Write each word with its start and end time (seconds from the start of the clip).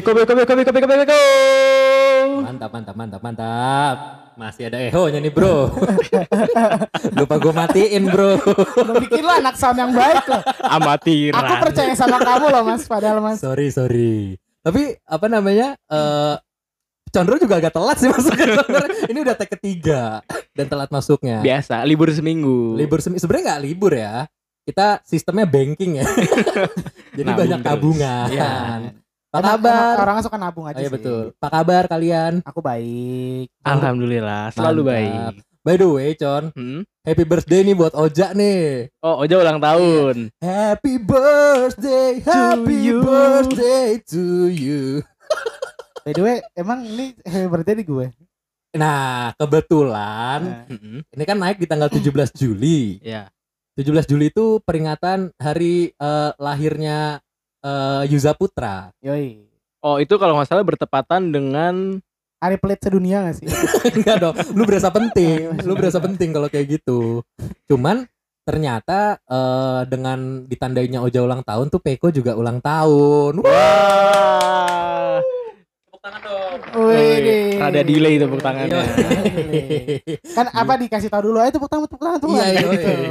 Beko, 0.00 0.16
beko, 0.16 0.32
beko, 0.32 0.52
beko, 0.56 0.72
beko, 0.72 0.86
beko. 0.88 1.20
Mantap, 2.40 2.72
mantap, 2.72 2.96
mantap, 2.96 3.20
mantap. 3.20 3.96
Masih 4.32 4.72
ada 4.72 4.80
ehonya 4.80 5.20
nih 5.20 5.28
bro. 5.28 5.68
Lupa 7.20 7.36
gue 7.36 7.52
matiin 7.52 8.08
bro. 8.08 8.40
Lu 8.80 8.96
bikin 8.96 9.20
lo 9.20 9.36
anak 9.36 9.60
sound 9.60 9.76
yang 9.76 9.92
baik 9.92 10.24
loh. 10.24 10.40
Amatiran. 10.64 11.36
Aku 11.36 11.54
percaya 11.68 11.92
sama 11.92 12.16
kamu 12.16 12.48
loh 12.48 12.62
mas. 12.64 12.88
Padahal 12.88 13.20
mas. 13.20 13.44
sorry, 13.44 13.68
sorry. 13.68 14.40
Tapi 14.64 14.96
apa 15.04 15.26
namanya? 15.28 15.76
eh 15.92 16.40
Condro 17.12 17.36
juga 17.36 17.60
agak 17.60 17.76
telat 17.76 18.00
sih 18.00 18.08
masuknya. 18.08 18.56
Ini 19.12 19.18
udah 19.20 19.36
tag 19.36 19.52
ketiga 19.52 20.24
dan 20.56 20.64
telat 20.64 20.88
masuknya. 20.88 21.44
Biasa, 21.44 21.84
libur 21.84 22.08
seminggu. 22.08 22.72
Libur 22.72 23.04
semi 23.04 23.20
sebenarnya 23.20 23.52
nggak 23.52 23.62
libur 23.68 23.92
ya. 23.92 24.24
Kita 24.64 25.04
sistemnya 25.04 25.44
banking 25.44 26.00
ya. 26.00 26.08
Jadi 27.20 27.28
Nabung 27.28 27.40
banyak 27.44 27.58
terus. 27.60 27.68
tabungan. 27.68 28.26
Iya. 28.32 28.50
Apa 29.30 29.38
Emang- 29.38 29.52
kabar? 29.56 29.78
emang 29.94 30.02
Orang 30.02 30.16
suka 30.20 30.36
nabung 30.36 30.64
Oh, 30.64 30.70
aja 30.70 30.76
iya 30.76 30.86
sih. 30.86 30.92
betul. 30.92 31.24
Apa 31.36 31.48
kabar 31.52 31.82
kalian? 31.86 32.32
Aku 32.42 32.58
baik. 32.58 33.46
Alhamdulillah, 33.62 34.50
selalu 34.50 34.80
Mantap. 34.80 34.90
baik. 34.92 35.34
By 35.60 35.74
the 35.76 35.86
way, 35.86 36.10
Con, 36.14 36.44
Hmm? 36.50 36.82
happy 37.00 37.22
birthday 37.22 37.60
nih 37.62 37.74
buat 37.74 37.94
Oja 37.94 38.32
nih. 38.32 38.90
Oh, 38.98 39.20
Oja 39.20 39.36
ulang 39.36 39.60
tahun. 39.60 40.34
Happy 40.36 40.98
birthday, 40.98 42.18
happy 42.20 42.76
you. 42.82 42.98
birthday 43.00 44.00
to 44.02 44.24
you. 44.46 45.04
By 46.02 46.10
the 46.10 46.22
way, 46.22 46.36
emang 46.52 46.82
ini 46.82 47.12
happy 47.22 47.46
birthday 47.46 47.76
di 47.76 47.84
gue. 47.84 48.08
Nah, 48.72 49.30
kebetulan 49.36 50.40
Nah, 50.42 50.64
ini 51.08 51.24
kan 51.24 51.36
naik 51.36 51.58
di 51.58 51.66
tanggal 51.66 51.86
17 51.86 52.32
Juli. 52.32 52.98
Ya. 53.00 53.30
17 53.74 54.06
Juli 54.06 54.28
itu 54.28 54.58
peringatan 54.60 55.30
hari 55.36 55.92
eh, 55.92 56.30
lahirnya 56.36 57.20
eh, 57.60 58.02
Yuza 58.08 58.32
Putra. 58.32 58.90
yoi. 58.98 59.44
Oh, 59.80 59.96
itu 59.96 60.12
kalau 60.14 60.36
nggak 60.36 60.46
salah 60.46 60.60
bertepatan 60.62 61.30
dengan 61.30 61.98
Hari 62.36 62.56
pelit 62.56 62.80
sedunia 62.80 63.20
gak 63.22 63.36
sih? 63.36 63.44
Enggak 64.00 64.16
dong, 64.18 64.32
lu 64.56 64.64
berasa 64.64 64.88
penting, 64.88 65.52
lu 65.68 65.76
berasa 65.76 66.00
penting 66.00 66.32
kalau 66.32 66.48
kayak 66.48 66.80
gitu. 66.80 67.20
Cuman 67.66 68.08
ternyata 68.42 69.20
eh, 69.20 69.80
dengan 69.84 70.18
ditandainya 70.44 71.04
Oja 71.04 71.20
ulang 71.20 71.44
tahun 71.44 71.68
tuh 71.68 71.78
Peko 71.78 72.08
juga 72.08 72.32
ulang 72.32 72.58
tahun. 72.58 73.44
Wah. 73.44 75.20
Tepuk 75.84 76.00
tangan 76.00 76.20
dong. 76.24 76.58
Wih, 76.80 77.60
Rada 77.60 77.82
delay 77.84 78.14
tepuk 78.16 78.40
tangannya. 78.40 78.88
Kan 80.36 80.46
apa 80.48 80.72
dikasih 80.78 81.12
tahu 81.12 81.22
dulu 81.28 81.38
aja 81.38 81.52
tepuk 81.52 81.68
tangan 81.68 81.84
tepuk 81.84 82.00
tangan 82.00 82.18
tepuk 82.18 82.32
Iya, 82.32 82.40
tangan 82.40 82.56
iya, 82.56 82.72
gitu. 82.72 82.88
iya. 82.88 83.08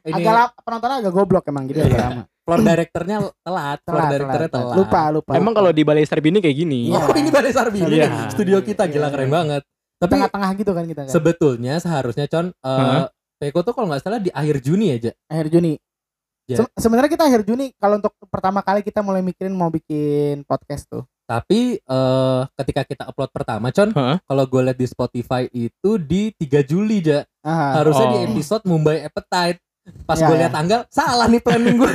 Ini 0.00 0.14
Agak 0.16 0.32
lama, 0.32 0.50
penontonnya 0.62 0.96
agak 1.02 1.12
goblok 1.12 1.44
emang 1.44 1.64
jadi 1.66 1.78
agak 1.84 1.90
Iya. 1.90 2.06
lama. 2.06 2.22
Floor 2.40 2.60
directornya 2.62 3.16
telat, 3.40 3.78
floor 3.80 3.96
Telat, 3.96 4.10
directornya 4.10 4.50
telat, 4.50 4.64
telat. 4.66 4.76
Lupa, 4.76 5.02
lupa. 5.10 5.32
Emang 5.32 5.52
kalau 5.52 5.70
di 5.70 5.82
Balai 5.82 6.02
Sarbini 6.02 6.38
kayak 6.38 6.56
gini. 6.56 6.90
Iya. 6.90 6.98
Oh, 6.98 7.14
ini 7.14 7.30
Balai 7.30 7.52
Sarbini 7.52 7.86
Iya. 7.86 8.06
nih, 8.06 8.32
studio 8.32 8.58
kita 8.60 8.84
gila 8.86 9.06
Iya. 9.06 9.12
keren 9.12 9.30
banget. 9.30 9.62
Tapi 9.96 10.10
tengah-tengah 10.10 10.50
gitu 10.56 10.72
kan 10.72 10.84
kita 10.84 11.00
kan. 11.04 11.10
sebetulnya 11.10 11.74
seharusnya 11.76 12.24
Con 12.24 12.46
eh, 12.48 12.64
Hah? 12.64 13.06
Peko 13.36 13.60
tuh 13.60 13.72
kalau 13.72 13.88
nggak 13.88 14.00
salah 14.00 14.16
di 14.16 14.28
akhir 14.28 14.60
Juni 14.60 14.90
aja. 14.90 15.12
akhir 15.26 15.48
Juni. 15.50 15.76
Ya. 16.44 16.56
Se- 16.58 16.72
sebenarnya 16.74 17.08
kita 17.08 17.24
akhir 17.24 17.44
Juni 17.44 17.70
kalau 17.74 17.96
untuk 17.96 18.12
pertama 18.26 18.60
kali 18.60 18.80
kita 18.80 19.00
mulai 19.00 19.20
mikirin 19.20 19.52
mau 19.52 19.68
bikin 19.68 20.42
podcast 20.44 20.84
tuh. 20.86 21.04
Tapi 21.24 21.78
eh 21.78 22.40
ketika 22.58 22.82
kita 22.82 23.02
upload 23.06 23.30
pertama, 23.30 23.70
Con, 23.70 23.92
Hah? 23.92 24.18
kalau 24.20 24.44
gue 24.44 24.60
lihat 24.62 24.74
di 24.74 24.82
Spotify 24.84 25.46
itu 25.48 25.94
di 25.96 26.34
3 26.34 26.58
Juli 26.60 26.98
ja. 27.00 27.22
Aha. 27.40 27.78
Harusnya 27.78 28.10
di 28.10 28.18
Oh. 28.18 28.26
episode 28.26 28.64
Mumbai 28.64 29.04
Appetite. 29.04 29.62
Pas 30.04 30.18
Ya, 30.18 30.26
gue 30.28 30.36
ya. 30.36 30.40
lihat 30.46 30.52
tanggal, 30.54 30.80
salah 30.92 31.26
nih 31.26 31.40
planning 31.40 31.76
gue. 31.80 31.92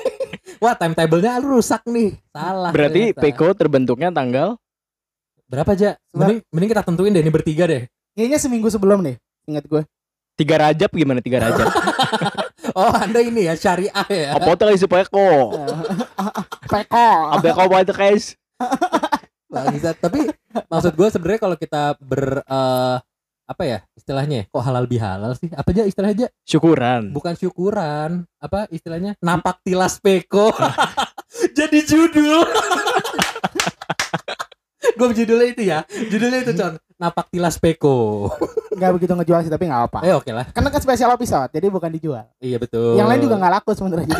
Wah, 0.62 0.74
timetable-nya 0.74 1.38
rusak 1.38 1.86
nih. 1.86 2.18
Salah. 2.34 2.70
Berarti 2.74 3.14
ternyata. 3.14 3.22
Peko 3.22 3.48
terbentuknya 3.54 4.10
tanggal 4.10 4.58
berapa 5.48 5.72
aja? 5.72 5.96
Mending, 6.12 6.44
mending 6.52 6.70
kita 6.76 6.82
tentuin 6.84 7.08
deh 7.14 7.22
ini 7.24 7.32
bertiga 7.32 7.64
deh. 7.64 7.88
Kayaknya 8.12 8.38
seminggu 8.42 8.68
sebelum 8.68 9.00
nih, 9.00 9.16
ingat 9.48 9.64
gue. 9.64 9.82
tiga 10.38 10.54
rajab 10.60 10.90
gimana 10.94 11.18
tiga 11.18 11.42
rajab? 11.42 11.66
Oh, 12.78 12.92
Anda 12.94 13.24
ini 13.24 13.48
ya 13.48 13.58
syariah 13.58 14.06
ya. 14.06 14.38
Apa 14.38 14.54
tuh 14.54 14.70
si 14.76 14.86
Peko? 14.86 15.50
Peko. 16.70 17.08
Apa 17.34 17.50
kau 17.56 17.66
mau 17.66 17.82
guys? 17.82 18.36
Bangsat. 19.48 19.96
Tapi 19.98 20.28
maksud 20.68 20.92
gue 20.94 21.08
sebenarnya 21.10 21.40
kalau 21.42 21.56
kita 21.56 21.96
ber 21.98 22.44
eh, 22.44 22.96
apa 23.48 23.64
ya 23.64 23.78
istilahnya? 23.96 24.44
ya? 24.44 24.52
Kok 24.52 24.60
halal 24.60 24.84
bihalal 24.84 25.32
sih? 25.32 25.48
Apa 25.56 25.72
aja 25.72 25.88
istilahnya? 25.88 26.28
Syukuran. 26.44 27.16
Bukan 27.16 27.32
syukuran. 27.32 28.28
Apa 28.36 28.68
istilahnya? 28.68 29.16
Napak 29.24 29.64
tilas 29.64 29.96
peko. 29.96 30.52
Jadi 31.58 31.80
judul. 31.88 32.44
gue 34.98 35.06
judulnya 35.24 35.48
itu 35.48 35.62
ya. 35.64 35.78
Judulnya 35.88 36.44
itu 36.44 36.52
con. 36.52 36.76
Napak 37.00 37.32
tilas 37.32 37.56
peko. 37.56 38.28
Nggak 38.76 38.90
begitu 39.00 39.12
ngejual 39.16 39.40
sih 39.48 39.52
tapi 39.52 39.64
nggak 39.64 39.82
apa. 39.88 39.98
Eh 40.04 40.12
oke 40.12 40.28
lah. 40.28 40.44
Karena 40.52 40.68
kan 40.68 40.84
spesial 40.84 41.16
episode, 41.16 41.48
jadi 41.48 41.72
bukan 41.72 41.88
dijual. 41.88 42.28
Iya 42.44 42.60
betul. 42.60 43.00
Yang 43.00 43.08
lain 43.08 43.20
juga 43.24 43.34
nggak 43.40 43.52
laku 43.58 43.70
sebenarnya 43.72 44.12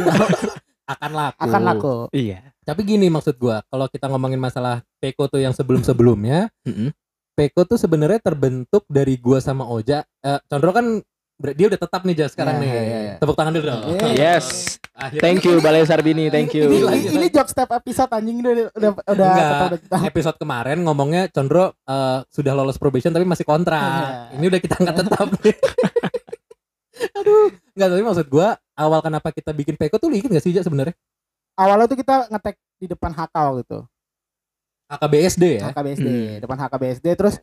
akan 0.96 1.10
laku. 1.12 1.40
akan 1.44 1.62
laku. 1.68 1.94
Iya. 2.16 2.40
Tapi 2.64 2.80
gini 2.84 3.12
maksud 3.12 3.36
gua, 3.36 3.60
kalau 3.68 3.92
kita 3.92 4.08
ngomongin 4.08 4.40
masalah 4.40 4.80
peko 5.00 5.28
tuh 5.28 5.40
yang 5.40 5.52
sebelum-sebelumnya, 5.52 6.48
Mm-mm. 6.64 6.92
Peko 7.38 7.62
tuh 7.62 7.78
sebenarnya 7.78 8.18
terbentuk 8.18 8.82
dari 8.90 9.14
gua 9.14 9.38
sama 9.38 9.62
Oja. 9.64 10.02
Eh, 10.18 10.40
Condro 10.44 10.74
kan 10.74 10.98
dia 11.38 11.70
udah 11.70 11.78
tetap 11.78 12.02
nih 12.02 12.18
Jas 12.18 12.34
sekarang 12.34 12.58
Iya, 12.58 12.62
nih. 12.66 12.70
iya, 12.74 12.82
iya. 12.98 13.14
Tepuk 13.16 13.38
tangan 13.38 13.54
dulu 13.54 13.62
dong. 13.64 13.82
Iya. 13.94 14.10
Yes. 14.10 14.74
Akhirnya- 14.90 15.22
Thank 15.22 15.46
you 15.46 15.62
Balai 15.62 15.86
Sarbini, 15.86 16.26
thank 16.26 16.50
Ini, 16.50 16.58
you. 16.58 16.66
ini, 16.66 16.78
Lanjut, 16.82 17.10
ini 17.14 17.26
joke 17.30 17.46
step 17.46 17.70
episode 17.70 18.10
anjing 18.10 18.42
udah 18.42 18.52
udah 18.74 18.90
udah 19.06 19.28
Enggak. 19.30 20.02
Episode 20.04 20.34
kemarin 20.36 20.82
ngomongnya 20.82 21.30
Condro 21.30 21.78
eh, 21.78 22.18
sudah 22.26 22.52
lolos 22.52 22.74
probation 22.74 23.14
tapi 23.14 23.22
masih 23.22 23.46
kontrak. 23.46 23.78
Iya. 23.78 24.34
Ini 24.34 24.44
udah 24.50 24.60
kita 24.60 24.74
angkat 24.76 24.94
tetap. 24.98 25.28
Aduh, 27.14 27.54
enggak 27.72 27.88
tapi 27.88 28.02
maksud 28.02 28.26
gua 28.26 28.48
awal 28.74 28.98
kenapa 28.98 29.30
kita 29.30 29.54
bikin 29.54 29.78
Peko 29.78 30.02
tuh 30.02 30.10
lu 30.10 30.18
inget 30.18 30.30
gak 30.32 30.42
sih 30.42 30.50
Ja 30.50 30.66
sebenarnya? 30.66 30.98
Awalnya 31.54 31.86
tuh 31.86 31.94
kita 31.94 32.26
ngetek 32.26 32.58
di 32.74 32.86
depan 32.88 33.10
HK 33.10 33.34
waktu 33.34 33.78
itu. 34.88 34.94
AKBSD 34.94 35.44
ya. 35.54 35.62
HKBSD, 35.68 36.08
Hmm. 36.08 36.36
depan 36.40 36.56
HKBSD 36.58 37.06
terus 37.14 37.36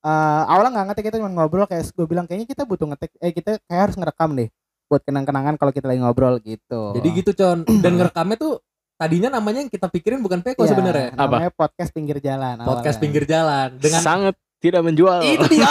eh 0.00 0.08
awalnya 0.44 0.70
nggak 0.72 0.86
ngetek 0.88 1.04
kita 1.06 1.16
cuma 1.16 1.30
ngobrol 1.32 1.62
kayak 1.64 1.86
gue 1.88 2.06
bilang 2.06 2.24
kayaknya 2.24 2.46
kita 2.48 2.62
butuh 2.62 2.86
ngetek 2.88 3.10
eh 3.18 3.30
kita 3.30 3.50
kayak 3.60 3.80
harus 3.82 3.96
ngerekam 3.96 4.30
deh 4.32 4.50
buat 4.84 4.98
kenang-kenangan 5.00 5.54
kalau 5.56 5.70
kita 5.70 5.86
lagi 5.86 5.98
ngobrol 5.98 6.38
gitu. 6.38 6.92
Jadi 6.92 7.08
gitu 7.12 7.30
Con. 7.32 7.62
Dan 7.82 7.96
ngerekamnya 7.96 8.36
tuh 8.36 8.58
tadinya 8.94 9.30
namanya 9.32 9.58
yang 9.60 9.70
kita 9.70 9.86
pikirin 9.86 10.18
bukan 10.20 10.38
Peko 10.40 10.62
Iya, 10.62 10.70
sebenarnya. 10.70 11.08
Apa? 11.12 11.38
Namanya 11.38 11.50
podcast 11.50 11.90
pinggir 11.90 12.18
jalan. 12.18 12.56
Podcast 12.60 12.70
awalnya. 12.92 13.00
pinggir 13.00 13.24
jalan 13.24 13.68
dengan 13.78 14.00
Sangat 14.00 14.34
tidak 14.58 14.82
menjual. 14.84 15.18
itu 15.24 15.42
dia. 15.54 15.66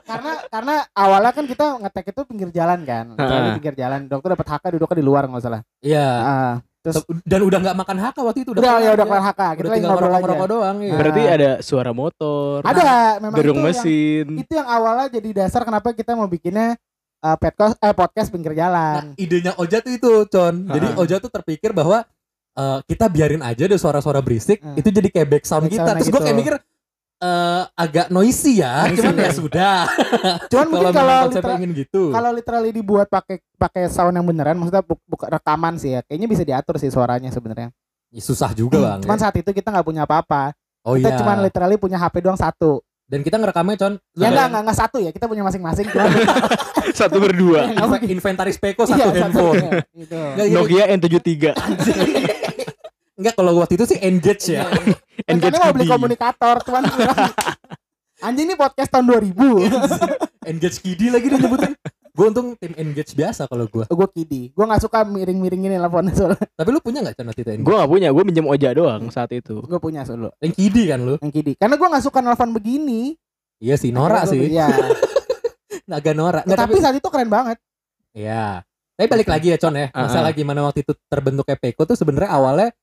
karena 0.00 0.32
karena 0.48 0.74
awalnya 0.92 1.28
kan 1.30 1.44
kita 1.44 1.66
ngetek 1.78 2.06
itu 2.08 2.20
pinggir 2.24 2.48
jalan 2.50 2.80
kan. 2.82 3.04
Heeh. 3.14 3.52
pinggir 3.56 3.74
jalan. 3.74 4.00
Dokter 4.06 4.28
dapat 4.32 4.46
HK 4.46 4.64
duduknya 4.76 4.96
di 4.96 5.04
luar 5.04 5.24
nggak 5.24 5.42
salah. 5.42 5.60
Iya. 5.80 6.08
Ah, 6.20 6.52
terus 6.90 7.04
Dan 7.22 7.40
udah 7.42 7.58
nggak 7.60 7.76
makan 7.76 7.96
haka 7.98 8.20
waktu 8.20 8.38
itu 8.42 8.50
udah 8.50 8.62
ya 8.78 8.90
udah 8.92 9.04
kelar 9.04 9.06
kelar 9.06 9.22
HK. 9.24 9.40
Udah 9.40 9.48
Kita 9.50 9.64
lagi 9.64 9.74
tinggal 9.74 9.90
ngobrol 9.90 10.06
aja. 10.06 10.12
ngerokok-ngerokok 10.18 10.48
doang 10.48 10.76
ya. 10.78 10.92
Berarti 10.94 11.22
ada 11.24 11.50
suara 11.60 11.90
motor, 11.92 12.56
Ada 12.62 12.82
memang 13.18 13.36
gerung 13.36 13.54
itu 13.54 13.62
yang- 13.62 13.74
mesin. 13.74 14.26
itu 14.38 14.52
yang 14.52 14.68
awalnya 14.68 15.06
jadi 15.10 15.28
dasar 15.36 15.62
kenapa 15.62 15.88
kita 15.90 16.12
mau 16.12 16.26
bikinnya 16.26 16.78
eh, 17.18 17.36
podcast 17.36 17.74
eh 17.76 17.90
podcast 17.92 18.28
pinggir 18.28 18.52
Nah, 18.52 18.58
jalan. 18.58 19.02
idenya 19.16 19.52
Oja 19.56 19.78
tuh 19.78 19.90
itu, 19.90 20.10
Con. 20.24 20.54
Jadi. 20.64 20.86
Oja 20.94 21.16
tuh 21.18 21.28
terpikir 21.28 21.70
bahwa 21.72 22.06
eh, 22.54 22.78
kita 22.84 23.06
biarin 23.06 23.38
aja 23.40 23.64
deh 23.64 23.74
suara-suara 23.74 24.18
berisik, 24.18 24.58
Hmm. 24.58 24.74
itu 24.74 24.88
jadi 24.88 25.08
kayak 25.08 25.28
background 25.28 25.64
Back 25.64 25.72
kita. 25.72 25.90
Terus 25.96 26.08
gue 26.08 26.14
kayak 26.16 26.26
gitu. 26.28 26.40
mikir 26.40 26.54
eh, 27.18 27.62
agak 27.74 28.06
noisy 28.08 28.58
ya, 28.58 28.84
Noisy, 28.84 28.98
cuman 29.00 29.14
ya 29.14 29.22
ya. 29.22 29.32
sudah. 29.32 29.78
Cuman 30.50 30.64
Kalau 30.64 30.70
mungkin 30.72 30.94
kalau 30.94 31.18
literal- 31.28 31.58
ingin 31.58 31.72
gitu. 31.76 32.02
kalau 32.08 32.30
literally 32.30 32.70
dibuat 32.70 33.06
pakai 33.06 33.36
pakai 33.54 33.82
sound 33.86 34.14
yang 34.14 34.22
beneran 34.22 34.54
maksudnya 34.54 34.80
bu- 34.80 35.02
bukan 35.04 35.28
rekaman 35.28 35.74
sih 35.76 35.92
ya 35.92 36.00
kayaknya 36.00 36.26
bisa 36.26 36.42
diatur 36.42 36.76
sih 36.76 36.88
suaranya 36.88 37.28
sebenarnya 37.28 37.74
Ya, 38.08 38.20
susah 38.20 38.50
juga 38.50 38.78
bang. 38.78 39.00
cuman 39.02 39.14
ya. 39.14 39.22
saat 39.22 39.36
itu 39.36 39.50
kita 39.50 39.68
nggak 39.68 39.84
punya 39.84 40.02
apa-apa 40.02 40.56
Oh 40.80 40.94
kita 40.94 41.10
iya. 41.10 41.18
cuman 41.18 41.36
literally 41.40 41.76
punya 41.76 41.98
HP 41.98 42.18
doang 42.20 42.34
satu 42.34 42.80
Dan 43.04 43.20
kita 43.20 43.36
ngerekamnya, 43.36 43.76
Con. 43.76 43.94
ya 44.14 44.28
enggak 44.28 44.46
enggak 44.46 44.62
enggak 44.62 44.78
satu 44.78 44.96
ya 44.98 45.10
kita 45.10 45.24
punya 45.24 45.40
masing-masing 45.40 45.88
Satu 46.98 47.18
berdua. 47.18 47.72
Inventaris 48.00 48.56
Peko 48.56 48.84
Iya, 48.84 48.96
satu 49.06 49.16
handphone. 49.18 49.56
iya, 49.56 49.70
gitu. 49.94 50.18
Nggak, 50.18 50.44
gini. 50.44 50.56
Nokia 50.56 50.84
N73. 50.90 51.34
Enggak, 53.18 53.34
kalau 53.34 53.50
waktu 53.58 53.74
itu 53.74 53.84
sih 53.84 53.98
engage 53.98 54.54
ya. 54.54 54.70
Rencana 55.28 55.58
mau 55.58 55.74
beli 55.74 55.90
komunikator 55.90 56.62
cuman 56.62 56.86
anjing 58.26 58.46
ini 58.46 58.54
podcast 58.54 58.90
tahun 58.90 59.10
2000 59.10 59.34
engage 60.50 60.78
Kidi 60.78 61.10
lagi 61.10 61.26
dia 61.26 61.38
nyebutin. 61.38 61.74
Gue 62.14 62.26
untung 62.26 62.54
tim 62.54 62.74
engage 62.74 63.14
biasa 63.14 63.46
kalau 63.46 63.66
gue. 63.66 63.86
gue 63.86 64.08
kidi 64.12 64.42
gue 64.50 64.64
nggak 64.64 64.82
suka 64.82 65.02
miring-miring 65.02 65.70
ini 65.70 65.78
teleponnya 65.78 66.14
soalnya 66.14 66.46
Tapi 66.50 66.68
lu 66.70 66.78
punya 66.78 66.98
waktu 67.02 67.14
itu 67.36 67.50
engage? 67.52 67.62
Gue 67.62 67.74
gak 67.74 67.90
punya, 67.90 68.08
gue 68.10 68.24
minjem 68.26 68.46
Oja 68.46 68.68
doang 68.74 69.02
saat 69.08 69.30
itu. 69.30 69.62
gue 69.62 69.78
punya 69.78 70.02
solo 70.02 70.34
Yang 70.38 70.54
Kidi 70.56 70.82
kan 70.86 70.98
lu? 70.98 71.14
yang 71.18 71.30
kidi 71.30 71.54
karena 71.54 71.74
gue 71.74 71.88
nggak 71.90 72.02
suka 72.02 72.18
nelfon 72.18 72.50
begini 72.50 73.14
Iya 73.58 73.74
sih, 73.74 73.90
Nora 73.90 74.22
sih. 74.26 74.38
iya 74.50 74.66
Agak 75.86 76.14
Nora. 76.14 76.42
Nggak, 76.42 76.58
tapi 76.58 76.78
saat 76.78 76.94
itu 76.94 77.06
keren 77.06 77.30
banget 77.30 77.58
Iya. 78.14 78.62
Tapi 78.94 79.06
balik 79.06 79.28
lagi 79.30 79.54
ya 79.54 79.58
Con 79.58 79.78
ya. 79.78 79.86
Masalah 79.90 80.34
gimana 80.34 80.62
waktu 80.64 80.82
itu 80.82 80.94
terbentuknya 81.06 81.54
Peko 81.54 81.86
tuh 81.86 81.94
sebenarnya 81.94 82.34
awalnya 82.34 82.74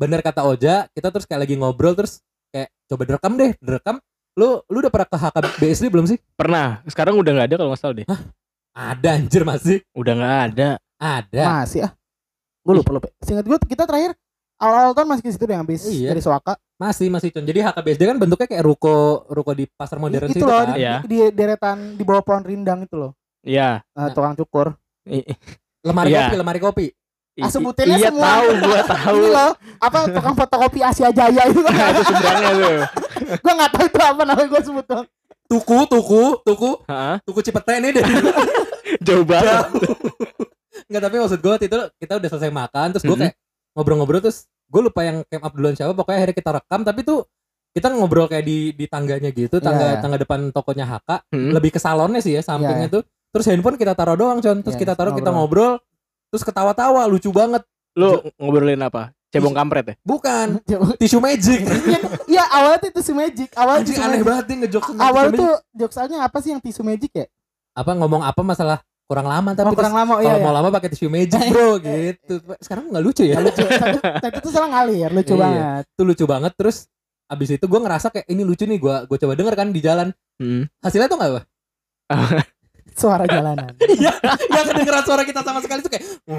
bener 0.00 0.24
kata 0.24 0.40
Oja 0.42 0.88
kita 0.90 1.12
terus 1.12 1.28
kayak 1.28 1.44
lagi 1.44 1.54
ngobrol 1.54 1.92
terus 1.92 2.24
kayak 2.48 2.72
coba 2.88 3.02
direkam 3.04 3.36
deh 3.36 3.52
direkam 3.60 3.96
lu 4.32 4.64
lu 4.66 4.80
udah 4.80 4.88
pernah 4.88 5.06
ke 5.06 5.16
HKBSD 5.18 5.84
belum 5.86 6.06
sih 6.06 6.16
Pernah. 6.32 6.80
Sekarang 6.88 7.20
udah 7.20 7.30
nggak 7.30 7.46
ada 7.46 7.56
kalau 7.56 7.70
nggak 7.70 7.82
salah 7.82 7.94
deh. 7.94 8.06
ada 8.72 9.08
anjir 9.12 9.42
masih 9.44 9.84
Udah 9.92 10.14
nggak 10.14 10.36
ada. 10.48 10.68
ada 10.96 11.42
Masih 11.60 11.84
ah. 11.84 11.92
Gue 12.60 12.74
lupa 12.74 12.90
lupa. 12.94 13.08
Singkat 13.20 13.44
gue 13.44 13.58
kita 13.66 13.84
terakhir 13.84 14.16
awal-awal 14.56 14.92
tahun 14.92 15.08
masih 15.10 15.22
ke 15.22 15.30
situ 15.32 15.44
deh 15.44 15.58
habis 15.58 15.80
Iya. 15.84 16.08
dari 16.12 16.20
Sewaka. 16.20 16.56
masih 16.76 17.12
masih 17.12 17.28
con 17.28 17.44
jadi 17.44 17.60
HKBSD 17.62 18.02
kan 18.08 18.16
bentuknya 18.16 18.48
kayak 18.48 18.64
ruko 18.64 19.28
ruko 19.28 19.52
di 19.52 19.68
pasar 19.68 20.00
modern 20.00 20.32
itu 20.32 20.40
situ 20.40 20.48
loh 20.48 20.56
kan 20.56 20.68
di, 20.72 20.80
Iya. 20.80 20.94
di 21.04 21.18
deretan 21.28 21.76
di 21.92 22.02
bawah 22.02 22.24
pohon 22.24 22.40
rindang 22.40 22.80
itu 22.80 22.96
loh. 22.96 23.12
Iya. 23.44 23.84
Eh, 23.84 24.08
tukang 24.12 24.32
cukur. 24.32 24.72
Lemari 25.80 26.08
Iya. 26.08 26.24
kopi 26.24 26.36
lemari 26.36 26.60
kopi 26.60 26.86
i- 27.32 27.40
Ah, 27.40 27.48
sebutinnya 27.48 27.96
iya 27.96 28.08
semua. 28.08 28.24
tahu 28.26 28.46
gua 28.60 28.80
tahu. 28.84 29.16
Ini 29.16 29.28
loh, 29.28 29.50
apa 29.78 29.98
tukang 30.08 30.34
fotokopi 30.34 30.80
Asia 30.80 31.08
Jaya 31.08 31.42
itu. 31.44 31.60
Nah, 31.60 31.88
itu 31.88 32.02
seberangnya 32.04 32.50
tuh. 32.52 32.78
gue 33.42 33.52
nggak 33.52 33.70
tahu 33.70 33.84
itu 33.86 33.98
apa 34.00 34.22
namanya 34.24 34.48
gue 34.48 34.60
sebut 34.62 34.84
doang. 34.84 35.06
tuku 35.46 35.78
tuku 35.84 36.22
tuku 36.40 36.70
Hah? 36.86 37.18
tuku 37.20 37.40
Cipete 37.40 37.74
nih 37.76 37.90
dari 37.92 38.06
Jauh 39.06 39.24
banget. 39.24 39.66
Enggak 40.86 41.02
tapi 41.04 41.16
maksud 41.18 41.38
gue 41.38 41.50
waktu 41.50 41.66
itu 41.66 41.78
kita 41.96 42.12
udah 42.16 42.28
selesai 42.28 42.50
makan 42.50 42.86
terus 42.90 43.02
gue 43.02 43.12
Mhm. 43.12 43.22
kayak 43.24 43.34
ngobrol-ngobrol 43.72 44.20
terus 44.20 44.38
gue 44.64 44.80
lupa 44.80 45.00
yang 45.02 45.22
camp 45.24 45.42
up 45.42 45.52
duluan 45.52 45.74
siapa 45.74 45.90
pokoknya 45.92 46.18
akhirnya 46.20 46.36
kita 46.36 46.50
rekam 46.52 46.80
tapi 46.80 47.00
tuh 47.02 47.26
kita 47.68 47.86
ngobrol 47.88 48.26
kayak 48.26 48.42
di 48.42 48.58
di 48.72 48.86
tangganya 48.86 49.30
gitu 49.30 49.58
tangga 49.58 49.86
Iya. 49.88 49.98
tangga 49.98 50.16
depan 50.16 50.50
tokonya 50.50 50.86
HK 50.88 51.10
Hmm. 51.28 51.50
lebih 51.52 51.70
ke 51.70 51.80
salonnya 51.80 52.18
sih 52.18 52.32
ya 52.32 52.42
sampingnya 52.42 52.86
tuh 52.88 53.02
terus 53.28 53.46
handphone 53.46 53.74
kita 53.74 53.92
taruh 53.92 54.14
doang 54.14 54.38
con 54.38 54.58
terus 54.60 54.74
Iya, 54.74 54.80
kita 54.80 54.92
taruh 54.92 55.12
kita 55.12 55.30
ngobrol 55.30 55.78
terus 56.30 56.42
ketawa-tawa 56.42 57.04
lucu 57.04 57.28
banget 57.28 57.60
Lu 57.92 58.22
ngobrolin 58.38 58.78
apa? 58.78 59.10
Cebong 59.28 59.50
kampret 59.50 59.84
ya? 59.84 59.94
bukan 60.00 60.58
tisu 60.96 61.18
magic 61.18 61.62
Iya 62.30 62.44
awalnya 62.46 62.78
tuh 62.80 62.92
tisu 62.96 63.12
magic. 63.12 63.50
Awalnya 63.52 63.82
anjing 63.82 63.94
tisu 63.94 64.00
aneh 64.00 64.10
magic. 64.12 64.26
banget 64.26 64.44
nih 64.46 64.56
ngejok 64.60 64.82
Awal 64.96 65.24
tuh 65.32 65.52
jokesnya 65.72 66.18
apa 66.20 66.38
sih 66.38 66.50
yang 66.50 66.58
tisu 66.58 66.82
magic 66.82 67.10
ya? 67.12 67.26
apa 67.70 67.90
ngomong 67.92 68.22
apa 68.22 68.40
masalah 68.40 68.78
kurang 69.06 69.26
lama 69.26 69.50
tapi 69.52 69.66
Oh, 69.66 69.74
kurang 69.74 69.90
terus 69.90 70.02
lama 70.02 70.12
oh, 70.12 70.18
kalau 70.20 70.30
iya. 70.32 70.38
mau 70.40 70.50
iya. 70.50 70.56
lama 70.56 70.68
pakai 70.70 70.88
tisu 70.88 71.06
magic 71.06 71.40
bro 71.46 71.78
gitu 71.82 72.34
sekarang 72.58 72.84
nggak 72.88 73.02
lucu 73.02 73.22
ya 73.22 73.34
Nggak 73.34 73.44
lucu. 73.48 73.62
Tapi 74.22 74.36
itu 74.36 74.48
salah 74.50 74.68
ngalir, 74.70 75.10
lucu 75.10 75.32
Iya. 75.32 75.40
banget. 75.40 75.82
itu 75.88 76.02
lucu 76.04 76.24
banget 76.24 76.52
terus 76.54 76.76
abis 77.26 77.48
itu 77.52 77.64
gue 77.64 77.80
ngerasa 77.80 78.06
kayak 78.08 78.26
ini 78.26 78.42
lucu 78.42 78.66
nih 78.66 78.78
gue 78.78 78.96
gue 79.04 79.16
coba 79.16 79.34
denger 79.34 79.54
kan 79.56 79.68
di 79.68 79.78
jalan 79.78 80.10
Hmm. 80.38 80.66
hasilnya 80.78 81.06
tuh 81.06 81.14
nggak 81.14 81.30
apa 81.30 81.42
Suara 83.00 83.24
jalanan. 83.24 83.72
Iya, 83.90 84.12
yang 84.46 84.66
kedengeran 84.66 85.02
suara 85.02 85.22
kita 85.24 85.40
sama 85.40 85.58
sekali 85.58 85.80
tuh 85.80 85.88
kayak 85.88 86.04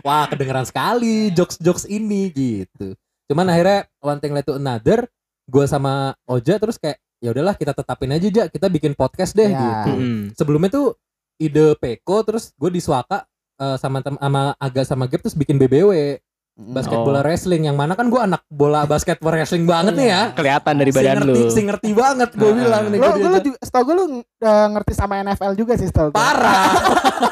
Wah 0.00 0.24
kedengeran 0.26 0.64
sekali 0.64 1.28
jokes-jokes 1.30 1.84
ini 1.86 2.28
gitu. 2.30 2.92
Cuman 3.26 3.46
akhirnya 3.46 3.88
one 3.98 4.18
thing 4.18 4.32
led 4.32 4.44
to 4.44 4.56
another, 4.56 5.04
gue 5.44 5.64
sama 5.64 6.16
Oja 6.24 6.56
terus 6.56 6.76
kayak 6.76 6.96
ya 7.18 7.32
udahlah 7.32 7.52
kita 7.52 7.72
tetapin 7.72 8.14
aja 8.14 8.26
aja 8.26 8.42
kita 8.46 8.66
bikin 8.68 8.94
podcast 8.94 9.34
deh 9.34 9.48
Ya. 9.48 9.58
gitu. 9.58 9.90
Hmm. 9.92 10.22
Sebelumnya 10.32 10.70
tuh 10.70 10.94
ide 11.36 11.74
Peko 11.76 12.22
terus 12.22 12.54
gue 12.54 12.68
di 12.68 12.78
Swaka 12.78 13.26
eh, 13.56 13.76
sama 13.76 14.00
tem- 14.00 14.16
sama 14.16 14.54
Aga 14.56 14.82
sama 14.84 15.04
Gap 15.04 15.20
terus 15.20 15.34
bikin 15.34 15.56
BBW 15.56 16.18
basket 16.58 16.98
Oh. 16.98 17.06
bola 17.06 17.22
wrestling 17.22 17.62
yang 17.64 17.74
mana 17.74 17.94
kan 17.94 18.06
gue 18.06 18.18
anak 18.18 18.42
bola 18.44 18.82
basket 18.82 19.16
wrestling 19.20 19.62
banget 19.62 19.94
nih 19.94 20.08
ya. 20.08 20.22
Kelihatan 20.32 20.74
dari 20.74 20.90
Si 20.90 20.96
badan 20.96 21.14
ngerti, 21.16 21.30
lu. 21.30 21.48
si 21.48 21.60
ngerti 21.62 21.88
banget 21.92 22.30
gue 22.32 22.50
bilang 22.52 22.82
nih 22.86 22.98
Lo, 22.98 23.08
diajak. 23.12 23.42
juga- 23.46 23.60
setahu 23.60 23.82
gue 23.84 23.94
lu 23.94 24.04
eh, 24.20 24.66
ngerti 24.68 24.92
sama 24.92 25.14
NFL 25.20 25.52
juga 25.54 25.72
sih 25.74 25.86
setahu 25.86 26.08
gue. 26.08 26.18
parah 26.18 26.74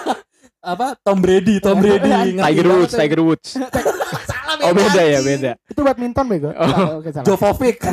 apa 0.72 0.94
Tom 1.00 1.18
Brady 1.18 1.58
Tom 1.58 1.76
Brady 1.76 2.36
Tiger 2.36 2.66
Woods, 2.68 2.92
ya. 2.92 2.98
Tiger 3.00 3.20
Woods. 3.20 3.48
salah 4.30 4.54
Oh 4.62 4.72
beda 4.72 5.02
ya, 5.02 5.18
beda. 5.20 5.50
Itu 5.64 5.80
badminton 5.80 6.26
bego. 6.26 6.50
Oh. 6.50 7.02
Jovovic 7.20 7.82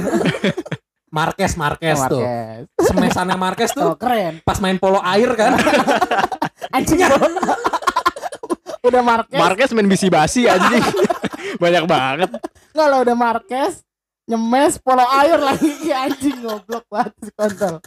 Marquez 1.11 1.53
Marquez 1.53 1.97
Oh, 1.99 2.09
tuh 2.09 2.21
Marquez. 2.21 2.65
semesannya 2.79 3.37
Marquez 3.37 3.71
Oh, 3.73 3.77
tuh 3.83 3.91
keren. 3.95 4.41
pas 4.41 4.57
main 4.59 4.77
polo 4.77 4.97
air 4.99 5.33
kan 5.33 5.53
Anjing. 6.71 7.01
udah 8.83 9.01
Marquez. 9.01 9.37
Marquez 9.39 9.69
main 9.71 9.85
bisi 9.85 10.07
basi 10.07 10.45
anjing. 10.45 10.81
Banyak 11.55 11.83
banget. 11.83 12.29
Enggak 12.71 12.87
lo 12.87 12.97
udah 13.01 13.15
Marquez. 13.15 13.73
Nyemes 14.23 14.77
polo 14.77 15.03
air 15.03 15.35
lagi 15.35 15.67
Ya, 15.83 16.07
anjing 16.07 16.39
goblok 16.39 16.87
banget 16.87 17.11
si 17.19 17.31
kontol. 17.31 17.83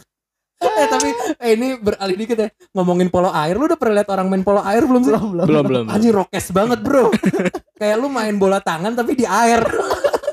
eh 0.57 0.85
tapi 0.87 1.09
eh, 1.37 1.53
ini 1.53 1.77
beralih 1.77 2.13
dikit 2.15 2.33
ya 2.35 2.49
ngomongin 2.71 3.09
polo 3.09 3.29
air 3.29 3.53
lu 3.53 3.65
udah 3.65 3.77
pernah 3.77 4.01
lihat 4.01 4.09
orang 4.09 4.25
main 4.25 4.41
polo 4.41 4.57
air 4.59 4.81
belum 4.81 5.01
sih 5.01 5.13
Belum 5.13 5.29
belum. 5.31 5.45
Belum 5.45 5.63
belum. 5.63 5.85
anjing 5.87 6.09
rokes 6.09 6.49
banget 6.49 6.81
bro 6.81 7.13
kayak 7.77 7.93
lu 7.95 8.05
main 8.07 8.33
bola 8.35 8.57
tangan 8.57 8.89
tapi 8.91 9.13
di 9.13 9.21
air 9.23 9.61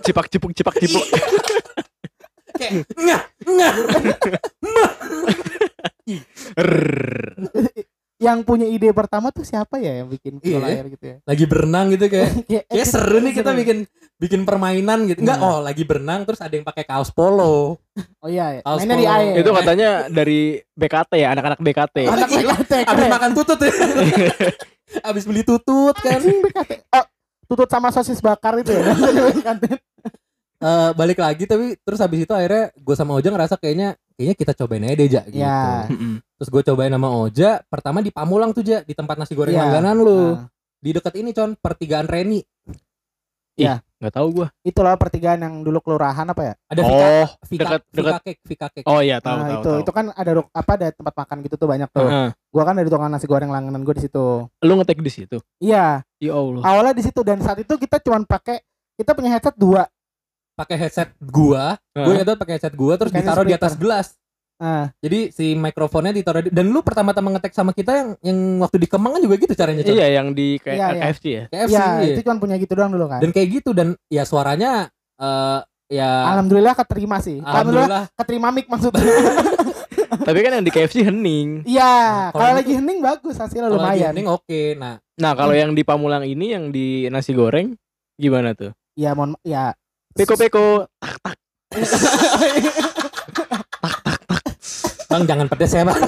Cipak 0.00 0.28
cipuk 0.28 0.52
cipak 0.52 0.76
cipuk. 0.76 1.04
kayak 2.54 2.88
ngah 2.94 3.20
ngah 3.44 3.74
Rrrr. 6.56 7.03
Yang 8.24 8.38
punya 8.42 8.64
ide 8.66 8.88
pertama 8.90 9.28
tuh 9.28 9.42
siapa 9.42 9.76
ya 9.76 10.00
yang 10.00 10.08
bikin 10.08 10.38
polo 10.38 10.64
Iya. 10.64 10.72
air 10.72 10.86
gitu 10.88 11.04
ya? 11.04 11.16
lagi 11.22 11.44
berenang 11.44 11.86
gitu 11.90 12.04
kayak 12.06 12.30
Kayak 12.48 12.64
Kayak 12.66 12.86
seru 12.88 13.18
nih 13.18 13.32
kita 13.32 13.50
seru. 13.50 13.60
bikin 13.60 13.78
bikin 14.16 14.40
permainan 14.42 15.04
gitu. 15.04 15.20
Enggak, 15.20 15.36
Hmm. 15.36 15.46
oh 15.46 15.58
lagi 15.60 15.82
berenang 15.82 16.24
terus 16.24 16.40
ada 16.40 16.50
yang 16.50 16.62
pakai 16.62 16.84
kaos 16.84 17.10
polo. 17.10 17.76
Oh 18.22 18.26
iya, 18.26 18.46
iya. 18.50 18.60
Kaos 18.62 18.80
mainnya 18.80 18.96
di 18.96 19.04
polo. 19.04 19.14
air. 19.14 19.32
Itu 19.36 19.50
katanya 19.52 19.88
dari 20.08 20.40
BKT 20.72 21.12
ya, 21.14 21.28
anak-anak 21.30 21.60
BKT. 21.60 21.96
Anak 22.06 22.28
BKT 22.28 22.72
Abis 22.90 23.06
makan 23.06 23.30
tutut 23.32 23.58
ya. 23.60 23.72
Abis 25.04 25.24
beli 25.24 25.42
tutut 25.42 25.94
kan. 25.94 26.18
BKT. 26.18 26.70
Oh, 26.90 27.04
tutut 27.46 27.68
sama 27.68 27.90
sosis 27.90 28.18
bakar 28.18 28.56
itu 28.56 28.72
ya. 28.72 28.82
Eh, 30.64 30.90
balik 30.96 31.20
lagi 31.20 31.44
tapi 31.44 31.76
terus 31.78 32.00
habis 32.00 32.24
itu 32.24 32.32
akhirnya 32.32 32.72
gue 32.72 32.94
sama 32.94 33.12
Oja 33.12 33.28
ngerasa 33.28 33.60
kayaknya 33.60 34.00
kayaknya 34.16 34.32
kita 34.34 34.52
cobain 34.56 34.80
aja 34.82 34.96
deh 34.96 35.08
Ja 35.08 35.22
gitu. 35.26 35.44
Mm-mm. 35.92 36.14
Terus 36.34 36.48
gue 36.48 36.62
cobain 36.64 36.88
sama 36.88 37.08
Oja, 37.12 37.50
pertama 37.62 38.00
di 38.00 38.08
Pamulang 38.08 38.50
tuh 38.50 38.64
Ja, 38.64 38.80
di 38.80 38.96
tempat 38.96 39.20
nasi 39.20 39.36
goreng 39.36 39.52
Iya. 39.52 39.60
langganan 39.62 39.96
lu. 39.98 40.20
Nah, 40.34 40.48
Di 40.80 40.90
dekat 40.90 41.16
ini 41.16 41.32
con, 41.32 41.52
pertigaan 41.54 42.04
Reni. 42.04 42.40
Nggak 43.54 44.12
tahu 44.12 44.28
gua. 44.34 44.48
itu 44.60 44.76
loh 44.80 44.96
pertigaan 44.96 45.40
yang 45.40 45.54
dulu 45.60 45.80
kelurahan 45.80 46.26
apa 46.26 46.42
ya? 46.42 46.54
Ada 46.68 46.80
Vika, 46.82 47.06
Oh, 47.06 47.28
Vika, 47.42 47.62
dekat 47.64 47.80
Vika 47.86 47.96
dekat. 47.96 48.20
Cake, 48.20 48.40
Vika 48.44 48.66
Cake. 48.68 48.84
Oh 48.84 49.00
iya, 49.00 49.16
tahu 49.16 49.32
Nah, 49.32 49.40
tahu 49.40 49.54
itu 49.54 49.70
tahu. 49.70 49.80
itu 49.80 49.90
kan 49.94 50.04
ada 50.12 50.30
apa 50.44 50.70
ada 50.74 50.86
tempat 50.90 51.14
makan 51.14 51.36
gitu 51.40 51.54
tuh 51.56 51.64
banyak 51.64 51.88
tuh. 51.88 52.04
Heeh. 52.04 52.28
Gua 52.50 52.62
kan 52.62 52.74
dari 52.74 52.88
tukang 52.88 53.08
nasi 53.08 53.24
goreng 53.24 53.48
langganan 53.48 53.80
gua 53.80 53.96
di 53.96 54.04
situ. 54.04 54.44
Lu 54.60 54.72
ngetek 54.74 55.00
di 55.00 55.08
situ. 55.08 55.36
Iya, 55.56 56.04
Ya 56.18 56.32
Allah. 56.32 56.60
awalnya 56.62 56.92
di 56.92 57.00
situ 57.00 57.20
dan 57.20 57.40
saat 57.40 57.56
itu 57.58 57.72
kita 57.74 57.96
cuman 57.98 58.24
pakai 58.24 58.60
kita 58.94 59.12
punya 59.12 59.32
headset 59.32 59.56
dua. 59.56 59.88
Pakai 60.54 60.76
headset 60.78 61.10
gua, 61.20 61.74
Heeh. 61.92 62.06
ingat 62.08 62.24
banget 62.24 62.40
pakai 62.40 62.54
headset 62.54 62.74
gua 62.74 62.94
terus 62.94 63.10
Kayaknya 63.10 63.26
ditaruh 63.28 63.44
di 63.44 63.54
atas 63.54 63.72
speaker. 63.72 63.82
gelas. 63.82 64.06
Nah, 64.54 64.86
Jadi 64.96 65.20
si 65.28 65.46
mikrofonnya 65.52 66.14
ditaruh 66.14 66.40
di, 66.40 66.48
dan 66.48 66.70
lu 66.70 66.78
pertama-tama 66.78 67.34
ngetek 67.34 67.50
sama 67.50 67.70
kita 67.70 67.90
yang 67.92 68.08
yang 68.22 68.38
waktu 68.60 68.78
di 68.78 68.86
Kemang 68.86 69.12
kan 69.12 69.20
juga 69.20 69.34
gitu 69.36 69.50
caranya 69.52 69.82
Con? 69.82 69.92
Iya, 69.92 70.06
yang 70.14 70.30
di 70.30 70.48
kayak 70.56 70.72
Iya, 70.72 70.86
iya. 70.88 71.02
KFC 71.02 71.24
ya. 71.26 71.44
KFC 71.48 71.74
ya 71.74 71.86
iya. 71.98 72.14
itu 72.14 72.20
cuman 72.22 72.38
punya 72.38 72.54
gitu 72.56 72.72
doang 72.72 72.90
dulu 72.90 73.06
kan. 73.08 73.18
Dan 73.18 73.30
kayak 73.30 73.48
gitu 73.52 73.70
dan 73.70 73.98
ya 74.06 74.22
suaranya 74.22 74.88
eh 75.16 75.58
ya 75.90 76.10
Alhamdulillah 76.30 76.74
keterima 76.76 77.18
sih. 77.18 77.38
Alhamdulillah, 77.38 77.82
alhamdulillah 77.82 78.04
keterima 78.14 78.48
mic 78.50 78.66
maksudnya. 78.70 79.02
Tapi 80.24 80.38
kan 80.38 80.52
yang 80.52 80.64
di 80.64 80.70
KFC 80.70 80.96
hening. 81.02 81.66
Iya, 81.66 82.30
Kalau 82.30 82.38
kalau 82.40 82.54
lagi 82.54 82.72
hening 82.72 82.98
bagus 83.02 83.34
hasilnya 83.34 83.66
kalau 83.66 83.76
lagi 83.76 83.86
lumayan. 83.98 84.10
hening 84.14 84.28
oke. 84.30 84.60
Nah, 84.78 84.94
Nah, 85.14 85.32
kalau 85.34 85.52
yang 85.52 85.70
di 85.70 85.82
Pamulang 85.82 86.22
ini 86.22 86.50
yang 86.50 86.70
di 86.70 87.06
nasi 87.06 87.30
goreng 87.30 87.74
gimana 88.14 88.54
tuh? 88.54 88.70
Ya 88.94 89.10
mohon 89.12 89.34
ya. 89.42 89.74
Peko-peko. 90.14 90.86
Bang 95.06 95.22
jangan 95.24 95.46
pedes 95.46 95.72
ya, 95.72 95.82
Bang. 95.82 96.00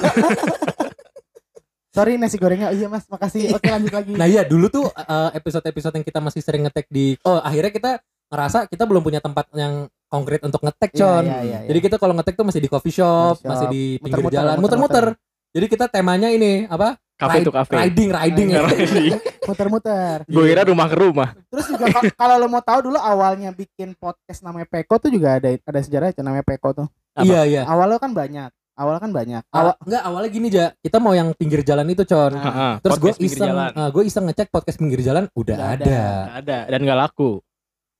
Sorry 1.91 2.13
nasi 2.15 2.37
gorengnya. 2.37 2.69
Oh, 2.69 2.75
iya 2.75 2.87
Mas, 2.87 3.07
makasih. 3.07 3.51
Oke 3.51 3.67
lanjut 3.67 3.89
lagi. 3.91 4.11
Nah, 4.13 4.27
iya 4.29 4.45
dulu 4.45 4.69
tuh 4.69 4.85
eh, 4.87 5.29
episode-episode 5.33 5.97
yang 5.97 6.05
kita 6.05 6.19
masih 6.19 6.41
sering 6.41 6.61
ngetek 6.63 6.85
di 6.87 7.17
Oh, 7.25 7.41
akhirnya 7.41 7.71
kita 7.73 7.91
ngerasa 8.27 8.67
kita 8.67 8.83
belum 8.85 9.01
punya 9.01 9.17
tempat 9.17 9.47
yang 9.55 9.87
konkret 10.07 10.43
untuk 10.43 10.61
ngetek, 10.61 10.91
Iya, 10.93 10.99
Con. 10.99 11.23
iya, 11.25 11.37
iya, 11.41 11.57
iya. 11.63 11.67
Jadi 11.67 11.79
kita 11.81 11.95
kalau 11.97 12.13
ngetek 12.13 12.35
tuh 12.35 12.45
masih 12.45 12.61
di 12.61 12.69
coffee 12.69 12.93
shop, 12.93 13.39
Coffee 13.39 13.43
shop. 13.43 13.49
masih 13.49 13.65
di 13.67 13.83
pinggir 13.97 14.19
Muter-muter, 14.21 14.35
jalan, 14.37 14.55
muter-muter. 14.59 15.03
muter-muter. 15.09 15.55
Jadi 15.57 15.65
kita 15.67 15.85
temanya 15.89 16.29
ini 16.29 16.51
apa? 16.67 16.95
Kafe 17.17 17.41
tuh 17.41 17.49
kafe. 17.49 17.73
Riding, 17.73 18.09
riding 18.13 18.47
ya. 18.47 18.61
muter-muter. 19.47 20.21
Gue 20.23 20.43
kira 20.47 20.61
rumah 20.63 20.85
ke 20.85 20.95
rumah. 20.95 21.29
Terus 21.49 21.65
juga 21.67 21.85
ka- 21.89 22.13
kalau 22.13 22.35
lo 22.37 22.45
mau 22.45 22.61
tahu 22.61 22.79
dulu 22.85 22.97
awalnya 22.97 23.49
bikin 23.49 23.93
podcast 23.93 24.41
namanya 24.41 24.65
Peko 24.65 24.97
tuh 24.97 25.09
juga 25.09 25.41
ada 25.41 25.49
ada 25.49 25.79
sejarah 25.79 26.13
itu 26.13 26.21
namanya 26.21 26.45
Peko 26.45 26.69
tuh. 26.73 26.87
Apa? 27.11 27.25
Iya, 27.25 27.41
iya. 27.43 27.61
Awalnya 27.65 27.97
kan 27.97 28.13
banyak. 28.13 28.49
Awalnya 28.77 29.01
kan 29.01 29.09
banyak. 29.11 29.41
Awal, 29.49 29.73
enggak 29.81 30.01
awalnya 30.05 30.29
gini 30.29 30.47
aja. 30.47 30.65
Kita 30.77 31.01
mau 31.01 31.09
yang 31.09 31.33
pinggir 31.33 31.65
jalan 31.65 31.89
itu, 31.89 32.05
Con. 32.05 32.29
Nah, 32.29 32.77
Terus 32.77 32.97
gue 33.01 33.11
iseng, 33.25 33.49
jalan. 33.49 33.73
gue 33.89 34.03
iseng 34.05 34.25
ngecek 34.29 34.53
podcast 34.53 34.77
pinggir 34.77 35.01
jalan 35.01 35.25
udah 35.33 35.57
ada. 35.73 35.97
ada. 36.37 36.57
Dan 36.69 36.85
nggak 36.85 36.99
laku. 37.01 37.41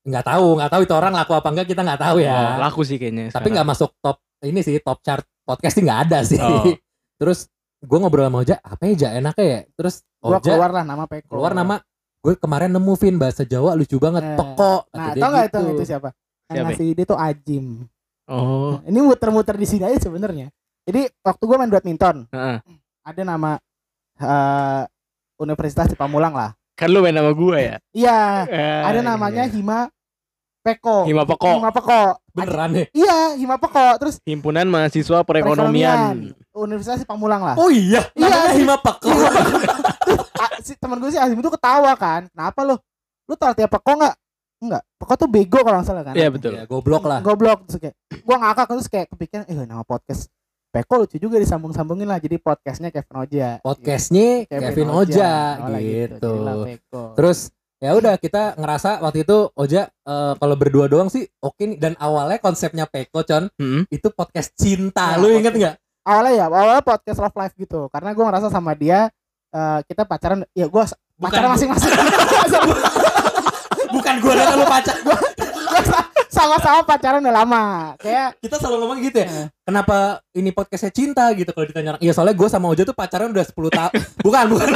Nggak 0.05 0.23
tahu, 0.23 0.47
nggak 0.55 0.69
tahu 0.69 0.81
itu 0.85 0.93
orang 0.93 1.13
laku 1.17 1.33
apa 1.33 1.49
enggak 1.49 1.67
kita 1.67 1.81
nggak 1.81 1.99
tahu 1.99 2.17
Oh, 2.21 2.29
ya. 2.29 2.61
laku 2.61 2.85
sih 2.85 3.01
kayaknya. 3.01 3.33
Tapi 3.33 3.49
nggak 3.49 3.65
masuk 3.65 3.89
top 3.97 4.21
ini 4.45 4.61
sih 4.61 4.77
top 4.77 5.01
chart 5.01 5.25
podcast 5.41 5.73
sih 5.73 5.81
nggak 5.81 5.99
ada 6.05 6.19
sih. 6.21 6.37
Oh. 6.37 6.61
Terus 7.19 7.49
gue 7.79 7.97
ngobrol 7.97 8.25
sama 8.25 8.41
Oja, 8.41 8.55
apa 8.59 8.83
ya 8.85 8.93
Ja 8.97 9.09
enaknya 9.13 9.45
ya? 9.45 9.59
Terus 9.73 9.95
gua 10.17 10.37
Oja 10.37 10.49
keluar, 10.49 10.69
keluar 10.69 10.71
lah 10.73 10.83
nama 10.83 11.03
Peko. 11.05 11.35
nama 11.51 11.75
gue 12.17 12.33
kemarin 12.35 12.69
nemu 12.69 12.93
Vin 12.95 13.15
bahasa 13.15 13.43
Jawa 13.43 13.71
lucu 13.73 13.95
banget 13.97 14.23
Eh, 14.23 14.35
pekok 14.35 14.81
Nah, 14.89 15.13
tau 15.13 15.29
nggak 15.29 15.45
itu 15.45 15.59
gitu. 15.59 15.71
itu 15.73 15.83
siapa? 15.85 16.09
Yang 16.47 16.55
Siapa? 16.55 16.67
ngasih 16.71 16.85
ide 16.87 17.03
tuh 17.03 17.17
Ajim. 17.17 17.65
Oh. 18.25 18.79
Ini 18.83 18.99
muter-muter 18.99 19.55
di 19.55 19.63
sini 19.63 19.83
aja 19.83 19.99
sebenarnya. 20.01 20.51
Jadi 20.83 21.07
waktu 21.21 21.43
gua 21.43 21.57
main 21.57 21.69
badminton, 21.69 22.27
Heeh. 22.27 22.57
ada 23.01 23.21
nama 23.21 23.59
eh, 24.17 24.83
Universitas 25.37 25.85
di 25.85 25.95
Pamulang 25.95 26.31
lah. 26.31 26.51
Kan 26.73 26.89
lu 26.89 26.99
main 26.99 27.11
nama 27.11 27.31
gua 27.31 27.57
ya. 27.57 27.75
Iya, 27.89 28.19
Eh, 28.45 28.81
ada 28.83 28.99
namanya 29.01 29.43
iya. 29.43 29.53
Hima 29.53 29.79
Peko. 30.59 31.05
Hima 31.05 31.23
Peko. 31.23 31.51
Hima 31.53 31.71
Peko. 31.71 32.01
beneran 32.33 32.69
ya 32.71 32.85
Iya, 32.91 33.17
Hima 33.35 33.55
Peko. 33.57 33.95
Terus 33.97 34.19
Himpunan 34.21 34.65
Mahasiswa 34.65 35.23
Perekonomian. 35.23 36.33
Universitas 36.59 37.03
Pamulang 37.03 37.41
lah. 37.41 37.55
oh 37.55 37.69
iya 37.69 38.01
Iya, 38.11 38.25
namanya 38.25 38.49
sih. 38.49 38.59
Hima 38.59 38.75
Pekok 38.77 39.13
Ah, 40.35 40.51
si 40.59 40.73
teman 40.73 40.97
gue 40.97 41.09
sih 41.09 41.17
Azim 41.17 41.35
itu 41.35 41.49
ketawa 41.49 41.93
kan. 41.93 42.25
Kenapa 42.27 42.59
lu? 42.63 42.75
Lu 43.25 43.33
tau 43.33 43.49
artinya 43.49 43.67
Peko 43.67 43.91
nggak? 43.95 44.15
Enggak. 44.59 44.81
Peko 44.95 45.13
tuh 45.15 45.27
bego 45.27 45.59
kalau 45.59 45.77
nggak 45.77 45.87
salah 45.87 46.03
kan. 46.03 46.13
Iya 46.13 46.27
betul. 46.29 46.51
ya 46.51 46.63
goblok 46.63 47.03
lah 47.03 47.19
Goblok 47.19 47.59
terus 47.65 47.77
kayak 47.79 47.95
gua 48.21 48.35
ngakak 48.39 48.65
terus 48.67 48.87
kayak 48.87 49.07
kepikiran 49.09 49.43
eh 49.45 49.55
nama 49.59 49.81
podcast 49.81 50.29
Peko 50.67 50.93
lucu 50.99 51.17
juga 51.17 51.37
disambung-sambungin 51.37 52.05
lah 52.05 52.17
jadi 52.17 52.37
podcastnya 52.37 52.89
Kevin 52.89 53.15
Oja. 53.17 53.47
podcastnya 53.61 54.45
Kevin 54.45 54.63
Kevin 54.67 54.89
Oja 54.91 55.31
Awalnya 55.57 55.79
gitu 55.79 56.31
Jadilah 56.35 56.55
Peko. 56.65 57.03
terus 57.13 57.39
ya 57.77 57.91
udah 57.93 58.13
kita 58.15 58.41
ngerasa 58.55 58.99
waktu 58.99 59.21
itu 59.21 59.37
Oja 59.53 59.81
eh, 59.87 60.33
kalau 60.35 60.55
berdua 60.55 60.85
doang 60.85 61.07
sih 61.07 61.23
oke 61.39 61.57
nih 61.57 61.77
dan 61.77 61.93
awalnya 61.95 62.37
konsepnya 62.37 62.83
Peko 62.83 63.23
Con 63.23 63.47
Mm-mm. 63.53 63.87
itu 63.87 64.07
podcast 64.11 64.53
cinta 64.53 65.13
Ya, 65.13 65.17
lu 65.17 65.31
inget 65.31 65.53
nggak 65.55 65.75
awalnya 66.07 66.33
ya 66.39 66.45
awalnya 66.47 66.79
podcast 66.79 67.19
love 67.19 67.35
life 67.35 67.51
gitu. 67.59 67.91
Karena 67.91 68.15
gua 68.15 68.31
ngerasa 68.31 68.47
sama 68.47 68.71
dia 68.71 69.11
eh, 69.51 69.79
kita 69.83 70.07
pacaran 70.07 70.47
ya 70.55 70.71
Bukan, 70.71 70.87
pacaran 71.19 71.51
masing-masing. 71.51 71.91
Bukan 73.95 74.13
gua 74.23 74.33
dan 74.39 74.55
lu 74.55 74.65
pacar. 74.65 74.95
Sa- 75.83 76.07
sama-sama 76.37 76.79
pacaran 76.85 77.19
udah 77.25 77.35
lama. 77.43 77.63
Kayak 77.97 78.37
kita 78.37 78.55
selalu 78.61 78.77
ngomong 78.85 78.99
gitu 79.01 79.17
ya 79.25 79.27
eh, 79.27 79.47
kenapa 79.65 80.21
ini 80.37 80.53
podcastnya 80.53 80.93
cinta? 80.93 81.25
gitu 81.33 81.49
kalau 81.49 81.65
ditanya 81.65 81.97
orang. 81.97 82.01
Iya 82.05 82.13
soalnya 82.13 82.35
gue 82.37 82.47
sama 82.47 82.69
Oja 82.69 82.85
tuh 82.85 82.93
pacaran 82.93 83.33
udah 83.33 83.45
10 83.45 83.57
tahun 83.73 83.91
bukan 84.25 84.43
bukan 84.53 84.67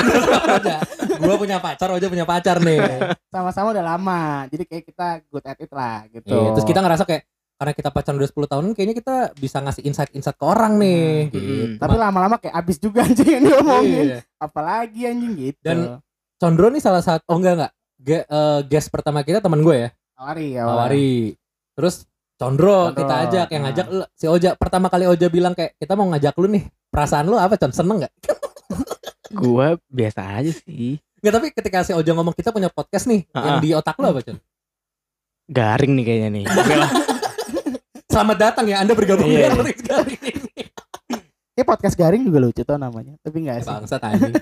Oja 0.57 0.75
gue 1.21 1.35
punya 1.37 1.57
pacar 1.61 1.87
Oja 1.93 2.07
punya 2.09 2.25
pacar 2.25 2.57
nih. 2.59 2.81
Sama-sama 3.29 3.77
udah 3.77 3.85
lama. 3.85 4.21
Jadi 4.49 4.63
kayak 4.65 4.83
kita 4.89 5.07
good 5.29 5.45
at 5.45 5.59
it 5.61 5.71
lah 5.71 6.09
gitu. 6.09 6.33
Iya, 6.33 6.49
terus 6.57 6.65
kita 6.65 6.79
ngerasa 6.81 7.03
kayak 7.05 7.23
karena 7.61 7.73
kita 7.73 7.89
pacaran 7.89 8.17
udah 8.17 8.25
10 8.27 8.41
tahun 8.49 8.65
kayaknya 8.73 8.95
kita 8.97 9.15
bisa 9.37 9.61
ngasih 9.61 9.85
insight-insight 9.85 10.33
ke 10.33 10.41
orang 10.43 10.73
nih 10.75 11.05
Hmm, 11.23 11.31
gitu. 11.31 11.53
Hmm. 11.61 11.73
tapi 11.77 11.95
lama-lama 11.95 12.35
kayak 12.35 12.55
abis 12.57 12.77
juga 12.77 12.99
anjing 13.05 13.29
yang 13.29 13.43
diomongin. 13.45 14.05
Iya. 14.07 14.19
apalagi 14.35 15.01
anjing 15.05 15.33
gitu. 15.39 15.61
Dan- 15.61 16.01
Condro 16.35 16.67
nih 16.67 16.81
salah 16.81 16.99
satu 16.99 17.21
oh 17.27 17.37
enggak 17.37 17.53
enggak. 17.53 17.71
Ge- 17.95 18.25
eh, 18.25 18.59
guest 18.65 18.89
pertama 18.89 19.21
kita 19.21 19.37
teman 19.37 19.61
gue 19.61 19.77
ya. 19.77 19.89
Awari 20.17 20.47
ya 20.51 20.65
Awari 20.65 21.37
terus 21.71 22.09
Condro, 22.33 22.89
Condro, 22.89 22.97
kita 22.97 23.13
ajak 23.21 23.47
yang 23.47 23.61
nah. 23.61 23.69
ngajak 23.69 23.87
lu- 23.93 24.09
si 24.11 24.25
Oja. 24.25 24.57
Pertama 24.57 24.89
kali 24.89 25.05
Oja 25.05 25.29
bilang 25.29 25.53
kayak 25.53 25.77
kita 25.77 25.93
mau 25.93 26.09
ngajak 26.09 26.33
lu 26.35 26.49
nih. 26.49 26.65
Perasaan 26.89 27.29
lu 27.29 27.37
apa 27.37 27.53
Con? 27.55 27.69
Seneng 27.69 28.01
nggak? 28.01 28.13
Gua 29.37 29.77
biasa 29.85 30.41
aja 30.41 30.49
sih. 30.49 30.97
Nggak 31.21 31.33
tapi 31.37 31.47
ketika 31.53 31.85
si 31.85 31.93
Oja 31.93 32.09
ngomong 32.11 32.33
kita 32.33 32.49
punya 32.49 32.67
podcast 32.67 33.05
nih 33.05 33.29
yang 33.29 33.57
Ah. 33.57 33.61
di 33.61 33.69
otak 33.71 33.93
lu 33.95 34.09
apa 34.09 34.25
Con? 34.25 34.41
Garing 35.45 35.93
nih 35.93 36.03
kayaknya 36.03 36.29
nih. 36.31 36.45
Selamat 38.11 38.37
datang 38.37 38.65
ya 38.67 38.83
anda 38.83 38.91
bergabung 38.91 39.23
di 39.25 39.39
Iya. 39.39 39.49
Analytics 39.49 39.83
kali 39.83 40.13
ini. 40.21 40.61
Kayak 41.51 41.67
podcast 41.67 41.95
garing 41.95 42.23
juga 42.23 42.39
lucu 42.39 42.61
tuh 42.61 42.75
namanya 42.75 43.15
tapi 43.19 43.37
enggak 43.39 43.63
sih. 43.63 43.71
Bangsat 43.71 44.01
anjing. 44.01 44.33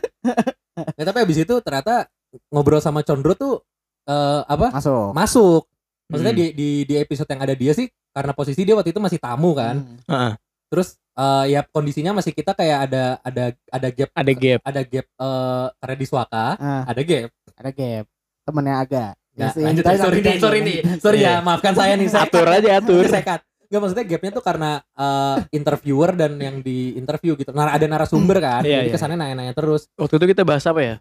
Nah, 0.79 1.03
tapi 1.03 1.17
abis 1.19 1.37
itu 1.39 1.55
ternyata 1.59 2.09
ngobrol 2.49 2.79
sama 2.79 3.01
Condro 3.01 3.33
tuh 3.33 3.61
eh, 4.05 4.41
apa? 4.43 4.73
Masuk. 4.73 5.13
Masuk. 5.13 5.61
Maksudnya 6.09 6.33
Hmm. 6.33 6.41
di, 6.41 6.45
di 6.51 6.69
di 6.83 6.95
episode 6.97 7.29
yang 7.29 7.41
ada 7.43 7.53
dia 7.53 7.71
sih 7.71 7.85
karena 8.09 8.33
posisi 8.33 8.61
dia 8.63 8.73
waktu 8.73 8.89
itu 8.89 8.97
masih 8.97 9.17
tamu 9.17 9.53
kan. 9.53 9.77
Hmm. 9.77 9.97
Heeh. 10.07 10.33
terus 10.69 10.93
eh, 11.15 11.45
ya 11.49 11.65
kondisinya 11.65 12.13
masih 12.13 12.29
kita 12.29 12.53
kayak 12.53 12.89
ada 12.89 13.03
ada 13.19 13.43
ada 13.69 13.87
gap. 13.89 14.09
Ada 14.13 14.31
gap. 14.31 14.59
ada 14.63 14.81
gap 14.83 15.05
eh 15.07 15.65
karena 15.75 15.95
di 15.95 16.05
Swaka 16.05 16.45
Ah, 16.55 16.83
ada 16.85 17.01
gap. 17.01 17.29
Ada 17.55 17.69
gap. 17.71 18.05
Temennya 18.45 18.75
agak. 18.79 19.13
Ya, 19.33 19.49
sih, 19.49 19.63
lanjut 19.63 19.85
sorry 19.87 20.19
nih 20.19 20.35
sorry 20.37 20.59
nih. 20.59 20.77
Sorry 20.99 21.19
ya 21.19 21.25
Iya. 21.31 21.33
maafkan 21.39 21.71
saya 21.71 21.93
nih 21.95 22.05
saya 22.05 22.27
Atur 22.27 22.43
aja 22.45 22.69
atur. 22.81 23.03
saya 23.03 23.23
cut 23.23 23.41
Nggak 23.69 23.79
maksudnya 23.79 24.05
gapnya 24.07 24.31
tuh 24.33 24.41
karena 24.41 24.71
eh, 24.81 25.37
interviewer 25.51 26.11
dan 26.11 26.35
yang 26.35 26.59
di 26.59 26.93
interview 26.93 27.33
gitu 27.33 27.49
nah 27.51 27.69
ada 27.69 27.85
narasumber 27.85 28.37
kan 28.39 28.61
Iya, 28.61 28.81
jadi 28.81 28.89
iya. 28.89 28.93
kesannya 28.93 29.15
nanya-nanya 29.15 29.53
terus 29.53 29.85
Waktu 29.93 30.17
itu 30.17 30.25
kita 30.33 30.41
bahas 30.41 30.65
apa 30.65 30.81
ya? 30.81 30.95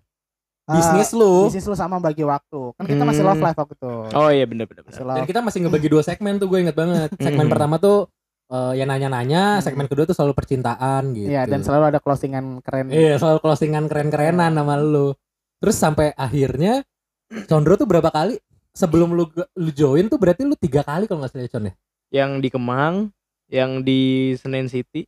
Ah, 0.64 0.76
bisnis 0.76 1.16
lu 1.16 1.48
bisnis 1.48 1.64
lu 1.64 1.72
sama 1.72 1.96
bagi 1.96 2.20
waktu 2.22 2.60
kan 2.76 2.84
kita 2.84 3.00
masih 3.02 3.24
Hmm. 3.24 3.32
love 3.32 3.40
life 3.40 3.56
waktu 3.56 3.74
itu 3.74 3.92
Oh 4.12 4.28
iya 4.28 4.44
bener 4.44 4.68
bener. 4.68 4.84
Masih 4.84 5.00
bener. 5.00 5.16
dan 5.16 5.24
kita 5.24 5.40
masih 5.40 5.58
ngebagi 5.64 5.88
dua 5.88 6.02
segmen 6.02 6.36
tuh 6.36 6.44
gue 6.46 6.58
inget 6.60 6.76
banget 6.76 7.08
segmen 7.16 7.48
Mhm. 7.48 7.52
pertama 7.52 7.76
tuh 7.78 7.98
eh, 8.46 8.72
ya 8.74 8.84
nanya-nanya 8.84 9.42
Hmm. 9.56 9.64
segmen 9.64 9.88
kedua 9.88 10.04
tuh 10.04 10.12
selalu 10.12 10.32
percintaan 10.32 11.12
gitu 11.12 11.24
Iya 11.26 11.44
dan 11.44 11.60
selalu 11.60 11.84
ada 11.86 11.98
closingan 11.98 12.60
keren 12.60 12.88
Iya 12.88 13.16
selalu 13.16 13.40
closingan 13.40 13.84
keren-kerenan 13.86 14.52
sama 14.52 14.76
lu. 14.76 15.16
Terus 15.56 15.74
sampai 15.74 16.12
akhirnya 16.12 16.84
Condro 17.44 17.74
tuh 17.74 17.84
berapa 17.84 18.08
kali 18.08 18.36
sebelum 18.70 19.10
lu 19.10 19.24
lu 19.54 19.70
join 19.70 20.04
tuh 20.06 20.16
berarti 20.16 20.44
lu 20.44 20.52
tiga 20.54 20.80
kali 20.80 21.04
kalau 21.04 21.20
nggak 21.20 21.28
salah 21.30 21.44
ya, 21.44 21.50
Con 21.50 21.64
ya. 21.64 21.74
Yang 22.08 22.30
di 22.40 22.48
Kemang, 22.48 22.94
yang 23.46 23.80
di 23.80 24.00
Senen 24.34 24.66
City. 24.66 25.04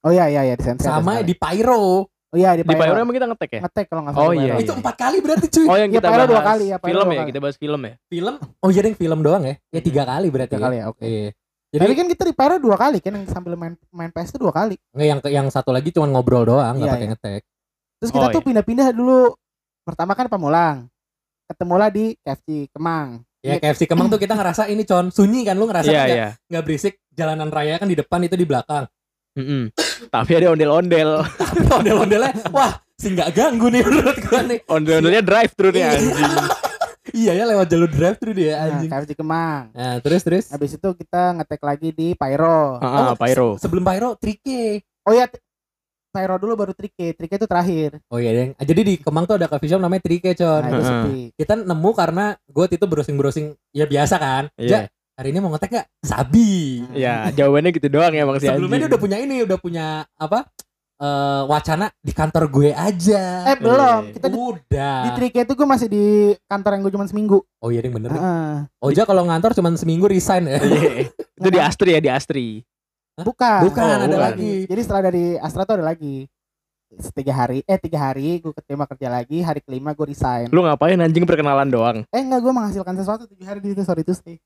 oh 0.00 0.08
iya 0.08 0.26
iya 0.26 0.42
iya 0.42 0.54
di 0.54 0.62
Sense 0.62 0.80
ada 0.80 0.96
Sama 0.96 1.20
di 1.20 1.32
Pyro. 1.32 2.08
oh 2.08 2.34
iya 2.34 2.54
di 2.54 2.62
Di 2.62 2.68
Pyro 2.68 2.80
Pyro 2.88 2.98
emang 2.98 3.12
kita 3.12 3.26
ngetek 3.26 3.50
ya? 3.52 3.60
ngetek 3.62 3.86
kalau 3.86 4.00
nggak 4.02 4.14
Oh, 4.14 4.22
salah 4.24 4.34
iya, 4.34 4.42
Pyro. 4.50 4.60
Itu 4.60 4.72
empat 4.74 4.94
kali 4.96 5.16
berarti 5.20 5.46
cuy. 5.46 5.66
Oh 5.66 5.76
yang 5.76 5.90
Iya, 5.90 5.96
kita 5.96 6.06
Pyro 6.06 6.16
bahas 6.16 6.30
dua 6.30 6.42
kali 6.42 6.64
ya, 6.64 6.76
Pyro 6.76 6.88
film 6.90 7.06
ya, 7.06 7.16
kali. 7.16 7.28
kita 7.28 7.38
bahas 7.38 7.56
film 7.56 7.80
ya. 7.82 7.94
Film. 8.06 8.34
Oh 8.58 8.68
iya 8.68 8.80
ding 8.80 8.96
film 8.96 9.18
doang 9.20 9.42
ya. 9.42 9.54
Ya 9.68 9.80
tiga 9.80 10.02
kali 10.04 10.26
berarti. 10.28 10.52
Tiga 10.52 10.64
kali 10.64 10.76
ya 10.76 10.86
oke 10.88 11.02
Iya. 11.02 11.30
Jadi 11.70 11.82
tapi 11.84 11.94
kan 11.94 12.06
kita 12.08 12.22
di 12.24 12.34
Pyro 12.34 12.56
dua 12.58 12.76
kali 12.76 12.98
kan 12.98 13.12
yang 13.12 13.26
sambil 13.26 13.54
main 13.54 13.74
main 13.88 14.10
PS 14.10 14.30
itu 14.30 14.38
dua 14.40 14.50
kali 14.50 14.74
nggak 14.90 15.06
yang 15.06 15.18
yang 15.30 15.46
satu 15.46 15.70
lagi 15.70 15.90
cuma 15.90 16.08
ngobrol 16.08 16.42
doang 16.44 16.74
nggak 16.74 16.82
Iya, 16.82 16.92
pakai 16.92 17.04
iya. 17.04 17.12
ngetek. 17.12 17.42
terus 17.96 18.10
kita 18.10 18.26
Oh, 18.26 18.32
tuh 18.32 18.42
pindah-pindah 18.42 18.88
dulu 18.90 19.36
pertama 19.82 20.12
kan 20.12 20.26
Pamulang 20.26 20.88
ketemulah 21.46 21.86
di 21.88 22.18
KFC 22.18 22.66
Kemang 22.70 23.22
Ya 23.40 23.56
Iya. 23.56 23.72
KFC 23.72 23.84
Kemang 23.84 24.06
tuh 24.06 24.16
kita 24.16 24.32
ngerasa 24.32 24.68
ini 24.68 24.84
con 24.84 25.08
sunyi 25.08 25.42
kan 25.42 25.54
lu 25.54 25.64
ngerasa 25.64 25.88
Iya 25.88 26.00
nggak 26.02 26.08
iya. 26.12 26.28
nggak 26.46 26.62
berisik 26.62 26.94
jalanan 27.10 27.48
raya 27.48 27.76
kan 27.76 27.84
di 27.84 27.94
depan 27.94 28.20
itu 28.20 28.34
di 28.34 28.44
belakang. 28.44 28.84
Mm-mm. 29.32 29.72
Tapi 30.06 30.30
ada 30.34 30.50
ondel-ondel. 30.50 31.24
Tapi 31.24 31.64
ondel-ondelnya 31.64 32.32
wah 32.50 32.68
sih 32.94 33.08
nggak 33.10 33.32
ganggu 33.32 33.66
nih 33.66 33.80
menurut 33.86 34.16
gua 34.22 34.40
nih. 34.42 34.58
Ondel-ondelnya 34.66 35.22
drive 35.22 35.52
thru 35.52 35.68
nih 35.70 35.80
Iya. 35.80 35.90
anjing. 35.90 36.32
Iya 37.10 37.32
ya 37.32 37.44
lewat 37.44 37.66
jalur 37.66 37.88
drive 37.88 38.18
thru 38.18 38.30
dia 38.30 38.54
nah, 38.54 38.64
anjing. 38.70 38.86
KFC 38.86 39.10
Kemang 39.14 39.72
Nah, 39.72 39.98
terus 39.98 40.20
terus 40.20 40.44
habis 40.46 40.70
itu 40.70 40.88
kita 40.94 41.34
ngetek 41.34 41.58
lagi 41.60 41.90
di 41.90 42.12
Pyro 42.12 42.76
Ah, 42.76 43.10
ah, 43.10 43.14
Pyro. 43.14 43.56
se- 43.56 43.66
sebelum 43.66 43.82
Pyro 43.82 44.14
Trike. 44.14 44.84
oh 45.02 45.10
ya 45.10 45.26
t- 46.10 46.12
Pyro 46.12 46.34
dulu 46.36 46.52
baru 46.56 46.72
Trike 46.72 47.14
Trike 47.14 47.36
itu 47.36 47.46
terakhir 47.46 48.02
Oh 48.06 48.18
iya, 48.18 48.34
Deng. 48.34 48.50
Jadi 48.56 48.80
di 48.82 48.94
Kemang 48.96 49.24
tuh 49.24 49.38
ada 49.38 49.46
coffee 49.46 49.66
shop 49.66 49.78
namanya 49.78 50.02
Trike, 50.02 50.34
Con. 50.34 50.60
nah 50.60 50.68
itu 50.68 50.82
sepi 50.82 51.18
Kita 51.36 51.54
nemu 51.56 51.90
karena 51.92 52.24
gue 52.44 52.64
itu 52.68 52.82
browsing-browsing 52.84 53.46
ya 53.70 53.86
biasa 53.86 54.14
kan. 54.16 54.44
Ja, 54.56 54.60
Iya. 54.60 54.80
hari 55.14 55.28
ini 55.30 55.38
mau 55.38 55.50
ngetek 55.50 55.70
gak? 55.72 55.86
Sabi. 56.02 56.82
Ya, 56.92 57.30
jawabannya 57.30 57.70
gitu 57.70 57.86
doang 57.88 58.10
ya 58.10 58.24
Bang 58.24 58.36
si 58.36 58.44
Sebelumnya 58.44 58.78
dia 58.80 58.88
udah 58.88 59.00
punya 59.00 59.16
ini, 59.16 59.36
udah 59.40 59.56
punya 59.56 59.86
apa? 60.12 60.50
eh 60.98 61.42
wacana 61.46 61.88
di 61.96 62.12
kantor 62.12 62.44
gue 62.50 62.70
aja. 62.70 63.46
eh 63.46 63.56
belum 63.56 64.02
Iya. 64.04 64.12
kita 64.12 64.26
di, 64.26 64.36
udah. 64.36 64.96
di 65.00 65.10
Trike 65.14 65.40
itu 65.40 65.52
gue 65.54 65.64
masih 65.64 65.88
di 65.88 66.04
kantor 66.44 66.70
yang 66.70 66.82
gue 66.82 66.92
cuma 66.92 67.06
seminggu 67.06 67.40
Oh 67.56 67.68
iya, 67.68 67.80
Deng, 67.80 67.92
bener. 67.94 68.10
Heeh. 68.10 68.52
Oja 68.82 69.04
kalau 69.04 69.24
ngantor 69.24 69.52
cuma 69.54 69.72
seminggu 69.74 70.04
resign 70.04 70.44
ya. 70.44 70.60
Iya. 70.60 71.08
Itu 71.08 71.48
di 71.48 71.56
Astri 71.58 71.90
ya, 71.92 72.00
di 72.00 72.10
Astri. 72.10 72.60
Bukan 73.22 73.60
Bukan, 73.64 73.82
Oh, 73.82 73.96
ada 73.96 74.06
bukan. 74.06 74.20
lagi. 74.26 74.52
jadi 74.64 74.80
setelah 74.80 75.02
dari 75.06 75.24
Astra 75.36 75.62
tuh 75.62 75.74
ada 75.74 75.86
lagi 75.86 76.26
tiga 77.12 77.30
hari 77.32 77.62
eh 77.64 77.78
tiga 77.78 77.98
hari 78.02 78.38
gue 78.38 78.50
keterima 78.50 78.82
kerja 78.84 79.08
lagi 79.08 79.38
hari 79.40 79.60
kelima 79.60 79.90
gue 79.90 80.06
resign 80.06 80.48
Lu 80.48 80.60
ngapain 80.60 80.98
anjing 80.98 81.22
perkenalan 81.22 81.66
doang? 81.66 81.98
eh 82.04 82.18
enggak 82.18 82.40
gue 82.40 82.50
menghasilkan 82.50 82.94
sesuatu 82.94 83.24
tujuh 83.24 83.46
hari 83.46 83.58
di 83.58 83.70
situ 83.70 83.82
sorry 83.82 84.02
Tuesday 84.02 84.42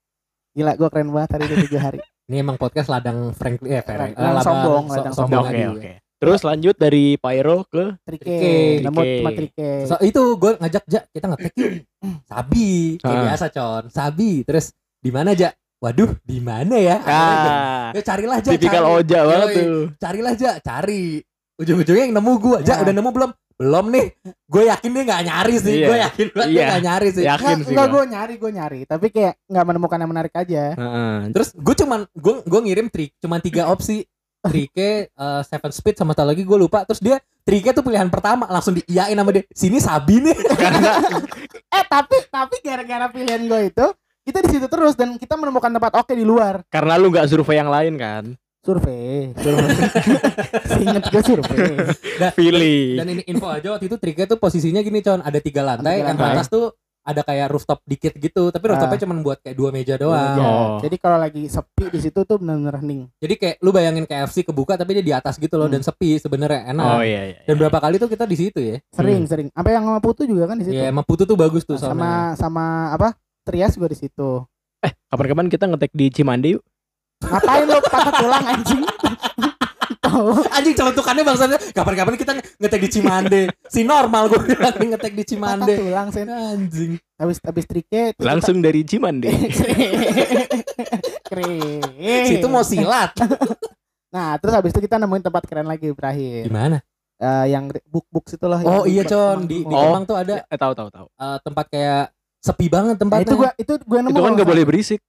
gila 0.52 0.74
gue 0.74 0.86
keren 0.86 1.08
banget 1.08 1.30
hari 1.32 1.42
itu 1.46 1.56
tujuh 1.64 1.80
hari 1.80 1.98
Ini 2.24 2.40
emang 2.40 2.56
podcast 2.56 2.88
ladang 2.88 3.32
Frank 3.32 3.60
eh 3.62 3.80
Frank. 3.80 4.16
Ladang 4.16 4.40
sombong, 4.40 4.84
ladang 4.88 5.12
sombong. 5.12 5.44
Oke, 5.44 5.52
lagi. 5.52 5.64
oke. 5.68 5.92
Terus 6.16 6.40
lanjut 6.40 6.72
dari 6.74 7.04
Pyro 7.16 7.68
ke 7.68 7.84
trike 8.00 8.24
Trike. 8.24 8.80
cuma 9.20 9.30
trike 9.30 9.68
So, 9.84 10.00
itu 10.00 10.22
gue 10.32 10.56
ngajak 10.56 10.82
Ja, 10.88 11.04
kita 11.04 11.26
ngetek 11.28 11.52
yuk. 11.52 11.84
Sabi, 12.24 12.96
kayak 12.96 13.12
Ah. 13.12 13.24
biasa 13.28 13.46
con. 13.50 13.82
Sabi, 13.88 14.40
terus 14.40 14.72
di 14.96 15.10
mana 15.10 15.32
Ja? 15.32 15.52
Waduh, 15.84 16.16
di 16.24 16.40
mana 16.40 16.80
ya? 16.80 16.96
ah, 17.04 17.92
Ya 17.92 18.00
carilah 18.00 18.40
Ja. 18.40 18.48
tipikal 18.48 18.82
cari. 18.82 18.96
Oja 18.96 19.18
banget 19.22 19.48
Yoi. 19.48 19.56
tuh. 19.60 19.82
Carilah 20.00 20.32
Ja, 20.34 20.52
cari. 20.58 21.20
Ujung-ujungnya 21.54 22.04
yang 22.08 22.14
nemu 22.16 22.32
gua. 22.40 22.58
Ja, 22.58 22.80
Ya. 22.80 22.82
udah 22.82 22.94
nemu 22.94 23.10
belum? 23.12 23.30
Belum 23.54 23.84
nih. 23.86 24.06
Gue 24.44 24.66
yakin 24.66 24.90
dia 24.90 25.02
nggak 25.04 25.22
nyari 25.22 25.54
sih. 25.60 25.74
Iya. 25.76 25.86
Gue 25.86 25.98
yakin 26.00 26.26
banget 26.32 26.48
dia 26.48 26.56
Iya. 26.56 26.66
nggak 26.66 26.82
nyari 26.82 27.08
sih. 27.10 27.22
Yakin 27.22 27.44
Enggak, 27.44 27.58
sih. 27.60 27.70
enggak 27.70 27.86
gua. 27.86 27.94
gue 27.94 28.04
nyari 28.08 28.34
gue 28.34 28.50
nyari 28.50 28.80
tapi 28.82 29.06
kayak 29.08 29.34
nggak 29.44 29.64
menemukan 29.64 29.98
yang 30.00 30.10
menarik 30.10 30.34
aja 30.34 30.62
Heeh. 30.74 31.14
Terus 31.30 31.48
gue 31.52 31.74
cuman 31.76 32.00
gue 32.10 32.34
gue 32.42 32.60
ngirim 32.64 32.86
trik, 32.88 33.12
cuman 33.18 33.38
tiga 33.38 33.68
opsi. 33.68 34.08
Trike, 34.42 35.08
eh, 35.08 35.42
seven 35.42 35.72
speed 35.72 35.96
sama 35.96 36.12
satu 36.12 36.26
lagi 36.26 36.44
gue 36.44 36.58
lupa. 36.58 36.84
Terus 36.84 37.00
dia 37.00 37.16
Trike 37.40 37.72
tuh 37.72 37.80
pilihan 37.80 38.08
pertama 38.08 38.44
langsung 38.46 38.72
diiyain 38.72 39.12
sama 39.12 39.30
dia. 39.30 39.44
Sini 39.48 39.78
Sabi 39.78 40.20
nih. 40.20 40.36
eh 41.76 41.84
tapi 41.86 42.16
tapi 42.26 42.56
gara-gara 42.60 43.08
pilihan 43.08 43.40
gue 43.42 43.60
itu 43.68 43.86
kita 44.24 44.38
di 44.40 44.50
situ 44.50 44.66
terus 44.66 44.94
dan 44.94 45.14
kita 45.14 45.34
menemukan 45.34 45.68
tempat 45.70 45.92
oke 45.96 46.10
di 46.10 46.24
luar 46.24 46.64
Karena 46.66 46.96
lu 46.96 47.08
nggak 47.08 47.26
survei 47.26 47.56
yang 47.56 47.68
lain 47.68 47.94
kan. 47.94 48.24
survei 48.58 49.36
survei 49.36 49.68
Seinget 50.70 51.04
gue 51.06 51.22
survei 51.22 51.76
Pilih. 52.32 52.96
Dan 52.96 53.06
ini 53.10 53.22
info 53.26 53.46
aja 53.46 53.68
waktu 53.70 53.84
itu 53.84 53.96
triknya 53.96 54.24
tuh 54.26 54.38
posisinya 54.38 54.80
gini 54.80 54.98
con, 54.98 55.20
ada 55.20 55.36
tiga 55.38 55.60
lantai, 55.62 56.00
Ada 56.00 56.00
yang 56.02 56.08
tiga 56.10 56.24
lantai. 56.24 56.38
atas 56.38 56.48
tuh 56.48 56.66
ada 57.04 57.20
kayak 57.20 57.52
rooftop 57.52 57.84
dikit 57.84 58.16
gitu, 58.16 58.48
tapi 58.48 58.64
rooftopnya 58.64 58.96
cuma 58.98 59.12
buat 59.20 59.36
kayak 59.38 59.52
dua 59.52 59.68
meja 59.68 59.92
doang. 59.94 60.16
meja. 60.32 60.40
Oh. 60.42 60.80
jadi 60.80 60.96
kalau 60.96 61.20
lagi 61.20 61.44
sepi 61.46 61.92
di 61.92 62.00
situ 62.00 62.16
tuh 62.18 62.40
benar-benar 62.40 62.80
hening 62.80 63.12
Jadi 63.14 63.34
kayak 63.36 63.56
lu 63.60 63.70
bayangin 63.70 64.08
KFC 64.08 64.40
kebuka 64.42 64.72
tapi 64.74 64.96
dia 64.96 65.04
di 65.04 65.12
atas 65.12 65.36
gitu 65.36 65.52
loh 65.54 65.68
Hmm. 65.68 65.76
dan 65.76 65.82
sepi 65.84 66.16
sebenarnya 66.16 66.72
enak. 66.72 66.88
Oh 66.90 67.04
iya 67.04 67.22
iya. 67.26 67.38
Dan 67.44 67.60
berapa 67.60 67.76
kali 67.76 68.00
tuh 68.00 68.08
kita 68.08 68.24
di 68.24 68.36
situ 68.38 68.56
ya? 68.56 68.80
sering 68.88 69.28
sering 69.28 69.52
sampai 69.52 69.76
yang 69.76 69.84
sama 69.84 70.00
putu 70.00 70.24
juga 70.24 70.48
kan 70.48 70.56
di 70.56 70.64
situ 70.64 70.72
Ya 70.74 70.88
emang 70.88 71.04
Putu 71.04 71.28
tuh 71.28 71.36
bagus 71.36 71.60
tuh 71.62 71.76
sama 71.76 71.92
soalnya. 71.92 72.40
sama 72.40 72.64
apa 72.90 73.12
Trias 73.44 73.72
juga 73.72 73.88
di 73.88 73.98
situ 73.98 74.40
Eh, 74.80 74.92
kapan-kapan 75.06 75.46
kita 75.46 75.64
ngetek 75.66 75.92
di 75.92 76.06
Cimande 76.08 76.48
yuk. 76.50 76.62
ngapain 77.20 77.64
lo 77.64 77.80
patah 77.80 78.12
tulang 78.14 78.44
anjing 78.44 78.82
Tahu. 79.96 80.44
Anjing 80.50 80.74
celentukannya 80.74 81.22
bangsanya 81.22 81.56
kapan-kapan 81.72 82.14
kita 82.14 82.32
ngetek 82.58 82.80
di 82.80 82.90
Cimande. 82.90 83.40
si 83.66 83.80
normal 83.82 84.28
gue 84.28 84.40
bilang 84.42 84.72
ngetek 84.74 85.12
di 85.12 85.22
patah 85.22 85.28
Cimande. 85.30 85.72
tulang 85.78 86.08
sen 86.08 86.26
Anjing. 86.26 86.92
habis 87.14 87.36
habis 87.38 87.64
trike 87.64 88.12
terus 88.12 88.20
Langsung 88.22 88.58
dari 88.58 88.80
Cimande. 88.82 89.28
keren 91.24 91.80
Situ 92.26 92.46
mau 92.46 92.60
silat. 92.62 93.12
nah 94.08 94.36
terus 94.36 94.52
habis 94.52 94.70
itu 94.70 94.80
kita 94.80 94.96
nemuin 94.96 95.22
tempat 95.22 95.42
keren 95.42 95.66
lagi 95.66 95.90
berakhir 95.90 96.46
Gimana? 96.46 96.78
Eh, 97.16 97.46
yang 97.48 97.66
book 97.84 98.04
book 98.08 98.26
itu 98.26 98.42
loh 98.42 98.60
Oh 98.60 98.84
iya 98.84 99.02
con 99.02 99.44
di 99.44 99.62
di 99.62 99.70
Oh. 99.70 99.88
Kemang 99.88 100.04
tuh 100.04 100.16
ada 100.16 100.44
Eh, 100.44 100.58
tahu 100.58 100.72
tahu 100.72 100.88
tahu. 100.88 101.06
eh, 101.08 101.38
tempat 101.40 101.64
kayak 101.68 102.04
sepi 102.44 102.66
banget 102.68 102.94
Nah, 102.94 103.00
tempatnya. 103.00 103.24
itu 103.24 103.34
gua 103.34 103.50
itu 103.56 103.72
gua 103.88 104.00
nemu 104.04 104.12
Itu 104.12 104.20
kan 104.20 104.32
nggak 104.36 104.48
boleh 104.48 104.64
berisik. 104.68 105.00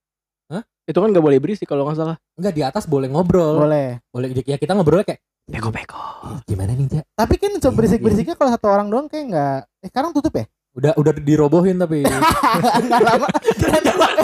Hah? 0.48 0.64
Itu 0.88 0.98
kan 0.98 1.10
nggak 1.12 1.26
boleh 1.26 1.40
berisik 1.44 1.68
kalau 1.68 1.84
nggak 1.84 1.98
salah. 1.98 2.16
Enggak 2.34 2.54
di 2.56 2.62
atas 2.64 2.88
boleh 2.88 3.12
ngobrol. 3.12 3.60
boleh 3.60 4.00
Boleh 4.08 4.28
ya 4.42 4.56
kita 4.56 4.72
ngobrol 4.72 5.04
kayak 5.04 5.20
Peko-peko. 5.46 6.02
"Eh, 6.26 6.38
gimana 6.50 6.74
nih, 6.74 6.90
Ja? 6.90 7.04
tapi 7.14 7.38
kan 7.38 7.54
berisik 7.54 8.02
berisiknya 8.02 8.34
kalau 8.34 8.50
satu 8.50 8.66
orang 8.66 8.90
doang 8.90 9.06
kayak 9.06 9.26
nggak 9.30 9.58
eh 9.84 9.90
sekarang 9.94 10.10
tutup 10.10 10.34
ya 10.34 10.46
Udah 10.74 10.92
udah 10.98 11.12
dirobohin 11.16 11.78
tapi. 11.78 12.02
nggak 12.88 13.02
lama 13.06 13.28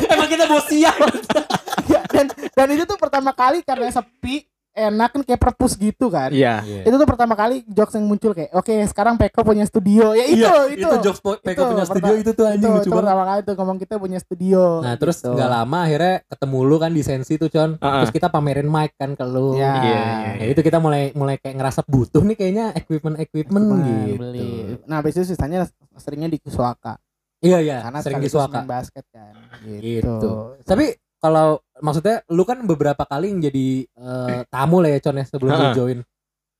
Emang 0.10 0.28
kita. 0.28 0.44
Ya, 0.82 2.02
dan 2.14 2.26
dan 2.28 2.68
itu 2.74 2.84
tuh 2.84 2.98
pertama 2.98 3.32
kali 3.32 3.62
karena 3.62 3.88
sepi 3.88 4.50
enak 4.74 5.10
kan 5.10 5.22
kayak 5.22 5.36
perpus 5.38 5.76
gitu 5.76 6.08
kan 6.08 6.32
Iya. 6.32 6.64
itu 6.82 6.94
tuh 6.94 7.04
pertama 7.04 7.34
kali 7.34 7.62
jokes 7.66 7.92
yang 7.92 8.06
muncul 8.06 8.32
kayak 8.32 8.52
oke 8.52 8.72
sekarang 8.88 9.16
Peko 9.16 9.44
punya 9.44 9.64
studio 9.64 10.12
ya 10.12 10.24
itu 10.24 10.42
Iya, 10.42 10.56
itu 10.70 10.80
itu 10.82 10.96
jokes 11.02 11.20
Peko 11.20 11.44
Itu, 11.44 11.64
punya 11.68 11.84
studio 11.84 12.14
itu 12.14 12.32
tuh 12.32 12.42
itu, 12.42 12.44
anjing 12.48 12.72
lucu 12.72 12.82
itu 12.82 12.90
banget. 12.90 13.02
pertama 13.02 13.24
kali 13.26 13.40
tuh 13.42 13.54
ngomong 13.54 13.78
kita 13.78 13.94
punya 13.98 14.18
studio 14.18 14.64
Nah, 14.80 14.96
terus 14.96 15.18
gitu. 15.18 15.32
nggak 15.32 15.50
lama 15.52 15.78
akhirnya 15.82 16.16
ketemu 16.26 16.58
lu 16.62 16.76
kan 16.78 16.92
di 16.92 17.02
sensi 17.02 17.34
tuh, 17.36 17.48
Con. 17.48 17.76
Ah, 17.76 17.84
ah. 17.84 17.92
Terus 18.00 18.12
kita 18.14 18.28
pamerin 18.28 18.66
mic 18.66 18.96
kan 18.96 19.12
ke 19.12 19.24
lu. 19.24 19.54
Ya. 19.54 19.74
Iya, 19.76 19.76
iya, 19.84 20.32
Ya, 20.38 20.46
itu 20.48 20.62
kita 20.62 20.78
mulai 20.78 21.12
mulai 21.12 21.36
kayak 21.36 21.54
ngerasa 21.54 21.84
butuh 21.84 22.24
nih 22.24 22.36
kayaknya 22.36 22.66
equipment-equipment 22.74 23.66
gitu. 23.84 24.16
beli. 24.18 24.52
Nah, 24.84 24.98
habis 24.98 25.14
itu 25.14 25.28
sisanya 25.28 25.68
seringnya 25.96 26.28
di 26.28 26.38
Kuswaka. 26.38 26.96
Iya, 27.40 27.58
iya, 27.60 27.78
Karena 27.82 28.00
sering 28.00 28.22
disuaka. 28.22 28.62
main 28.62 28.70
basket 28.72 29.06
kan. 29.10 29.34
Gitu. 29.62 30.26
Tapi 30.64 30.86
kalau 31.22 31.48
maksudnya 31.78 32.26
lu 32.28 32.42
kan 32.44 32.66
beberapa 32.66 33.06
kali 33.06 33.30
yang 33.30 33.40
jadi 33.40 33.68
eh, 33.86 34.42
tamu 34.50 34.82
lah 34.82 34.90
ya 34.90 35.00
Con 35.00 35.16
ya 35.16 35.24
sebelum 35.24 35.54
lu 35.54 35.68
join. 35.72 36.00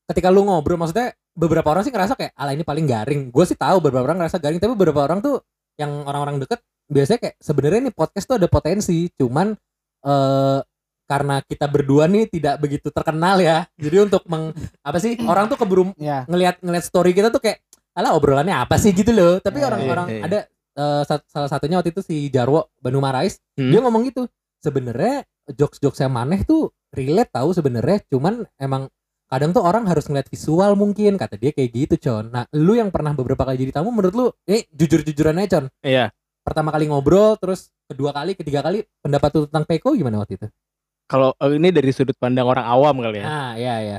Ketika 0.06 0.30
lu 0.30 0.46
ngobrol 0.46 0.78
maksudnya 0.78 1.10
beberapa 1.32 1.66
orang 1.68 1.82
sih 1.82 1.90
ngerasa 1.90 2.14
kayak 2.14 2.32
ala 2.32 2.52
ini 2.52 2.62
paling 2.62 2.86
garing. 2.86 3.20
Gue 3.28 3.42
sih 3.42 3.54
tahu 3.54 3.78
beberapa 3.80 4.06
orang 4.06 4.22
ngerasa 4.22 4.38
garing 4.38 4.58
tapi 4.58 4.72
beberapa 4.72 5.02
orang 5.02 5.18
tuh 5.18 5.42
yang 5.74 6.04
orang-orang 6.04 6.38
deket 6.38 6.62
biasanya 6.86 7.18
kayak 7.20 7.36
sebenarnya 7.38 7.80
nih 7.88 7.94
podcast 7.94 8.26
tuh 8.26 8.36
ada 8.36 8.46
potensi 8.46 9.08
cuman 9.12 9.50
eh 10.02 10.60
karena 11.02 11.44
kita 11.44 11.68
berdua 11.68 12.08
nih 12.08 12.24
tidak 12.30 12.56
begitu 12.56 12.88
terkenal 12.88 13.36
ya. 13.36 13.66
Jadi 13.76 13.96
untuk 14.00 14.22
meng 14.26 14.54
apa 14.80 14.96
sih 14.96 15.18
orang 15.22 15.44
tuh 15.46 15.58
keburu 15.58 15.92
Ya. 16.00 16.24
ngelihat 16.24 16.62
ngelihat 16.62 16.84
story 16.84 17.12
kita 17.12 17.28
tuh 17.28 17.40
kayak 17.40 17.60
alah 17.92 18.14
obrolannya 18.14 18.56
apa 18.56 18.76
sih 18.76 18.90
gitu 18.90 19.12
loh. 19.12 19.36
Tapi 19.38 19.60
Iya, 19.60 19.66
orang-orang 19.68 20.06
iya, 20.08 20.16
iya. 20.16 20.22
ada 20.24 20.38
eh, 20.72 21.02
sa- 21.04 21.24
salah 21.26 21.48
satunya 21.48 21.76
waktu 21.76 21.92
itu 21.92 22.00
si 22.00 22.28
Jarwo 22.28 22.68
Bandung 22.80 23.04
Marais 23.04 23.36
Hmm. 23.52 23.68
dia 23.68 23.80
ngomong 23.80 24.08
gitu 24.08 24.24
sebenarnya 24.62 25.26
jokes-jokes 25.50 26.00
yang 26.00 26.14
maneh 26.14 26.46
tuh 26.46 26.70
relate 26.94 27.34
tahu 27.34 27.50
sebenarnya. 27.52 27.98
Cuman 28.06 28.46
emang 28.56 28.86
kadang 29.26 29.50
tuh 29.50 29.64
orang 29.66 29.84
harus 29.90 30.06
ngeliat 30.06 30.30
visual 30.30 30.78
mungkin. 30.78 31.18
Kata 31.18 31.34
dia 31.36 31.50
kayak 31.50 31.70
gitu 31.74 31.94
con. 31.98 32.30
Nah 32.30 32.46
lu 32.54 32.78
yang 32.78 32.94
pernah 32.94 33.12
beberapa 33.12 33.42
kali 33.42 33.68
jadi 33.68 33.82
tamu 33.82 33.90
menurut 33.90 34.14
lu 34.14 34.26
eh 34.46 34.64
jujur-jujuran 34.70 35.42
aja 35.42 35.60
con. 35.60 35.66
Iya. 35.82 36.14
pertama 36.42 36.74
kali 36.74 36.90
ngobrol 36.90 37.38
terus 37.38 37.70
kedua 37.86 38.10
kali 38.10 38.34
ketiga 38.34 38.66
kali 38.66 38.82
pendapat 38.98 39.30
lu 39.38 39.46
tentang 39.46 39.62
Peko 39.62 39.94
gimana 39.94 40.18
waktu 40.18 40.42
itu? 40.42 40.50
Kalau 41.06 41.38
eh, 41.38 41.54
ini 41.54 41.70
dari 41.70 41.94
sudut 41.94 42.18
pandang 42.18 42.50
orang 42.50 42.66
awam 42.66 42.98
kali 42.98 43.22
ya. 43.22 43.26
ah 43.30 43.52
iya 43.54 43.74
iya. 43.78 43.98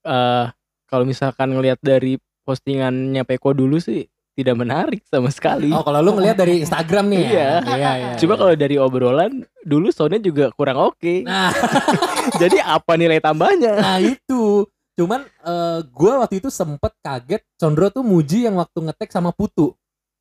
Eh 0.00 0.46
kalau 0.88 1.04
misalkan 1.04 1.52
ngelihat 1.52 1.76
dari 1.84 2.16
postingannya 2.48 3.20
Peko 3.28 3.52
dulu 3.52 3.76
sih 3.76 4.08
tidak 4.34 4.56
menarik 4.58 5.00
sama 5.06 5.30
sekali. 5.30 5.70
oh 5.70 5.80
kalau 5.80 6.02
lu 6.02 6.18
ngeliat 6.18 6.34
dari 6.34 6.60
Instagram 6.60 7.06
nih 7.06 7.18
ya? 7.22 7.30
Iya. 7.30 7.50
iya 7.78 7.92
iya 7.94 8.12
Cuma 8.18 8.34
iya. 8.34 8.40
kalau 8.42 8.54
dari 8.58 8.76
obrolan 8.76 9.32
dulu 9.62 9.88
soundnya 9.94 10.18
juga 10.18 10.50
kurang 10.52 10.76
oke. 10.76 11.22
nah 11.22 11.54
Jadi 12.42 12.58
apa 12.58 12.98
nilai 12.98 13.22
tambahnya? 13.22 13.78
Nah 13.78 13.98
itu 14.02 14.66
Cuman 14.94 15.26
eh, 15.26 15.78
gua 15.90 16.22
waktu 16.22 16.38
itu 16.38 16.54
sempet 16.54 16.94
kaget 17.02 17.42
Condro 17.58 17.90
tuh 17.90 18.06
muji 18.06 18.46
yang 18.46 18.58
waktu 18.58 18.78
ngetek 18.78 19.10
sama 19.10 19.34
Putu 19.34 19.74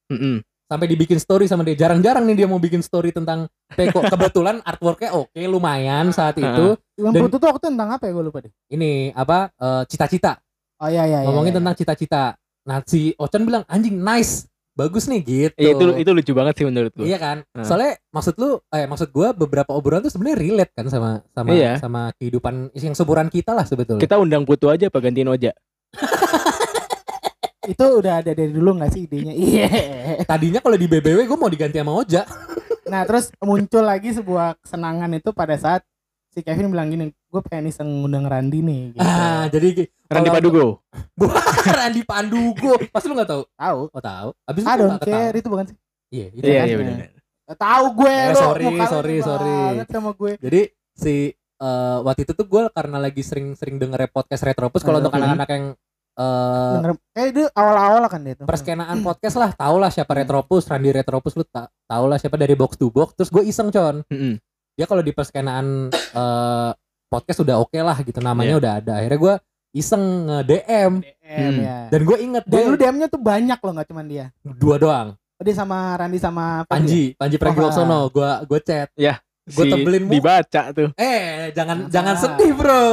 Mm-mm. 0.09 0.41
Sampai 0.65 0.89
dibikin 0.89 1.21
story 1.21 1.45
sama 1.45 1.61
dia 1.61 1.77
Jarang-jarang 1.77 2.25
nih 2.25 2.43
dia 2.43 2.47
mau 2.49 2.57
bikin 2.57 2.81
story 2.81 3.13
tentang 3.13 3.45
Peko 3.69 4.01
Kebetulan 4.13 4.65
artworknya 4.65 5.13
oke 5.13 5.37
lumayan 5.45 6.09
saat 6.09 6.37
itu 6.37 6.73
Yang 6.97 7.13
Dan- 7.13 7.23
putu 7.29 7.35
tuh 7.37 7.47
waktu 7.53 7.65
tentang 7.69 7.89
apa 7.93 8.09
ya 8.09 8.11
gue 8.13 8.25
lupa 8.25 8.39
deh. 8.41 8.53
Ini 8.69 9.13
apa 9.13 9.53
eh, 9.53 9.83
Cita-cita 9.89 10.41
Oh 10.81 10.89
iya 10.89 11.05
iya. 11.05 11.21
iya, 11.21 11.29
Ngomongin 11.29 11.53
iya. 11.53 11.57
tentang 11.61 11.75
cita-cita 11.77 12.23
Nah 12.63 12.79
si 12.81 13.11
Ocon 13.15 13.43
bilang 13.43 13.63
anjing 13.65 13.95
nice 13.95 14.47
Bagus 14.73 15.05
nih 15.05 15.21
gitu 15.21 15.53
Eh, 15.55 15.69
itu 15.69 15.85
itu 15.99 16.09
lucu 16.09 16.33
banget 16.33 16.57
sih 16.57 16.65
menurut 16.65 16.89
gue. 16.91 17.05
Iya 17.05 17.17
kan 17.17 17.37
Hmm. 17.51 17.61
Soalnya 17.61 17.93
maksud 18.09 18.33
lu 18.35 18.57
Eh 18.67 18.83
maksud 18.83 19.09
gua 19.09 19.29
beberapa 19.31 19.69
obrolan 19.69 20.01
tuh 20.01 20.09
sebenarnya 20.09 20.39
relate 20.39 20.73
kan 20.73 20.85
Sama 20.87 21.09
sama 21.29 21.49
Iya. 21.51 21.77
sama 21.77 22.09
kehidupan 22.15 22.73
Yang 22.73 22.97
seumuran 22.97 23.27
kita 23.27 23.51
lah 23.51 23.63
sebetulnya 23.63 24.01
Kita 24.01 24.17
undang 24.17 24.41
Putu 24.43 24.67
aja 24.67 24.87
apa 24.87 24.97
gantiin 24.97 25.29
Oja? 25.29 25.53
Itu 27.63 27.85
udah 27.95 28.19
ada 28.19 28.31
dari 28.31 28.49
dulu 28.49 28.75
gak 28.75 28.91
sih 28.91 29.05
idenya? 29.05 29.31
Iya. 29.45 29.67
Tadinya 30.25 30.59
kalau 30.59 30.75
di 30.75 30.83
BBW 30.85 31.23
gue 31.23 31.37
mau 31.37 31.47
diganti 31.47 31.77
sama 31.77 31.93
Oja. 31.93 32.25
Nah 32.83 33.01
terus 33.03 33.31
muncul 33.39 33.81
lagi 33.81 34.11
sebuah 34.11 34.59
kesenangan 34.59 35.13
itu 35.13 35.29
pada 35.31 35.55
saat 35.55 35.81
si 36.33 36.41
Kevin 36.41 36.67
bilang 36.67 36.89
gini, 36.89 37.05
gue 37.07 37.41
pengen 37.43 37.69
iseng 37.69 37.85
ngundang 37.85 38.25
Randi 38.25 38.59
nih. 38.59 38.81
Gitu. 38.91 38.99
Ah, 38.99 39.45
jadi 39.47 39.85
Randy 40.07 40.27
kalau- 40.27 40.35
Padugo. 40.35 40.65
Randy 41.77 42.01
Pandugo. 42.01 42.73
Pasti 42.89 43.05
lu 43.05 43.13
gak 43.13 43.29
tahu? 43.29 43.43
Tahu? 43.47 43.79
Oh 43.87 44.01
tahu. 44.01 44.29
Abis 44.43 44.61
itu 44.61 44.69
ketawa. 44.89 44.97
care 44.99 45.35
itu 45.35 45.47
bukan 45.47 45.65
sih? 45.67 45.77
Iya, 46.09 46.27
itu 46.31 46.43
Iya 46.43 46.53
kan. 46.55 46.65
iya 46.65 46.75
benar. 46.75 46.97
Tahu 47.53 47.85
gue 47.95 48.09
Eh, 48.09 48.27
lo, 48.29 48.39
sorry, 48.39 48.65
sorry, 48.83 49.15
sorry. 49.19 49.53
sama 49.85 50.11
gue. 50.11 50.31
Jadi 50.37 50.61
si 50.91 51.13
eh, 51.33 51.97
waktu 51.99 52.21
itu 52.23 52.33
tuh 52.33 52.45
gue 52.45 52.61
karena 52.69 52.97
lagi 52.97 53.21
sering-sering 53.21 53.77
denger 53.77 54.09
podcast 54.09 54.41
Retropus 54.43 54.81
kalau 54.81 54.97
Aduh. 54.97 55.05
untuk 55.05 55.15
anak-anak 55.15 55.49
yang 55.49 55.65
eh 56.13 56.73
Denger, 56.75 56.91
eh 57.15 57.25
itu 57.27 57.41
awal-awal 57.51 58.05
kan 58.05 58.21
dia 58.21 58.35
tuh. 58.35 58.45
perskenaan 58.45 59.01
podcast 59.01 59.33
lah 59.33 59.49
tau 59.51 59.75
lah 59.75 59.89
siapa 59.89 60.13
Retropus 60.13 60.69
Randy 60.69 60.93
Retropus 60.93 61.33
lu 61.33 61.41
ta 61.41 61.65
tau 61.83 62.05
lah 62.05 62.15
siapa 62.15 62.37
dari 62.37 62.53
box 62.53 62.77
to 62.77 62.87
box 62.87 63.17
terus 63.17 63.33
gue 63.33 63.41
iseng 63.41 63.73
con 63.73 64.05
Mm-mm. 64.05 64.37
Dia 64.73 64.85
kalau 64.85 64.99
di 64.99 65.11
perskenaan 65.11 65.89
eh, 65.93 66.71
podcast 67.05 67.39
udah 67.39 67.55
oke 67.59 67.75
lah 67.75 67.97
gitu 67.99 68.17
namanya 68.19 68.49
Iya. 68.49 68.59
udah 68.59 68.71
ada 68.75 68.93
akhirnya 68.97 69.19
gue 69.19 69.35
iseng 69.71 70.03
nge 70.23 70.37
DM 70.43 70.93
DM 71.01 71.49
Hmm. 71.49 71.57
ya. 71.59 71.77
dan 71.89 72.01
gue 72.03 72.17
inget 72.19 72.43
Dan 72.43 72.61
lu 72.67 72.75
DM-nya 72.75 73.07
tuh 73.07 73.17
banyak 73.17 73.57
loh 73.57 73.71
nggak 73.71 73.87
cuman 73.87 74.05
dia. 74.05 74.25
dua 74.43 74.77
doang 74.77 75.09
Oh, 75.33 75.43
dia 75.43 75.55
sama 75.55 75.77
Randi 75.95 76.17
sama? 76.17 76.61
Panji 76.63 77.13
Panji 77.13 77.35
Oh, 77.35 77.41
Pragiwaksono 77.41 77.99
gue 78.07 78.29
gue 78.45 78.59
chat 78.61 78.89
Gua 78.93 79.17
Si 79.59 79.67
tebelin 79.67 80.05
dibaca 80.05 80.61
tuh. 80.71 80.89
eh 80.95 81.49
jangan 81.51 81.85
Jangan 81.85 81.89
jangan 81.89 82.15
salah. 82.15 82.37
sedih 82.37 82.51
bro 82.53 82.83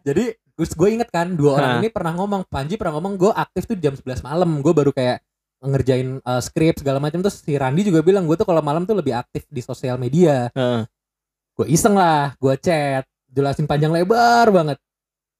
jadi 0.00 0.24
terus 0.54 0.72
gue 0.72 0.88
inget 0.90 1.08
kan 1.08 1.32
dua 1.32 1.50
orang 1.54 1.70
Nah. 1.70 1.78
ini 1.78 1.88
pernah 1.88 2.12
ngomong 2.14 2.42
Panji 2.46 2.74
pernah 2.74 2.96
ngomong 2.96 3.16
gue 3.16 3.30
aktif 3.30 3.64
tuh 3.64 3.76
jam 3.76 3.92
11 3.92 4.20
malam 4.22 4.58
gue 4.58 4.72
baru 4.72 4.90
kayak 4.90 5.20
ngerjain 5.62 6.20
uh, 6.20 6.36
skrip 6.38 6.74
segala 6.74 6.96
macam 6.98 7.20
terus 7.20 7.36
si 7.38 7.52
Randi 7.52 7.84
juga 7.84 8.00
bilang 8.00 8.24
gue 8.24 8.34
tuh 8.34 8.44
kalau 8.44 8.60
malam 8.60 8.82
tuh 8.82 8.92
lebih 8.94 9.12
aktif 9.14 9.44
di 9.46 9.60
sosial 9.60 9.96
media 9.96 10.48
Heeh. 10.50 10.88
Gue 11.60 11.66
iseng 11.68 11.92
lah 11.92 12.32
gue 12.34 12.54
chat 12.56 13.04
jelasin 13.28 13.64
panjang 13.64 13.92
lebar 13.92 14.48
banget 14.48 14.80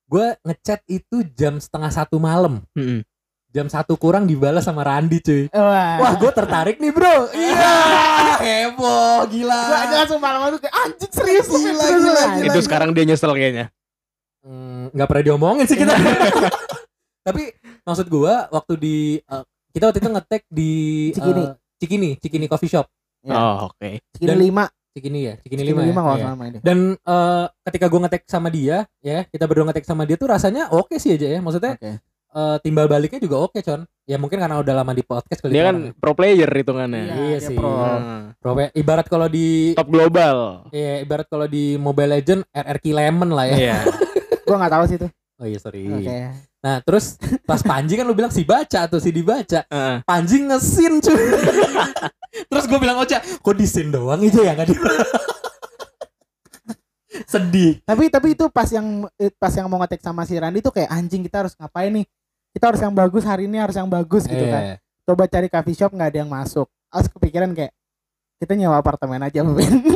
gue 0.04 0.26
ngechat 0.42 0.85
itu 0.85 1.24
jam 1.33 1.56
setengah 1.56 1.88
satu 1.88 2.18
malam 2.18 2.61
Mm-mm. 2.72 3.00
jam 3.48 3.66
satu 3.66 3.94
kurang 3.94 4.26
dibalas 4.26 4.62
sama 4.62 4.83
Randi 4.83 5.16
cuy 5.18 5.42
Wah. 5.48 5.96
wah 5.96 6.12
gue 6.14 6.30
tertarik 6.30 6.76
nih 6.76 6.92
bro 6.92 7.30
iya 7.33 7.74
heboh 8.44 9.24
gila 9.26 9.61
Gua 9.64 9.78
aja 9.80 9.94
langsung 9.98 10.20
malam 10.20 10.50
tuh 10.50 10.61
kayak 10.61 10.76
anjing 10.78 11.11
serius 11.11 11.46
Gila, 11.46 11.56
serius 11.56 11.80
lu." 11.94 12.04
gila, 12.04 12.20
Anjing. 12.22 12.46
Itu 12.46 12.61
sekarang 12.61 12.90
dia 12.90 13.04
nyesel 13.04 13.33
kayaknya. 13.33 13.66
Hmm, 14.40 14.88
nggak 14.90 15.04
pernah 15.04 15.24
diomongin 15.26 15.64
sih 15.64 15.76
kita. 15.76 15.92
Tapi 17.26 17.52
maksud 17.83 18.06
gua 18.09 18.48
waktu 18.48 18.72
di 18.76 18.96
eh, 19.20 19.44
kita 19.70 19.85
waktu 19.87 20.00
itu 20.00 20.11
ngetek 20.11 20.42
di 20.48 20.72
Cikini. 21.12 21.42
eh, 21.42 21.52
Cikini, 21.76 22.11
Cikini 22.16 22.46
Coffee 22.48 22.70
Shop. 22.70 22.87
Ya. 23.20 23.35
Oh, 23.37 23.68
oke. 23.68 24.00
Cikini 24.11 24.30
Dan- 24.30 24.40
lima, 24.40 24.64
Cikini 24.90 25.20
ya, 25.22 25.35
Cikini 25.38 25.62
Cikini 25.62 25.79
5 25.79 25.81
ya. 25.81 25.87
lima 25.87 26.00
kalau 26.03 26.16
Iya. 26.16 26.26
sama 26.29 26.42
ini. 26.44 26.59
Dan 26.61 26.79
eh, 26.96 27.44
ketika 27.62 27.87
gue 27.87 28.00
ngetek 28.00 28.22
sama 28.26 28.48
dia, 28.48 28.76
ya 28.98 29.18
kita 29.24 29.44
berdua 29.46 29.64
ngetek 29.66 29.87
sama 29.87 30.03
dia 30.03 30.14
tuh 30.14 30.26
rasanya 30.26 30.66
oke 30.68 30.94
sih 30.96 31.14
aja 31.14 31.26
ya. 31.29 31.38
Maksudnya 31.38 31.74
Oke. 31.74 31.92
eh, 32.31 32.57
timbal 32.61 32.87
baliknya 32.87 33.18
juga 33.18 33.37
oke, 33.40 33.59
con. 33.61 33.87
Ya 34.05 34.18
mungkin 34.18 34.38
karena 34.38 34.59
udah 34.59 34.74
lama 34.76 34.90
di 34.90 35.03
podcast 35.03 35.38
kali 35.38 35.50
Dia 35.50 35.62
kita 35.62 35.68
kan 35.68 35.76
pro 35.94 36.12
player 36.12 36.50
hitungannya. 36.50 37.03
Iya, 37.07 37.14
Iya 37.24 37.38
sih. 37.40 37.55
pro. 37.55 37.70
Hmm. 37.70 38.59
Ya, 38.59 38.68
ibarat 38.74 39.07
kalau 39.07 39.26
di 39.26 39.79
Top 39.79 39.87
global. 39.87 40.66
ya 40.70 40.98
ibarat 40.98 41.26
kalau 41.26 41.46
di 41.46 41.74
Mobile 41.76 42.18
Legend 42.18 42.42
RRQ 42.50 42.85
Lemon 42.90 43.31
lah 43.31 43.46
ya. 43.46 43.57
Iya. 43.57 43.76
Gua 44.46 44.59
nggak 44.59 44.74
tahu 44.74 44.85
sih 44.87 44.98
itu. 44.98 45.07
Oh 45.40 45.48
iya 45.48 45.57
sorry. 45.57 45.88
Oke. 45.88 46.18
Nah 46.61 46.85
terus 46.85 47.16
pas 47.48 47.64
Panji 47.64 47.96
kan 47.96 48.05
lu 48.05 48.12
bilang 48.12 48.29
si 48.29 48.44
baca 48.44 48.85
atau 48.85 49.00
si 49.00 49.09
dibaca. 49.09 49.64
Heeh. 49.64 50.05
Panji 50.05 50.44
ngesin 50.44 51.00
cuy. 51.00 51.16
terus 52.53 52.64
gue 52.68 52.79
bilang 52.79 53.00
Ocha, 53.00 53.24
kok 53.24 53.57
di 53.57 53.64
scene 53.64 53.88
doang 53.88 54.20
aja 54.20 54.40
ya 54.44 54.53
nggak 54.53 54.68
di 54.70 54.76
Sedih. 57.24 57.81
Tapi 57.88 58.12
tapi 58.12 58.37
itu 58.37 58.44
pas 58.53 58.68
yang 58.68 59.09
eh, 59.16 59.33
pas 59.33 59.50
yang 59.57 59.66
mau 59.72 59.81
ngetek 59.81 60.05
sama 60.05 60.29
si 60.29 60.37
Randy 60.37 60.61
tuh 60.61 60.76
kayak 60.76 60.92
anjing 60.92 61.24
kita 61.24 61.48
harus 61.48 61.57
ngapain 61.57 61.88
nih? 61.88 62.07
Kita 62.53 62.64
harus 62.68 62.81
yang 62.85 62.92
bagus 62.92 63.24
hari 63.24 63.48
ini 63.48 63.57
harus 63.57 63.81
yang 63.81 63.88
bagus 63.88 64.29
gitu 64.29 64.44
kan. 64.44 64.76
Eh, 64.76 64.79
Coba 65.09 65.24
cari 65.24 65.48
coffee 65.48 65.74
shop 65.74 65.96
nggak 65.96 66.09
ada 66.12 66.18
yang 66.20 66.31
masuk. 66.31 66.68
Terus 66.68 67.09
kepikiran 67.16 67.50
kayak 67.57 67.72
kita 68.40 68.53
nyewa 68.57 68.76
apartemen 68.76 69.24
aja 69.24 69.40
Ben. 69.40 69.74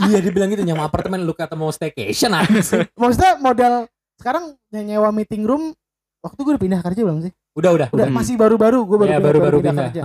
Iya 0.00 0.24
dibilang 0.24 0.48
gitu 0.48 0.64
nyawa 0.64 0.88
apartemen 0.88 1.20
lu 1.28 1.36
kata 1.36 1.52
mau 1.58 1.68
staycation 1.68 2.32
sih? 2.64 2.88
Maksudnya 2.96 3.36
modal 3.36 3.84
sekarang 4.20 4.44
nyewa 4.70 5.08
meeting 5.10 5.42
room 5.42 5.72
waktu 6.20 6.38
gue 6.38 6.52
udah 6.52 6.62
pindah 6.62 6.80
kerja 6.80 7.00
belum 7.00 7.18
sih? 7.22 7.32
Udah 7.56 7.70
udah 7.72 7.88
Udah 7.90 8.06
Hmm. 8.06 8.14
masih 8.14 8.36
baru-baru 8.36 8.84
gue 8.84 8.96
baru 8.98 9.08
Ya, 9.08 9.16
pindah, 9.16 9.26
baru-baru 9.26 9.56
pindah 9.58 9.72
pindah. 9.72 9.86
kerja. 9.90 10.02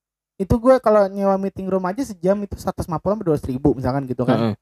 Itu 0.42 0.54
gue 0.56 0.74
kalau 0.80 1.04
nyewa 1.06 1.36
meeting 1.36 1.68
room 1.68 1.84
aja 1.84 2.00
sejam 2.00 2.40
itu 2.40 2.56
150 2.56 2.80
sampai 3.12 3.24
200 3.28 3.44
ribu 3.46 3.76
misalkan 3.76 4.08
gitu 4.08 4.24
kan. 4.24 4.40
Heeh. 4.40 4.54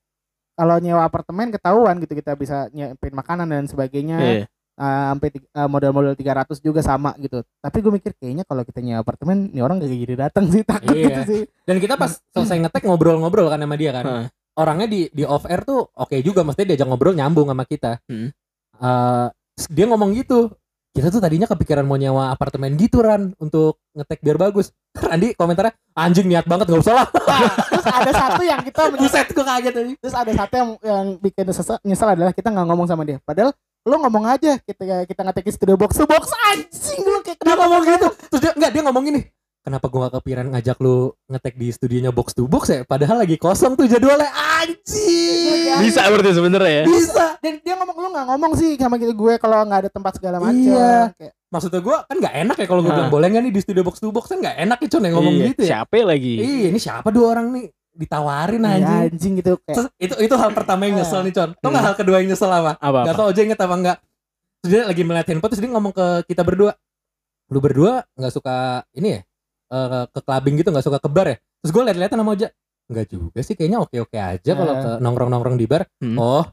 Kalau 0.52 0.76
nyewa 0.76 1.06
apartemen 1.06 1.48
ketahuan 1.48 2.02
gitu 2.02 2.12
kita 2.12 2.34
bisa 2.34 2.66
nyiapin 2.68 3.14
makanan 3.14 3.46
dan 3.46 3.64
sebagainya. 3.64 4.18
Iya. 4.18 4.44
eh, 4.76 5.04
sampai 5.08 5.28
eh, 5.34 5.66
model-model 5.66 6.14
300 6.14 6.58
juga 6.58 6.78
sama 6.80 7.10
gitu. 7.16 7.42
Tapi 7.56 7.78
gue 7.78 7.92
mikir 7.92 8.14
kayaknya 8.14 8.42
kalau 8.42 8.62
kita 8.62 8.78
nyewa 8.78 9.02
apartemen, 9.02 9.50
nih 9.50 9.58
orang 9.58 9.78
gak 9.78 9.90
jadi 9.90 10.14
datang 10.20 10.46
sih 10.48 10.62
takut 10.70 10.94
Iya. 10.94 11.06
gitu 11.08 11.20
sih. 11.24 11.40
Dan 11.62 11.78
kita 11.78 11.94
pas 11.94 12.14
selesai 12.32 12.58
ngetek 12.58 12.82
ngobrol-ngobrol 12.84 13.46
kan 13.46 13.58
sama 13.58 13.74
dia 13.74 13.90
kan. 13.92 14.02
Heeh. 14.02 14.26
Orangnya 14.54 14.86
di 14.86 15.06
di 15.08 15.22
off 15.22 15.46
air 15.46 15.62
tuh 15.62 15.86
oke 15.88 16.18
juga 16.20 16.42
maksudnya 16.42 16.74
diajak 16.74 16.86
ngobrol 16.86 17.10
nyambung 17.12 17.46
sama 17.46 17.62
kita. 17.62 17.98
Hmm. 18.06 18.30
Eh, 18.78 19.26
dia 19.74 19.86
ngomong 19.90 20.14
gitu. 20.14 20.54
Kita 20.88 21.14
tuh 21.14 21.22
tadinya 21.22 21.46
kepikiran 21.46 21.86
mau 21.86 21.94
nyewa 21.94 22.34
apartemen 22.34 22.74
gitu 22.74 22.98
Ran 22.98 23.30
untuk 23.38 23.78
ngetek 23.94 24.18
biar 24.22 24.38
bagus. 24.38 24.74
Randi 24.98 25.34
komentarnya 25.34 25.74
anjing 25.94 26.26
niat 26.26 26.46
banget 26.46 26.70
gak 26.70 26.82
usah 26.82 26.94
lah. 27.04 27.06
Terus 27.70 27.86
ada 27.86 28.12
satu 28.14 28.42
yang 28.42 28.60
kita 28.66 28.82
Buset 28.98 29.28
gue 29.30 29.44
kaget 29.44 29.72
tadi. 29.74 29.92
terus 29.98 30.14
ada 30.14 30.32
satu 30.34 30.54
yang 30.58 30.70
yang 30.82 31.06
bikin 31.22 31.44
nyesel, 31.86 32.08
adalah 32.08 32.32
kita 32.34 32.50
nggak 32.50 32.66
ngomong 32.66 32.86
sama 32.90 33.06
dia. 33.06 33.22
Padahal 33.22 33.54
lo 33.86 33.96
ngomong 34.04 34.26
aja 34.26 34.58
kita 34.58 35.06
kita 35.06 35.20
ngetekin 35.22 35.52
studio 35.54 35.76
box 35.78 35.96
box 36.02 36.28
anjing 36.50 37.00
lu 37.06 37.22
kayak 37.22 37.46
Dia 37.46 37.54
ngomong 37.54 37.82
gitu. 37.86 38.08
Terus 38.34 38.40
dia 38.42 38.52
enggak 38.58 38.70
dia 38.74 38.82
ngomong 38.82 39.04
gini. 39.06 39.20
Kenapa 39.68 39.84
gua 39.86 40.08
gak 40.08 40.14
kepikiran 40.16 40.48
ngajak 40.48 40.80
lu 40.80 40.96
ngetek 41.28 41.54
di 41.54 41.68
studionya 41.68 42.08
box 42.08 42.32
to 42.32 42.48
box 42.48 42.64
ya? 42.66 42.80
Padahal 42.82 43.20
lagi 43.20 43.36
kosong 43.36 43.76
tuh 43.76 43.84
jadwalnya 43.84 44.32
anjing. 44.32 45.76
Bisa 45.78 46.08
berarti 46.08 46.32
sebenernya 46.32 46.72
ya. 46.72 46.84
Bisa. 46.84 47.36
dan 47.38 47.60
dia 47.60 47.76
ngomong 47.76 47.94
lu 47.94 48.08
nggak 48.10 48.26
ngomong 48.26 48.52
sih 48.56 48.74
sama 48.74 48.96
gitu 48.96 49.12
gue 49.12 49.36
kalau 49.36 49.60
nggak 49.62 49.80
ada 49.84 49.90
tempat 49.92 50.16
segala 50.16 50.40
macam. 50.40 50.56
Iya. 50.56 51.12
Kayak, 51.14 51.32
Maksudnya 51.48 51.80
gua 51.80 51.96
kan 52.02 52.16
gak 52.16 52.34
enak 52.34 52.56
ya 52.56 52.66
kalau 52.66 52.80
gua 52.80 52.88
Hah. 52.88 52.96
bilang 52.98 53.10
boleh 53.10 53.26
gak 53.28 53.42
nih 53.42 53.52
di 53.52 53.60
studio 53.60 53.82
box 53.82 53.96
to 53.98 54.08
box 54.08 54.24
kan 54.26 54.38
gak 54.38 54.56
enak 54.58 54.78
ya 54.78 54.88
Con 54.88 55.02
yang 55.02 55.14
ngomong 55.14 55.34
Iya, 55.34 55.44
gitu 55.46 55.60
ya. 55.60 55.68
Siapa 55.70 55.96
lagi? 56.02 56.34
Iya 56.34 56.66
ini 56.66 56.78
siapa 56.78 57.08
dua 57.08 57.26
orang 57.30 57.46
nih 57.52 57.64
ditawarin 57.90 58.62
"Iya, 58.62 58.72
anjing. 58.74 59.00
anjing 59.06 59.32
gitu 59.36 59.52
kayak 59.58 59.76
Terus 59.76 59.88
itu 59.98 60.14
itu 60.18 60.34
hal 60.34 60.50
pertama 60.50 60.82
yang 60.84 60.96
nyesel 60.96 61.20
nih 61.22 61.34
Con. 61.34 61.50
Tau 61.54 61.68
gak 61.68 61.76
Hmm. 61.76 61.84
hal 61.84 61.94
kedua 61.94 62.16
yang 62.18 62.28
nyesel 62.28 62.48
apa? 62.48 62.72
Apa? 62.74 63.00
Gak 63.02 63.04
apa? 63.06 63.16
tau 63.16 63.28
aja 63.28 63.40
inget 63.42 63.60
apa 63.60 63.74
enggak. 63.76 63.98
Terus 64.58 64.70
dia 64.70 64.80
lagi 64.82 65.02
melihat 65.04 65.26
handphone 65.26 65.50
terus 65.52 65.60
dia 65.60 65.70
ngomong 65.70 65.92
ke 65.92 66.06
kita 66.26 66.40
berdua. 66.42 66.72
Lu 67.48 67.60
berdua 67.60 67.92
gak 68.14 68.32
suka 68.34 68.56
ini 68.92 69.08
ya? 69.12 69.20
Eh, 69.68 70.04
ke 70.08 70.20
clubbing 70.20 70.54
gitu 70.56 70.68
gak 70.68 70.82
suka 70.82 70.98
ke 70.98 71.08
bar 71.08 71.26
ya? 71.26 71.36
Terus 71.60 71.70
gue 71.70 71.82
liat-liatan 71.84 72.16
sama 72.16 72.32
Oja. 72.32 72.48
Enggak 72.88 73.06
juga 73.06 73.38
sih 73.40 73.52
kayaknya 73.52 73.78
oke-oke 73.78 74.16
aja 74.16 74.50
kalau 74.52 74.72
Eh. 74.72 74.80
ke 74.80 74.90
nongkrong-nongkrong 74.98 75.56
di 75.56 75.66
bar. 75.66 75.84
Hmm. 76.00 76.16
Oh, 76.16 76.44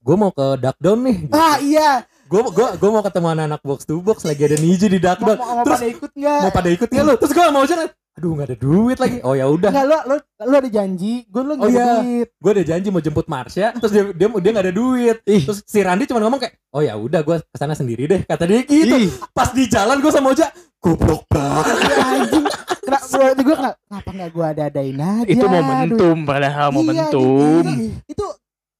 gue 0.00 0.16
mau 0.16 0.30
ke 0.30 0.58
Duck 0.58 0.78
Down 0.78 1.00
nih. 1.02 1.16
ah 1.34 1.56
iya 1.58 2.02
Gue 2.24 2.40
gua, 2.50 2.72
gua 2.74 2.90
mau 2.90 3.02
ketemu 3.04 3.28
anak-anak 3.30 3.60
box 3.62 3.84
to 3.84 4.00
box 4.00 4.24
lagi 4.24 4.42
ada 4.42 4.56
Niji 4.56 4.88
di 4.88 4.96
Duck 4.96 5.20
mau, 5.20 5.36
mau, 5.36 5.60
mau 5.60 5.64
Terus 5.68 5.76
pada 5.76 5.88
ikut 5.92 6.10
nggak? 6.10 6.40
mau 6.40 6.50
pada 6.50 6.68
ikut 6.72 6.88
nggak 6.88 7.04
lu? 7.04 7.14
Terus 7.20 7.32
gue 7.32 7.44
sama 7.44 7.60
Oja 7.60 7.76
aduh 8.14 8.30
gak 8.32 8.46
ada 8.46 8.56
duit 8.56 8.94
lagi. 8.96 9.18
Oh 9.26 9.34
ya 9.34 9.44
udah. 9.44 9.70
Lu 9.74 9.98
lu 10.06 10.16
lu 10.22 10.54
ada 10.54 10.70
janji, 10.70 11.26
gue 11.26 11.42
lu 11.42 11.52
Oh 11.52 11.58
nggak 11.58 11.68
ada 11.68 11.74
iya. 11.74 11.94
duit. 11.98 12.28
gue 12.30 12.50
ada 12.54 12.64
janji 12.64 12.88
mau 12.88 13.02
jemput 13.02 13.26
Marsha 13.26 13.74
terus 13.74 13.90
dia 13.90 14.04
dia 14.08 14.26
dia 14.30 14.50
nggak 14.54 14.64
ada 14.64 14.74
duit 14.74 15.16
Ih. 15.26 15.42
terus 15.42 15.66
si 15.66 15.78
Randi 15.82 16.06
cuma 16.06 16.22
ngomong 16.22 16.38
kayak 16.38 16.54
oh 16.70 16.78
ya 16.78 16.94
udah 16.94 17.20
gue 17.20 17.36
ke 17.42 17.56
sana 17.58 17.74
sendiri 17.74 18.06
deh 18.06 18.22
kata 18.22 18.46
dia 18.46 18.62
gitu 18.62 18.94
Ih, 18.94 19.10
pas 19.30 19.50
di 19.50 19.66
jalan 19.66 19.98
gue 19.98 20.08
sama 20.08 20.30
Oja 20.30 20.46
goblok 20.84 21.22
banget 21.26 21.64
Ya, 21.80 22.04
anjing. 22.12 22.44
Kenapa 22.84 23.06
gua 23.08 23.28
gue 23.34 23.54
kenapa, 23.54 23.76
kenapa 23.80 24.08
enggak 24.10 24.30
gua 24.30 24.46
ada-adain 24.50 24.98
aja? 25.00 25.24
itu 25.26 25.40
duit? 25.40 25.50
momentum 25.58 26.16
padahal 26.22 26.68
Iya, 26.68 26.74
momentum. 26.74 27.64
Itu 28.04 28.24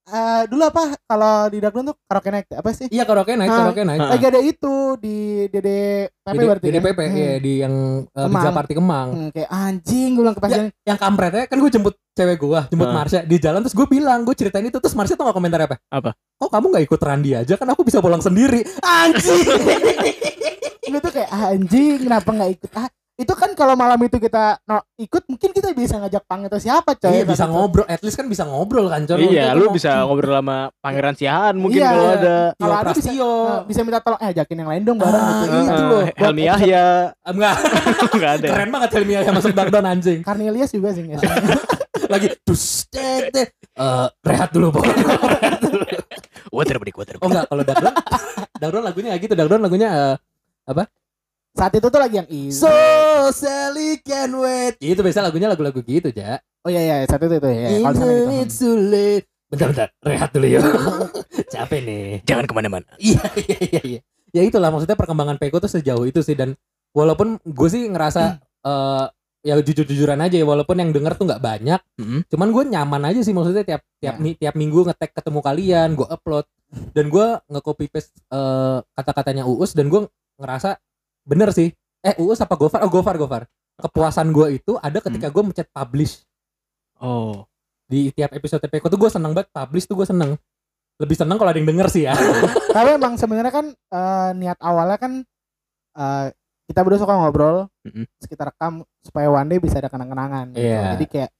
eh, 0.06 0.42
dulu 0.44 0.62
apa 0.62 0.82
kalau 1.02 1.48
di 1.48 1.58
Dagdon 1.58 1.84
tuh 1.86 1.96
karaoke 2.02 2.28
night 2.28 2.44
apa 2.50 2.70
sih? 2.70 2.86
iya 2.88 3.02
karaoke 3.02 3.32
naik 3.32 3.48
Ah. 3.48 3.56
karaoke 3.58 3.82
naik. 3.82 4.00
Lagi 4.06 4.24
ada 4.26 4.40
itu 4.42 4.74
di 4.98 5.16
Dede 5.48 6.12
PP 6.14 6.34
di 6.34 6.44
berarti. 6.44 6.62
di 6.62 6.70
kan? 6.70 6.76
DPP 6.84 7.00
Hmm. 7.00 7.16
ya 7.16 7.32
di 7.38 7.52
yang 7.58 7.74
uh, 8.04 8.20
Kemang. 8.20 8.32
Pizza 8.34 8.50
Party 8.52 8.72
Kemang 8.74 9.08
Hmm, 9.10 9.28
kayak 9.30 9.48
anjing 9.50 10.08
gue 10.10 10.22
bilang 10.22 10.36
ke 10.36 10.42
pasien. 10.42 10.64
yang 10.82 10.98
kampretnya 10.98 11.44
kan 11.46 11.56
gue 11.56 11.70
jemput 11.70 11.94
cewek 12.12 12.36
gue 12.38 12.60
jemput 12.68 12.86
Ah. 12.86 12.94
Marsha 12.94 13.20
di 13.22 13.36
jalan 13.38 13.60
terus 13.60 13.72
gue 13.72 13.86
bilang 13.88 14.20
gue 14.22 14.34
ceritain 14.34 14.62
itu 14.62 14.76
terus 14.76 14.92
Marsha 14.92 15.14
tuh 15.14 15.24
gak 15.24 15.32
komentar 15.32 15.58
apa 15.58 15.80
Apa? 15.88 16.12
kok 16.12 16.50
kamu 16.50 16.66
gak 16.70 16.84
ikut 16.84 17.00
Randi 17.00 17.30
aja 17.32 17.54
kan 17.54 17.66
aku 17.66 17.80
bisa 17.82 17.98
pulang 17.98 18.20
sendiri 18.20 18.60
anjing 18.78 19.40
Gue 20.86 21.00
tuh 21.00 21.12
kayak 21.12 21.28
ah, 21.28 21.50
anjing 21.50 21.96
kenapa 22.00 22.28
nggak 22.28 22.50
ikut? 22.52 22.70
Ah, 22.74 22.88
itu 23.14 23.30
kan 23.30 23.54
kalau 23.54 23.72
malam 23.72 23.94
itu 24.00 24.18
kita 24.18 24.58
no, 24.64 24.82
ikut 24.96 25.22
mungkin 25.24 25.50
kita 25.50 25.70
bisa 25.70 25.96
ngajak 25.96 26.26
pang 26.26 26.42
atau 26.42 26.58
siapa 26.58 26.92
coy. 26.94 27.12
iya 27.12 27.22
bisa 27.22 27.46
ngobrol 27.46 27.86
at 27.86 28.02
least 28.02 28.14
kan 28.14 28.26
bisa 28.26 28.42
ngobrol 28.42 28.90
kan 28.90 29.06
Con 29.06 29.22
Iya, 29.22 29.54
lu 29.54 29.70
bisa 29.70 30.02
ngobrol 30.02 30.34
sama 30.34 30.74
Pangeran 30.76 31.14
Siahaan 31.14 31.54
mungkin 31.54 31.78
Iya. 31.78 31.88
kalau 31.88 32.10
ada. 32.10 32.36
Kalau 32.52 32.74
ada 32.74 32.90
bisa- 32.90 33.14
eh, 33.14 33.58
bisa 33.64 33.80
minta 33.80 34.02
tolong 34.02 34.18
eh 34.18 34.34
ajakin 34.34 34.56
yang 34.58 34.68
lain 34.68 34.82
dong 34.82 34.98
bareng 34.98 35.14
Ah, 35.14 35.30
gitu. 35.38 35.46
iya. 35.46 35.62
Itu 35.62 35.70
Eh, 35.70 35.86
loh. 35.86 36.02
Helmi 36.18 36.42
Yahya 36.42 36.84
Ah, 37.16 37.30
enggak 37.30 37.54
enggak 38.18 38.32
ada. 38.34 38.44
ya? 38.44 38.52
keren 38.52 38.70
banget 38.72 38.90
Helmi 38.92 39.12
yang 39.14 39.24
masuk 39.32 39.52
Dardan 39.52 39.84
anjing 39.86 40.18
Cornelius 40.20 40.70
juga 40.70 40.88
sih 40.90 41.02
sih? 41.06 41.28
lagi 42.12 42.26
dus 42.42 42.64
tet. 42.90 43.30
Eh, 43.70 44.06
rehat 44.20 44.50
dulu 44.50 44.74
pokoknya 44.74 45.06
Water 46.50 46.76
break, 46.78 46.94
water 46.94 47.14
oh 47.18 47.26
enggak 47.26 47.46
kalau 47.46 47.62
Dardan 47.62 47.94
Dardan 48.54 48.82
lagunya 48.82 49.08
kayak 49.10 49.22
gitu 49.22 49.34
Dardan 49.34 49.60
lagunya 49.60 50.18
eh, 50.66 50.88
Saat 51.54 51.70
itu 51.72 51.86
tuh 51.86 52.00
lagi 52.02 52.18
yang 52.18 52.26
easy. 52.26 52.58
So 52.58 52.72
Sally 53.30 54.02
can 54.02 54.34
wait 54.34 54.74
itu 54.76 54.98
biasa 54.98 55.22
lagunya 55.22 55.46
lagu-lagu 55.46 55.78
gitu 55.80 56.10
ja 56.10 56.42
oh 56.60 56.68
iya 56.68 56.82
iya 56.82 56.96
saat 57.04 57.20
itu 57.20 57.36
tuh 57.36 57.46
ya. 57.46 57.68
Kalau 57.78 57.94
Even 57.94 57.94
misalnya 57.94 58.18
gitu. 58.18 58.42
it's 58.42 58.56
too 58.56 58.74
late 58.74 59.26
bentar 59.46 59.68
bentar 59.70 59.88
rehat 60.02 60.30
dulu 60.30 60.46
ya 60.48 60.58
capek 61.54 61.80
nih 61.80 62.04
Jangan 62.24 62.44
ke 62.44 62.52
mana-mana. 62.52 62.88
iya 62.98 63.22
iya 63.38 63.58
iya 63.62 63.80
iya 63.84 64.00
ya 64.30 64.42
itulah 64.42 64.66
maksudnya 64.68 64.94
perkembangan 64.94 65.38
Peko 65.38 65.58
tuh 65.58 65.70
sejauh 65.70 66.02
itu 66.02 66.18
sih 66.20 66.34
dan 66.34 66.58
walaupun 66.90 67.38
gue 67.38 67.68
sih 67.70 67.86
ngerasa 67.86 68.22
eh 68.40 69.06
ya 69.44 69.54
jujur-jujuran 69.54 70.18
aja 70.18 70.34
ya 70.34 70.42
walaupun 70.42 70.74
yang 70.74 70.90
denger 70.90 71.14
tuh 71.14 71.28
nggak 71.28 71.38
banyak 71.38 71.80
Mm-mm. 71.94 72.24
cuman 72.26 72.48
gue 72.48 72.64
nyaman 72.66 73.02
aja 73.04 73.20
sih 73.20 73.30
maksudnya 73.30 73.62
tiap 73.62 73.84
tiap 74.00 74.16
Ya. 74.16 74.18
mi- 74.18 74.34
tiap 74.34 74.56
minggu 74.56 74.88
ngetek 74.88 75.12
ketemu 75.12 75.38
kalian 75.38 75.88
gue 75.92 76.08
upload 76.08 76.48
dan 76.90 77.06
gue 77.06 77.26
nge 77.44 77.60
copy 77.60 77.86
paste 77.86 78.10
eh, 78.26 78.78
kata-katanya 78.90 79.44
Uus 79.44 79.70
dan 79.70 79.86
gue 79.86 80.08
ngerasa 80.36 80.76
bener 81.22 81.50
sih 81.50 81.70
eh 82.00 82.14
Uus 82.18 82.38
apa 82.38 82.54
Gofar 82.54 82.82
oh 82.82 82.90
Gofar 82.90 83.16
Gofar 83.16 83.42
kepuasan 83.76 84.30
gue 84.30 84.58
itu 84.58 84.76
ada 84.76 84.98
ketika 84.98 85.28
gue 85.28 85.42
mencet 85.42 85.68
publish 85.68 86.22
Oh. 86.96 87.44
di 87.84 88.08
tiap 88.10 88.32
episode 88.32 88.62
Peko 88.62 88.86
tuh 88.86 88.96
gue 88.96 89.10
seneng 89.10 89.32
banget 89.32 89.50
publish 89.50 89.84
tuh 89.84 89.94
gue 89.94 90.06
seneng 90.06 90.38
lebih 90.94 91.14
seneng 91.14 91.36
kalau 91.36 91.50
ada 91.50 91.58
yang 91.58 91.68
denger 91.68 91.90
sih 91.90 92.06
ya 92.06 92.14
Tapi 92.76 92.96
emang 92.96 93.18
sebenarnya 93.18 93.50
kan 93.50 93.66
eh, 93.70 94.30
niat 94.34 94.58
awalnya 94.58 94.96
kan 94.96 95.12
eh, 95.92 96.26
kita 96.64 96.80
berdua 96.80 96.96
suka 96.98 97.12
ngobrol, 97.12 97.68
Mm-mm. 97.84 98.08
terus 98.08 98.24
kita 98.26 98.48
rekam 98.48 98.80
supaya 98.98 99.28
one 99.28 99.46
day 99.46 99.60
bisa 99.60 99.76
ada 99.76 99.86
kenang-kenangan. 99.86 100.48
gitu. 100.50 100.64
Iya. 100.64 100.96
Jadi 100.96 101.04
kayak 101.06 101.30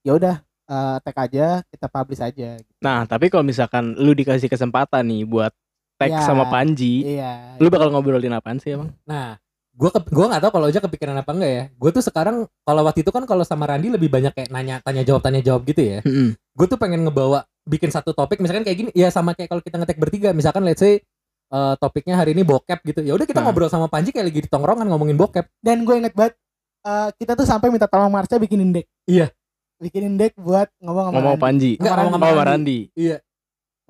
ya 0.00 0.12
udah 0.16 0.34
eh, 0.66 0.96
tag 1.04 1.16
aja, 1.20 1.46
kita 1.68 1.86
publish 1.86 2.22
aja. 2.22 2.48
gitu. 2.56 2.72
Nah, 2.80 3.04
tapi 3.04 3.28
kalau 3.28 3.44
misalkan 3.44 3.92
lu 3.94 4.16
dikasih 4.16 4.48
kesempatan 4.48 5.04
nih 5.04 5.28
buat 5.28 5.52
tag 6.00 6.10
Iya. 6.10 6.24
sama 6.24 6.48
Panji, 6.48 7.04
Iya. 7.04 7.60
lu 7.60 7.68
bakal 7.68 7.92
ngobrolin 7.92 8.32
apaan 8.32 8.56
sih 8.56 8.72
emang? 8.72 8.88
Nah, 9.04 9.36
gua 9.70 9.92
ke, 9.92 10.00
gua 10.08 10.32
nggak 10.32 10.42
tahu 10.42 10.52
kalau 10.56 10.66
aja 10.66 10.80
kepikiran 10.80 11.12
apa 11.14 11.30
enggak 11.30 11.52
ya. 11.52 11.64
Gue 11.76 11.90
tuh 11.90 12.00
sekarang 12.00 12.36
kalau 12.64 12.82
waktu 12.82 13.04
itu 13.04 13.10
kan 13.10 13.24
kalau 13.24 13.44
sama 13.44 13.68
Randi 13.68 13.92
lebih 13.92 14.08
banyak 14.08 14.32
kayak 14.32 14.48
nanya 14.48 14.80
tanya 14.80 15.04
jawab 15.04 15.20
tanya 15.20 15.38
jawab 15.38 15.62
gitu 15.64 15.80
ya. 15.80 15.98
Mm-mm. 16.00 16.32
Gue 16.56 16.66
tuh 16.66 16.76
pengen 16.76 17.04
ngebawa 17.04 17.44
bikin 17.68 17.88
satu 17.88 18.10
topik 18.10 18.40
misalkan 18.40 18.64
kayak 18.64 18.78
gini 18.78 18.90
ya 18.92 19.08
sama 19.08 19.36
kayak 19.36 19.48
kalau 19.48 19.60
kita 19.60 19.76
ngetek 19.76 20.00
bertiga 20.00 20.32
misalkan 20.32 20.64
let's 20.64 20.80
say 20.80 21.04
eh, 21.50 21.74
topiknya 21.76 22.14
hari 22.14 22.32
ini 22.32 22.40
bokep 22.42 22.80
gitu. 22.82 23.00
Ya 23.02 23.12
udah 23.12 23.26
kita 23.26 23.40
Nah. 23.40 23.52
ngobrol 23.52 23.68
sama 23.68 23.86
Panji 23.86 24.10
kayak 24.10 24.26
lagi 24.26 24.40
di 24.44 24.48
tongkrongan 24.48 24.86
ngomongin 24.86 25.14
bokep. 25.14 25.44
Dan 25.60 25.84
gue 25.84 25.96
inget 25.96 26.16
banget 26.16 26.34
eh, 26.80 27.08
kita 27.14 27.36
tuh 27.36 27.44
sampai 27.44 27.68
minta 27.68 27.84
tolong 27.84 28.08
Marsha 28.08 28.36
bikinin 28.36 28.72
deck. 28.72 28.88
Iya. 29.04 29.28
Bikinin 29.76 30.14
deck 30.14 30.36
buat 30.36 30.68
ngomong 30.78 31.04
sama 31.08 31.14
Ngomong 31.14 31.36
Randy. 31.36 31.44
Panji. 31.44 31.70
Enggak, 31.76 31.94
ngomong 32.04 32.20
sama. 32.20 32.42
Randi. 32.44 32.78
Iya. 32.92 33.16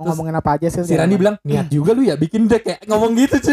Mau 0.01 0.09
Terus 0.09 0.17
ngomongin 0.17 0.37
apa 0.41 0.51
aja 0.57 0.67
sih? 0.73 0.81
Si 0.81 0.97
Randi 0.97 1.21
bilang, 1.21 1.37
niat 1.45 1.69
juga 1.69 1.93
lu 1.93 2.01
ya 2.01 2.17
bikin 2.17 2.49
deck 2.49 2.65
ya. 2.65 2.77
Ngomong 2.89 3.13
gitu 3.21 3.37
cuy. 3.37 3.53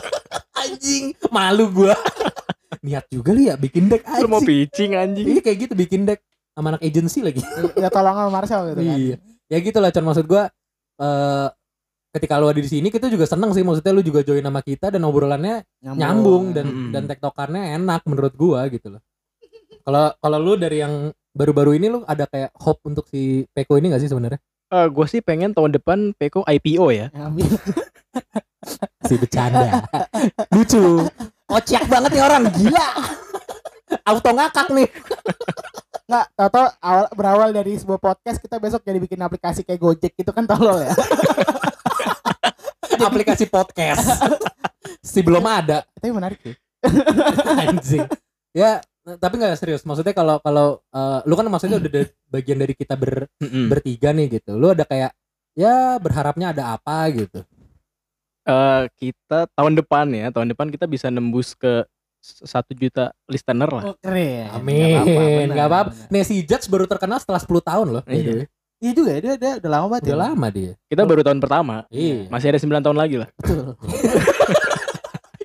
anjing, 0.64 1.12
malu 1.28 1.68
gua. 1.68 1.92
niat 2.88 3.04
juga 3.12 3.36
lu 3.36 3.44
ya 3.44 3.60
bikin 3.60 3.92
deck 3.92 4.00
Lu 4.24 4.32
mau 4.32 4.40
anjing. 4.40 4.48
pitching 4.48 4.96
anjing. 4.96 5.26
Iya 5.28 5.40
kayak 5.44 5.58
gitu 5.68 5.74
bikin 5.76 6.08
deck 6.08 6.24
sama 6.56 6.72
anak 6.72 6.82
agency 6.88 7.20
lagi. 7.20 7.44
ya 7.84 7.92
tolong 7.92 8.16
sama 8.16 8.30
Marsha 8.32 8.64
gitu 8.64 8.80
kan. 8.80 8.96
Iya. 8.96 9.16
Ya 9.52 9.58
gitu 9.60 9.76
lah 9.76 9.92
Con 9.92 10.08
maksud 10.08 10.24
gua 10.24 10.48
eh 10.96 11.48
ketika 12.16 12.40
lu 12.40 12.48
ada 12.48 12.64
di 12.64 12.70
sini 12.70 12.88
kita 12.88 13.12
juga 13.12 13.28
seneng 13.28 13.52
sih 13.52 13.60
maksudnya 13.60 13.92
lu 13.92 14.00
juga 14.00 14.24
join 14.24 14.40
sama 14.40 14.64
kita 14.64 14.88
dan 14.88 15.04
obrolannya 15.04 15.68
nyambung 15.84 16.54
dan 16.56 16.64
Mm-mm. 16.64 16.90
dan 16.96 17.04
tektokannya 17.10 17.76
enak 17.76 18.08
menurut 18.08 18.32
gua 18.32 18.64
gitu 18.72 18.88
loh. 18.88 19.04
Kalau 19.84 20.16
kalau 20.16 20.38
lu 20.40 20.56
dari 20.56 20.80
yang 20.80 21.12
baru-baru 21.36 21.76
ini 21.76 21.92
lu 21.92 22.00
ada 22.08 22.24
kayak 22.24 22.56
hope 22.56 22.80
untuk 22.88 23.04
si 23.04 23.44
Peko 23.52 23.76
ini 23.76 23.92
gak 23.92 24.00
sih 24.00 24.08
sebenarnya? 24.08 24.40
Eh 24.74 24.86
gue 24.90 25.06
sih 25.06 25.22
pengen 25.22 25.54
tahun 25.54 25.70
depan 25.78 26.10
Peko 26.18 26.42
IPO 26.42 26.90
ya. 26.90 27.06
Ngambil. 27.14 27.46
Si 29.04 29.20
bercanda. 29.20 29.84
Lucu. 30.48 31.04
Kocak 31.44 31.84
banget 31.84 32.16
nih 32.16 32.24
orang 32.24 32.48
gila. 32.48 32.88
Auto 34.08 34.30
ngakak 34.32 34.72
nih. 34.72 34.88
Nggak, 36.08 36.26
tau 36.48 36.72
awal 36.80 37.06
berawal 37.12 37.50
dari 37.52 37.76
sebuah 37.76 38.00
podcast 38.00 38.40
kita 38.40 38.56
besok 38.56 38.80
jadi 38.80 38.96
bikin 38.96 39.20
aplikasi 39.20 39.68
kayak 39.68 39.76
Gojek 39.84 40.16
gitu 40.16 40.32
kan 40.32 40.48
tolol 40.48 40.80
ya. 40.80 40.96
Aplikasi 43.12 43.52
podcast. 43.52 44.24
Si 45.04 45.20
belum 45.20 45.44
ada 45.44 45.84
Tapi 46.00 46.08
menarik 46.08 46.40
sih. 46.40 46.56
anjing. 47.68 48.08
Ya 48.56 48.80
tapi 49.04 49.34
nggak 49.36 49.56
serius. 49.56 49.84
Maksudnya 49.84 50.12
kalau 50.12 50.40
kalau 50.40 50.80
eh, 50.88 51.20
lu 51.24 51.34
kan 51.36 51.46
maksudnya 51.46 51.76
udah 51.76 51.90
dari- 51.92 52.12
bagian 52.34 52.58
dari 52.58 52.72
kita 52.72 52.96
ber, 52.96 53.28
bertiga 53.68 54.10
nih 54.10 54.40
gitu. 54.40 54.56
Lu 54.56 54.72
ada 54.72 54.82
kayak 54.82 55.12
ya 55.54 56.00
berharapnya 56.00 56.50
ada 56.50 56.74
apa 56.74 57.08
gitu. 57.12 57.44
Eh, 58.44 58.82
kita 58.96 59.48
tahun 59.52 59.72
depan 59.80 60.08
ya, 60.12 60.28
tahun 60.28 60.52
depan 60.52 60.68
kita 60.68 60.84
bisa 60.84 61.08
nembus 61.08 61.52
ke 61.52 61.84
satu 62.24 62.72
juta 62.72 63.12
listener 63.28 63.68
lah. 63.68 63.84
Oh, 63.92 63.96
keren. 64.00 64.48
Amin. 64.52 65.52
Nggak 65.52 65.68
apa-apa. 65.68 65.90
Nancy 66.08 66.40
Judge 66.40 66.68
baru 66.68 66.88
terkenal 66.88 67.20
setelah 67.20 67.36
10 67.36 67.60
tahun 67.60 67.86
loh. 68.00 68.04
Iya. 68.08 68.48
Iya 68.80 68.92
juga 68.92 69.10
ya, 69.16 69.20
dia, 69.20 69.34
dia 69.36 69.52
udah 69.60 69.70
lama 69.70 69.86
banget 69.92 70.02
Udah 70.08 70.16
ya. 70.16 70.22
lama 70.28 70.46
dia. 70.48 70.72
Kita 70.88 71.02
baru 71.04 71.20
tahun 71.20 71.40
pertama. 71.40 71.84
Iya. 71.88 72.28
Masih 72.28 72.48
ada 72.52 72.60
9 72.60 72.84
tahun 72.84 72.96
lagi 72.96 73.16
lah. 73.20 73.28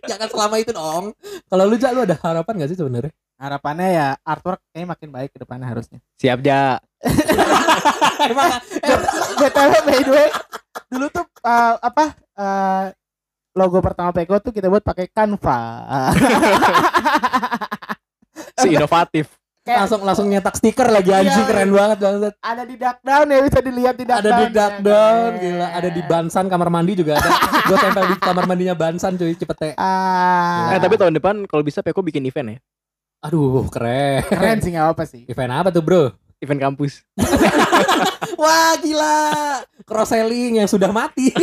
Jangan 0.09 0.27
selama 0.27 0.55
itu 0.59 0.71
dong. 0.73 1.13
Kalau 1.47 1.63
lu 1.67 1.75
Jak 1.75 1.91
lu 1.93 2.01
ada 2.03 2.15
harapan 2.19 2.53
gak 2.63 2.69
sih 2.73 2.79
sebenarnya? 2.79 3.13
Harapannya 3.39 3.87
ya 3.89 4.07
artwork 4.21 4.59
kayaknya 4.69 4.87
makin 4.89 5.09
baik 5.09 5.31
ke 5.31 5.39
depannya 5.39 5.63
harusnya. 5.65 6.03
Siap 6.17 6.39
ja. 6.41 6.75
Emang 8.21 8.51
BTW 9.39 9.73
by 9.81 9.99
the 10.01 10.11
way, 10.11 10.27
dulu 10.89 11.07
tuh 11.07 11.23
uh, 11.41 11.79
apa 11.79 12.05
uh, 12.35 12.83
logo 13.55 13.79
pertama 13.79 14.11
Peko 14.11 14.37
tuh 14.37 14.51
kita 14.51 14.67
buat 14.67 14.83
pakai 14.83 15.07
Canva. 15.07 15.59
Si 18.55 18.67
inovatif. 18.69 19.31
Kayak 19.61 19.85
langsung 19.85 20.01
langsung 20.01 20.27
nyetak 20.27 20.55
stiker 20.55 20.87
lagi 20.89 21.11
anjing 21.13 21.35
Iya. 21.37 21.45
keren 21.45 21.69
banget 21.69 21.97
banget. 21.97 22.33
ada 22.41 22.63
di 22.63 22.75
Dark 22.75 22.99
Down 23.01 23.27
ya 23.27 23.39
bisa 23.39 23.59
dilihat 23.61 23.95
di 23.95 24.03
Dark 24.03 24.19
Ada 24.19 24.31
di 24.33 24.35
Down. 24.41 24.51
dark 24.51 24.73
ya. 24.73 24.81
down 24.81 25.29
gila, 25.37 25.67
ada 25.69 25.89
di 25.89 26.01
Bansan 26.01 26.45
kamar 26.47 26.69
mandi 26.69 26.93
juga 26.93 27.15
ada. 27.15 27.29
Gua 27.63 27.77
tempel 27.77 28.03
di 28.05 28.15
kamar 28.17 28.43
mandinya 28.45 28.73
Bansan 28.73 29.13
cuy, 29.13 29.31
cepet 29.31 29.55
teh. 29.55 29.73
Ah, 29.75 30.73
Eh, 30.73 30.79
tapi 30.79 30.95
tahun 30.95 31.13
depan 31.13 31.45
kalau 31.45 31.61
bisa 31.61 31.79
Peko 31.79 32.01
bikin 32.01 32.25
event 32.25 32.49
ya. 32.49 32.59
Aduh, 33.19 33.67
keren. 33.67 34.23
keren 34.31 34.57
sih 34.63 34.71
nggak 34.71 34.95
apa 34.95 35.03
sih. 35.03 35.27
Event 35.27 35.51
apa 35.51 35.69
tuh, 35.75 35.83
Bro? 35.83 36.15
Event 36.39 36.71
kampus. 36.71 37.03
Wah, 38.39 38.79
gila. 38.79 39.19
Cross 39.83 40.15
selling 40.15 40.63
yang 40.63 40.69
sudah 40.71 40.91
mati. 40.91 41.31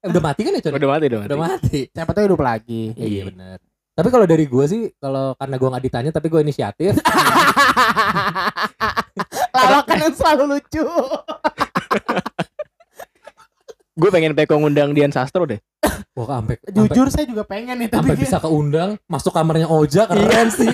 Eh, 0.00 0.08
udah 0.08 0.32
mati 0.32 0.48
kan 0.48 0.56
ya, 0.56 0.64
Con? 0.64 0.80
Udah 0.80 0.96
mati, 0.96 1.04
udah 1.12 1.20
mati. 1.20 1.28
Udah 1.28 1.40
mati. 1.44 1.80
Siapa 1.92 2.16
tahu 2.16 2.24
hidup 2.24 2.40
lagi. 2.40 2.96
Iya, 2.96 3.28
benar. 3.28 3.60
Tapi 3.92 4.08
kalau 4.08 4.24
dari 4.24 4.48
gua 4.48 4.64
sih, 4.64 4.88
kalau 4.96 5.36
karena 5.36 5.60
gua 5.60 5.76
nggak 5.76 5.84
ditanya 5.84 6.08
tapi 6.08 6.32
gua 6.32 6.40
inisiatif, 6.40 6.96
Lawakan 9.60 9.98
yang 10.00 10.16
selalu 10.16 10.56
lucu. 10.56 10.88
Gue 14.00 14.08
pengen 14.08 14.32
Peko 14.32 14.56
ngundang 14.56 14.96
Dian 14.96 15.12
Sastro 15.12 15.44
deh. 15.44 15.60
wah 16.16 16.40
sampai 16.40 16.56
Jujur 16.76 17.12
saya 17.12 17.28
juga 17.28 17.44
pengen 17.44 17.84
nih 17.84 17.92
tapi 17.92 18.16
bisa 18.16 18.40
keundang 18.40 18.96
masuk 19.04 19.36
kamarnya 19.36 19.68
Oja 19.68 20.08
keren 20.08 20.48
sih. 20.48 20.72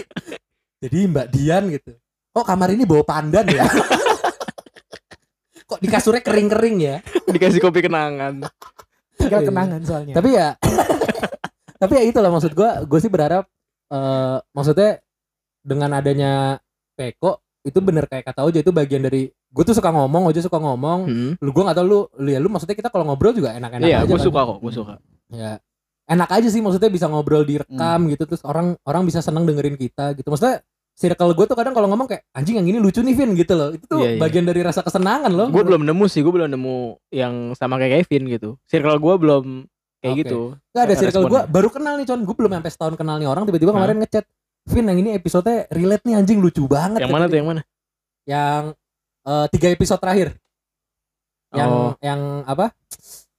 Jadi 0.79 1.11
Mbak 1.11 1.27
Dian 1.35 1.67
gitu. 1.75 1.99
Kok 2.31 2.47
kamar 2.47 2.71
ini 2.71 2.87
bawa 2.87 3.03
pandan 3.03 3.51
ya? 3.51 3.67
Kok 5.67 5.83
di 5.83 5.91
kasurnya 5.91 6.23
kering-kering 6.23 6.77
ya? 6.79 6.97
Dikasih 7.27 7.59
kopi 7.59 7.83
kenangan. 7.83 8.47
tinggal 9.19 9.43
Iya. 9.43 9.49
kenangan 9.51 9.81
soalnya. 9.83 10.15
Tapi 10.15 10.29
ya 10.31 10.55
Tapi 11.83 11.93
ya 11.93 12.03
itulah 12.09 12.33
maksud 12.33 12.57
gua, 12.57 12.81
gue 12.87 12.99
sih 13.03 13.13
berharap 13.13 13.45
eh 13.87 14.39
maksudnya 14.51 14.99
dengan 15.63 15.95
adanya 15.95 16.59
Peko 16.99 17.39
itu 17.63 17.79
bener 17.83 18.07
kayak 18.07 18.31
kata 18.31 18.47
Oja 18.47 18.63
itu 18.63 18.71
bagian 18.71 19.03
dari 19.03 19.27
gue 19.57 19.65
tuh 19.65 19.73
suka 19.73 19.89
ngomong, 19.89 20.29
Oja 20.29 20.39
suka 20.39 20.59
ngomong. 20.59 21.01
Hmm. 21.05 21.33
Lu 21.39 21.51
gue 21.51 21.63
gak 21.63 21.75
tau 21.75 21.83
lu, 21.83 21.99
lu 22.15 22.29
ya 22.29 22.37
lu 22.37 22.47
maksudnya 22.47 22.77
kita 22.77 22.89
kalau 22.89 23.05
ngobrol 23.05 23.33
juga 23.33 23.51
enak-enak 23.53 23.83
Iya, 23.83 23.99
aja 23.99 24.07
gue 24.07 24.15
kan. 24.15 24.27
suka 24.29 24.41
kok, 24.43 24.59
gue 24.61 24.73
suka. 24.75 24.95
ya 25.29 25.57
enak 26.07 26.31
aja 26.31 26.47
sih 26.47 26.61
maksudnya 26.61 26.87
bisa 26.87 27.07
ngobrol 27.07 27.43
direkam 27.43 28.07
gitu 28.07 28.23
terus 28.25 28.39
orang 28.41 28.79
orang 28.83 29.03
bisa 29.03 29.19
seneng 29.19 29.43
dengerin 29.43 29.75
kita 29.75 30.15
gitu 30.15 30.29
maksudnya 30.29 30.63
circle 30.95 31.35
gue 31.35 31.45
tuh 31.45 31.53
kadang 31.53 31.73
kalau 31.73 31.91
ngomong 31.91 32.07
kayak 32.07 32.23
anjing 32.31 32.55
yang 32.55 32.65
ini 32.65 32.79
lucu 32.79 33.03
nih 33.03 33.11
Vin 33.13 33.35
gitu 33.35 33.53
loh 33.53 33.69
itu 33.69 33.85
tuh 33.85 34.01
Iya, 34.01 34.15
iya. 34.15 34.21
bagian 34.23 34.45
dari 34.45 34.61
rasa 34.61 34.81
kesenangan 34.81 35.29
loh 35.29 35.51
Gue 35.51 35.61
belum 35.61 35.83
nemu 35.83 36.05
sih, 36.07 36.23
gue 36.23 36.31
belum 36.31 36.47
nemu 36.49 36.77
yang 37.11 37.35
sama 37.53 37.77
kayak 37.77 38.07
Kevin 38.07 38.23
gitu. 38.31 38.55
Circle 38.65 38.97
gue 38.97 39.15
belum 39.19 39.45
kayak 39.99 40.15
Oke. 40.15 40.21
gitu. 40.23 40.41
Gak 40.71 40.83
ada 40.85 40.95
circle 40.95 41.25
gue 41.27 41.41
baru 41.49 41.69
kenal 41.69 41.95
nih 41.97 42.07
con 42.07 42.21
gue 42.23 42.37
belum 42.37 42.53
sampai 42.55 42.71
setahun 42.71 42.95
kenal 42.95 43.17
nih 43.17 43.27
orang 43.27 43.43
tiba-tiba 43.43 43.73
kemarin 43.73 43.97
ngechat 43.99 44.25
Vin 44.67 44.87
yang 44.87 44.99
ini 45.01 45.11
episode 45.13 45.51
relate 45.69 46.03
nih 46.03 46.15
anjing 46.17 46.39
lucu 46.39 46.63
banget 46.65 47.03
Yang 47.03 47.11
mana 47.11 47.25
tuh 47.27 47.37
yang 47.37 47.49
mana? 47.49 47.63
yang 48.25 48.63
eh, 49.27 49.47
tiga 49.51 49.69
episode 49.69 49.99
terakhir 49.99 50.29
yang 51.53 51.71
Oh. 51.71 51.93
yang 52.01 52.21
apa 52.45 52.71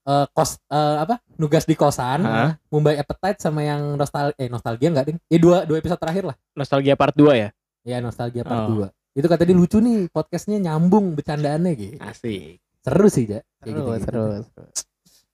Eh, 0.07 0.23
kos 0.31 0.55
eh, 0.71 0.97
apa 1.03 1.19
nugas 1.35 1.67
di 1.67 1.75
kosan 1.75 2.23
Hah? 2.23 2.55
Mumbai 2.71 2.95
Appetite 2.95 3.43
sama 3.43 3.59
yang 3.59 3.99
nostal 3.99 4.31
eh 4.39 4.47
nostalgia 4.47 4.87
enggak 4.87 5.11
ding 5.11 5.19
ya 5.27 5.35
dua 5.35 5.67
dua 5.67 5.83
episode 5.83 5.99
terakhir 5.99 6.23
lah 6.23 6.35
Nostalgia 6.55 6.95
part 6.95 7.11
2 7.11 7.27
ya? 7.35 7.51
Ya 7.83 7.99
nostalgia 7.99 8.47
part 8.47 8.71
Oh. 8.71 8.87
2 8.87 9.19
Itu 9.19 9.27
kata 9.27 9.43
dia 9.43 9.51
lucu 9.51 9.83
nih 9.83 10.07
podcastnya 10.07 10.63
nyambung 10.63 11.11
bercandaannya 11.11 11.71
gitu 11.75 11.99
Asik. 11.99 12.55
Seru 12.79 13.07
sih 13.11 13.27
ya 13.27 13.43
Seru, 13.59 13.83
seru, 13.99 14.25
seru. 14.47 14.63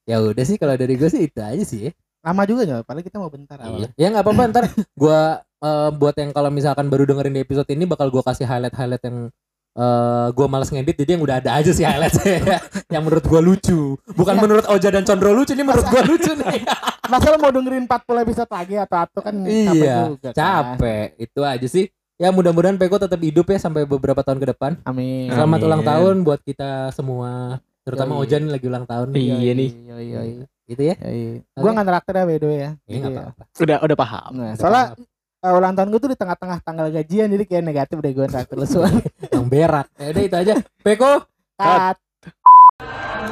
Ya 0.09 0.17
udah 0.17 0.41
sih 0.41 0.57
kalau 0.57 0.73
dari 0.73 0.97
gue 0.97 1.05
sih 1.05 1.21
itu 1.21 1.37
aja 1.37 1.61
sih 1.61 1.79
ya 1.85 1.91
Lama 2.25 2.41
juga 2.49 2.65
nggak? 2.65 2.81
Padahal 2.81 3.05
kita 3.05 3.17
mau 3.21 3.29
bentar 3.29 3.57
Iya. 3.61 3.87
Ya 3.93 4.07
nggak 4.09 4.25
apa-apa 4.25 4.43
ntar 4.49 4.65
gue 4.73 5.19
buat 5.93 6.15
yang 6.17 6.33
kalau 6.33 6.49
misalkan 6.49 6.89
baru 6.89 7.05
dengerin 7.05 7.37
di 7.37 7.45
episode 7.45 7.69
ini 7.69 7.85
bakal 7.85 8.09
gue 8.09 8.25
kasih 8.25 8.49
highlight-highlight 8.49 9.05
yang 9.05 9.29
eh 9.73 10.27
gue 10.29 10.45
males 10.45 10.69
ngedit 10.69 10.95
jadi 10.95 11.09
yang 11.13 11.23
udah 11.23 11.35
ada 11.37 11.51
aja 11.55 11.69
sih 11.69 11.81
highlight 11.81 12.13
yang 12.87 13.01
menurut 13.01 13.21
gue 13.21 13.41
lucu 13.41 13.81
bukan 14.11 14.35
Ya. 14.35 14.41
menurut 14.41 14.65
Oja 14.67 14.87
dan 14.87 15.01
Condro 15.01 15.31
lucu 15.31 15.51
ini 15.51 15.61
menurut 15.61 15.83
gue 15.83 16.01
lucu 16.05 16.31
nih 16.31 16.61
Masa 17.11 17.29
lo 17.29 17.37
mau 17.37 17.49
dengerin 17.49 17.83
40 17.83 18.23
episode 18.23 18.49
lagi 18.49 18.75
atau 18.75 18.97
atau 18.99 19.19
kan 19.19 19.35
capek 19.35 19.49
iya 19.75 19.97
juga 20.07 20.29
kan. 20.29 20.33
capek 20.33 21.07
itu 21.19 21.39
aja 21.41 21.67
sih 21.67 21.85
ya 22.15 22.29
mudah-mudahan 22.29 22.77
Peko 22.77 22.95
tetap 22.97 23.17
hidup 23.19 23.43
ya 23.45 23.57
sampai 23.57 23.83
beberapa 23.83 24.21
tahun 24.21 24.37
ke 24.37 24.47
depan 24.47 24.71
Amin. 24.83 25.27
Selamat 25.27 25.57
Amin. 25.57 25.67
ulang 25.67 25.83
tahun 25.83 26.15
buat 26.21 26.39
kita 26.39 26.69
semua, 26.91 27.57
terutama 27.81 28.15
Yoi. 28.15 28.21
Ojan 28.23 28.39
nih 28.39 28.51
lagi 28.53 28.65
ulang 28.65 28.85
tahun. 28.85 29.07
Iya 29.11 29.35
Yoi, 29.35 29.51
nih. 29.51 29.69
yoi, 29.83 30.05
yoi, 30.07 30.31
Gitu 30.63 30.81
ya. 30.81 30.95
yoi. 31.01 31.41
Gua 31.51 31.71
nggak 31.73 31.85
neraktir 31.85 32.13
ya 32.13 32.23
by 32.23 32.37
the 32.37 32.45
way 32.45 32.57
ya. 32.59 32.71
Iya 32.85 32.97
nggak 33.01 33.11
Iya. 33.11 33.19
apa-apa. 33.25 33.43
Udah 33.59 33.77
udah 33.81 33.97
paham. 33.97 34.31
Nah, 34.31 34.51
soalnya 34.55 34.85
eh, 35.43 35.53
ulang 35.53 35.75
tahun 35.75 35.91
gue 35.91 35.99
tuh 35.99 36.11
di 36.15 36.17
tengah-tengah 36.17 36.63
tanggal 36.63 36.87
gajian 36.87 37.27
jadi 37.27 37.43
kayak 37.43 37.63
negatif 37.67 37.99
deh 37.99 38.11
gue 38.15 38.25
lu 38.55 38.65
semua. 38.65 38.89
Yang 39.27 39.45
berak. 39.51 39.87
Ya 39.99 40.07
udah 40.15 40.23
itu 40.23 40.35
aja. 40.39 40.53
Peko. 40.79 41.27
Cut. 41.59 41.97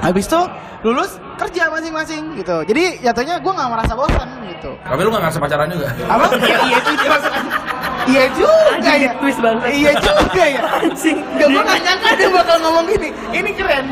Habis 0.03 0.25
itu 0.27 0.41
lulus 0.83 1.11
kerja 1.39 1.71
masing-masing 1.71 2.35
gitu. 2.35 2.57
Jadi 2.67 2.99
jatuhnya 2.99 3.39
gue 3.39 3.53
nggak 3.53 3.69
merasa 3.71 3.93
bosan 3.95 4.29
gitu. 4.51 4.71
Tapi 4.83 4.99
lu 5.01 5.09
gak 5.09 5.21
ngerasa 5.23 5.39
pacaran 5.39 5.67
juga? 5.71 5.87
Apa? 6.05 6.25
iya, 6.37 6.57
iya 6.61 7.09
maksudnya. 7.09 7.43
Iya 8.01 8.25
juga 8.33 8.91
ya. 8.97 9.11
Iya 9.71 9.91
juga 10.01 10.43
ya. 10.43 10.61
Anjing. 10.83 11.17
Gak 11.37 11.47
gue 11.47 11.63
gak 11.63 11.81
nyangka 11.85 12.09
dia 12.17 12.29
bakal 12.29 12.57
ngomong 12.59 12.85
gini. 12.89 13.09
Ini 13.31 13.49
keren. 13.55 13.85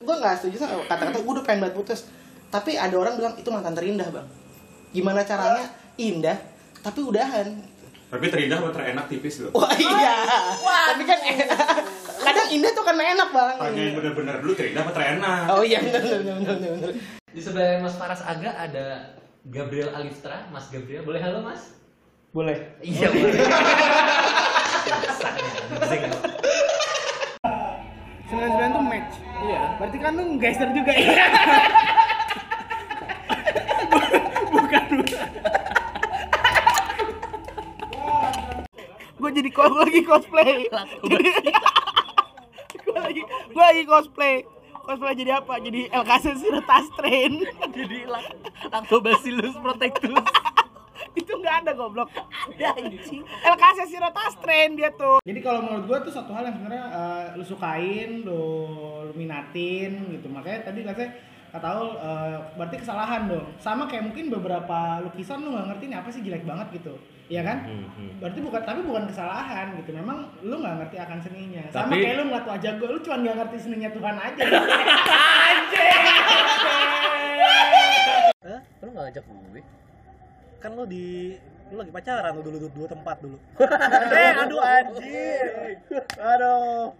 gue 0.00 0.16
gak 0.18 0.34
setuju 0.40 0.56
sama 0.66 0.82
kata-kata 0.88 1.18
gue 1.20 1.32
udah 1.32 1.44
pengen 1.44 1.60
banget 1.68 1.74
putus. 1.78 2.00
Tapi 2.50 2.74
ada 2.74 2.96
orang 2.98 3.14
bilang 3.14 3.34
itu 3.38 3.48
mantan 3.52 3.76
terindah 3.76 4.08
bang. 4.10 4.26
Gimana 4.90 5.22
caranya 5.22 5.70
indah 6.00 6.38
tapi 6.80 7.00
udahan. 7.04 7.46
Tapi 8.10 8.26
terindah 8.26 8.58
atau 8.58 8.74
terenak 8.74 9.06
tipis 9.06 9.38
loh. 9.44 9.54
Wah 9.54 9.70
iya. 9.76 10.26
Tapi 10.90 11.02
kan 11.06 11.18
kadang 12.26 12.48
indah 12.50 12.70
tuh 12.74 12.82
karena 12.82 13.02
enak 13.14 13.28
bang. 13.30 13.56
Tanya 13.60 13.82
yang 13.86 13.94
bener-bener 14.00 14.34
dulu 14.42 14.52
terindah 14.56 14.82
atau 14.82 14.94
terenak. 14.96 15.44
Oh 15.52 15.62
iya 15.62 15.78
benar 15.78 16.02
benar 16.02 16.18
benar 16.18 16.56
benar. 16.58 16.70
benar. 16.74 16.92
Di 17.30 17.40
sebelah 17.44 17.78
Mas 17.78 17.94
Faras 17.94 18.26
Aga 18.26 18.50
ada 18.58 19.14
Gabriel 19.46 19.94
Aliftra, 19.94 20.50
Mas 20.50 20.66
Gabriel. 20.74 21.06
Boleh 21.06 21.20
halo 21.22 21.46
Mas? 21.46 21.78
Boleh. 22.34 22.58
Iya, 22.82 23.10
boleh. 23.10 23.34
Sembilan 28.30 28.50
sembilan 28.54 28.70
tuh 28.70 28.84
match. 28.86 29.14
Iya. 29.42 29.62
Berarti 29.82 29.98
kan 29.98 30.12
lu 30.14 30.22
gangster 30.38 30.68
juga 30.70 30.92
ya? 30.94 31.10
gue 39.20 39.30
jadi 39.36 39.48
kok 39.52 39.68
lagi 39.68 40.00
cosplay. 40.02 40.54
gue 42.84 42.96
lagi 42.96 43.22
gue 43.28 43.64
lagi 43.64 43.84
cosplay. 43.84 44.36
Cosplay 44.80 45.12
jadi 45.12 45.44
apa? 45.44 45.60
Jadi 45.60 45.92
LKC 45.92 46.40
Siretas 46.40 46.88
Train. 46.96 47.44
Jadi 47.76 48.08
Lactobacillus 48.72 49.54
protectus. 49.60 50.24
itu 51.10 51.32
nggak 51.32 51.66
ada 51.66 51.72
goblok 51.74 52.06
ada 52.12 52.70
anjing 52.78 53.24
LKC 53.42 53.78
Sirotas 53.88 54.36
Train 54.38 54.78
dia 54.78 54.94
tuh 54.94 55.18
jadi 55.26 55.42
kalau 55.42 55.66
menurut 55.66 55.84
gua 55.90 55.98
tuh 56.06 56.14
satu 56.14 56.30
hal 56.30 56.46
yang 56.46 56.54
sebenarnya 56.54 56.86
eh, 56.86 57.24
lu 57.34 57.42
sukain 57.42 58.22
lu, 58.22 58.44
lu 59.10 59.12
minatin 59.18 60.06
gitu 60.14 60.30
makanya 60.30 60.70
tadi 60.70 60.86
katanya 60.86 61.10
kata 61.50 61.68
Ul, 61.76 61.90
eh, 61.98 62.36
berarti 62.54 62.76
kesalahan 62.78 63.26
dong 63.26 63.46
sama 63.58 63.90
kayak 63.90 64.06
mungkin 64.06 64.30
beberapa 64.30 65.02
lukisan 65.02 65.42
lu 65.42 65.50
nggak 65.52 65.66
ngerti 65.74 65.84
ini 65.90 65.96
apa 65.98 66.08
sih 66.08 66.22
jelek 66.22 66.46
banget 66.46 66.68
gitu 66.78 66.94
Iya 67.30 67.46
kan? 67.46 67.62
Berarti 68.18 68.42
bukan 68.42 68.58
tapi 68.66 68.82
bukan 68.82 69.06
kesalahan 69.06 69.78
gitu. 69.78 69.94
Memang 69.94 70.34
lu 70.42 70.58
nggak 70.58 70.82
ngerti 70.82 70.98
akan 70.98 71.18
seninya. 71.22 71.62
Sama 71.70 71.94
Tapi- 71.94 72.02
kayak 72.02 72.16
lu 72.18 72.22
ngeliat 72.26 72.42
wajah 72.42 72.72
gua, 72.74 72.88
lu 72.90 72.98
cuma 73.06 73.16
nggak 73.22 73.36
ngerti 73.38 73.56
seninya 73.62 73.90
Tuhan 73.94 74.16
aja. 74.18 74.42
Hah? 78.42 78.60
Lu 78.82 78.88
gak 78.90 79.04
ngajak 79.06 79.22
gue? 79.22 79.62
Kan 80.58 80.70
lu 80.74 80.84
di 80.90 81.38
lu 81.70 81.78
lagi 81.78 81.92
pacaran 81.94 82.34
lu 82.34 82.42
dulu 82.42 82.56
dulu, 82.66 82.70
dua 82.82 82.86
tempat 82.90 83.16
dulu. 83.22 83.38
eh, 84.18 84.32
aduh 84.34 84.58
anjir. 84.58 85.46
Aduh. 86.18 86.90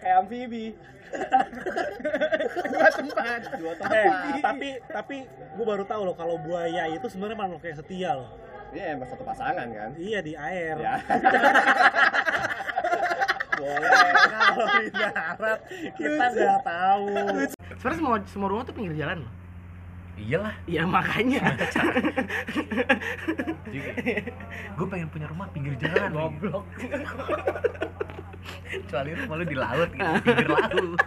Kayak 0.00 0.16
amfibi. 0.24 0.66
Dua 2.70 2.88
tempat. 2.94 3.40
Dua 3.58 3.72
tempat. 3.74 3.94
Eh, 3.94 4.40
tapi 4.40 4.68
tapi 4.88 5.16
gue 5.28 5.64
baru 5.66 5.84
tahu 5.84 6.02
loh 6.06 6.16
kalau 6.16 6.36
buaya 6.40 6.88
itu 6.88 7.06
sebenarnya 7.10 7.38
makhluk 7.38 7.62
yang 7.66 7.78
setia 7.78 8.10
loh. 8.16 8.30
Iya 8.70 8.94
emang 8.94 9.08
satu 9.10 9.24
pasangan 9.26 9.66
kan? 9.66 9.90
Iya 9.98 10.18
di 10.22 10.32
air. 10.38 10.74
Ya. 10.78 10.94
Boleh. 13.60 14.12
Kalau 14.30 14.66
di 14.78 14.88
darat 14.94 15.60
kita 15.98 16.24
nggak 16.30 16.60
tahu. 16.64 17.06
Sebenarnya 17.76 17.98
semua 17.98 18.16
semua 18.30 18.48
rumah 18.48 18.64
tuh 18.64 18.74
pinggir 18.74 18.94
jalan 18.94 19.26
loh. 19.26 19.32
Iyalah. 20.20 20.52
Ya 20.64 20.84
makanya. 20.84 21.40
Gue 24.76 24.86
pengen 24.86 25.08
punya 25.08 25.26
rumah 25.26 25.48
pinggir 25.48 25.74
jalan. 25.76 26.12
Goblok. 26.12 26.64
Kecuali 28.70 29.10
rumah 29.14 29.34
lu 29.36 29.44
di 29.44 29.56
laut 29.56 29.90
gitu, 29.90 30.12
pinggir 30.24 30.48
laut. 30.48 31.00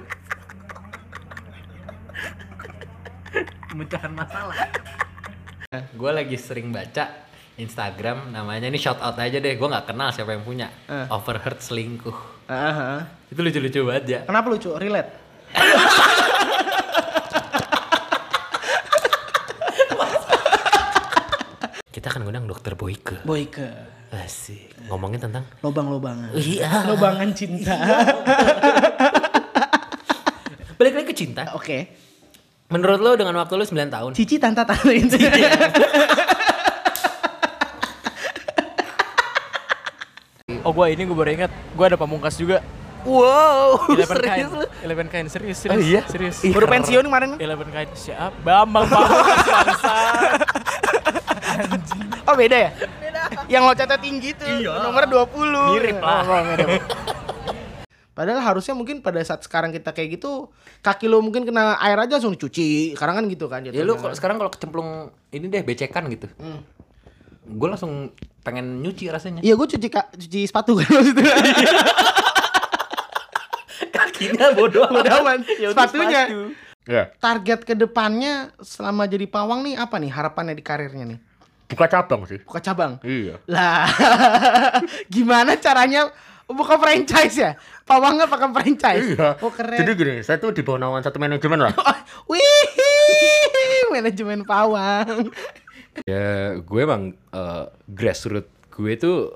Pemecahan 3.68 4.12
masalah. 4.12 4.56
gue 5.74 6.12
lagi 6.14 6.38
sering 6.38 6.70
baca 6.70 7.26
Instagram 7.56 8.30
namanya 8.30 8.70
ini 8.70 8.78
shout 8.78 9.02
out 9.02 9.18
aja 9.18 9.42
deh 9.42 9.58
gue 9.58 9.66
nggak 9.66 9.90
kenal 9.90 10.14
siapa 10.14 10.38
yang 10.38 10.46
punya 10.46 10.70
Eh. 10.86 11.10
overheard 11.10 11.58
selingkuh 11.58 12.14
Aha. 12.46 13.02
itu 13.26 13.42
lucu-lucu 13.42 13.82
banget 13.82 14.06
ya 14.06 14.20
Kenapa 14.22 14.54
lucu? 14.54 14.70
Relate. 14.70 15.10
Akan 22.14 22.22
ngundang 22.24 22.46
dokter 22.46 22.78
Boyke 22.78 23.26
Boyke. 23.26 23.74
asik 24.14 24.70
ngomongin 24.86 25.18
tentang 25.18 25.42
Lobang-lobangan. 25.60 26.30
iya 26.38 26.86
Lobangan 26.86 27.34
cinta. 27.34 27.74
balik 30.78 30.94
lagi 30.94 31.08
ke 31.10 31.16
cinta 31.16 31.50
Oke. 31.58 31.90
menurut 32.70 33.02
lo 33.02 33.12
dengan 33.18 33.34
waktu 33.34 33.58
lo 33.58 33.66
9 33.66 33.74
tahun 33.90 34.12
Cici 34.14 34.38
tanta 34.38 34.62
tanta 34.62 34.94
itu. 34.94 35.18
Oh 40.64 40.72
gua 40.72 40.88
ini 40.88 41.04
gue 41.04 41.12
baru 41.12 41.32
ingat, 41.34 41.52
gua 41.76 41.92
ada 41.92 42.00
pamungkas 42.00 42.40
juga. 42.40 42.64
Wow. 43.04 43.84
Eleven 43.92 44.16
serius 44.16 44.32
kain, 44.32 44.48
lu? 44.48 44.64
Eleven 44.80 45.08
kain 45.12 45.28
serius, 45.28 45.58
Oh 45.60 45.76
serius, 45.76 45.84
iya? 45.84 46.02
serius. 46.08 46.40
Baru 46.40 46.72
pensiun 46.72 47.04
kemarin. 47.04 47.36
Eleven 47.36 47.68
kain 47.68 47.92
siap, 47.92 48.32
Bambang 48.40 48.88
Pamungkas 48.88 49.44
bangsa. 49.60 49.96
Oh 52.34 52.36
beda 52.36 52.58
ya? 52.58 52.70
Beda. 52.98 53.22
Yang 53.46 53.64
loncatnya 53.64 53.98
tinggi 53.98 54.30
tuh. 54.34 54.50
Nomor 54.66 55.06
20. 55.06 55.78
Mirip 55.78 55.98
lah. 56.02 56.22
Oh, 56.24 56.42
mirip. 56.44 56.82
Padahal 58.10 58.42
harusnya 58.44 58.74
mungkin 58.74 59.02
pada 59.02 59.22
saat 59.22 59.42
sekarang 59.42 59.70
kita 59.70 59.90
kayak 59.90 60.18
gitu 60.18 60.50
kaki 60.82 61.06
lu 61.06 61.18
mungkin 61.20 61.44
kena 61.44 61.78
air 61.78 61.98
aja 61.98 62.18
langsung 62.18 62.34
dicuci. 62.34 62.94
Sekarang 62.94 63.18
kan 63.18 63.26
gitu 63.26 63.46
kan 63.46 63.62
ya 63.62 63.74
lu 63.76 63.94
kalau- 63.96 64.14
sekarang 64.14 64.38
kalau 64.38 64.50
kecemplung 64.50 64.90
ini 65.30 65.46
deh 65.48 65.62
becekan 65.62 66.10
gitu 66.10 66.26
gue 67.44 67.68
langsung 67.68 68.08
pengen 68.40 68.80
nyuci 68.80 69.12
rasanya 69.12 69.42
Iya 69.42 69.54
gue 69.54 69.68
cuci 69.68 69.88
ka- 69.88 70.08
cuci 70.10 70.48
sepatu 70.48 70.74
kan 70.74 70.88
maksudnya. 70.88 71.28
kakinya 73.94 74.48
bodoh 74.54 74.88
Bodo 74.88 75.10
amat. 75.22 75.44
Ya 75.54 75.70
Sepatunya. 75.70 76.22
sepatu. 76.24 76.42
Target 77.18 77.60
ke 77.64 77.74
depannya 77.74 78.34
selama 78.60 79.04
jadi 79.06 79.26
pawang 79.26 79.64
nih 79.64 79.76
apa 79.76 79.96
nih 79.98 80.08
harapannya 80.10 80.54
di 80.54 80.62
karirnya 80.62 81.06
nih? 81.06 81.20
Buka 81.74 81.90
cabang 81.90 82.22
sih. 82.24 82.40
Buka 82.40 82.60
cabang. 82.60 83.02
Iya. 83.02 83.42
Lah, 83.46 83.90
gimana 85.14 85.58
caranya 85.58 86.14
buka 86.46 86.78
franchise 86.78 87.36
ya? 87.36 87.52
Pawangnya 87.84 88.30
pakai 88.30 88.50
franchise. 88.54 89.08
Iya. 89.14 89.42
Oh 89.42 89.50
keren. 89.50 89.76
Jadi 89.76 89.92
gini, 89.94 90.16
saya 90.22 90.38
tuh 90.38 90.54
di 90.54 90.62
bawah 90.62 90.80
naungan 90.80 91.02
satu 91.02 91.18
manajemen 91.18 91.60
lah. 91.60 91.74
Oh, 91.74 91.98
wih, 92.32 92.70
manajemen 93.90 94.42
pawang. 94.44 95.30
ya 96.04 96.58
gue 96.58 96.82
emang 96.82 97.14
uh, 97.30 97.70
grassroots 97.86 98.50
gue 98.74 98.98
tuh 98.98 99.30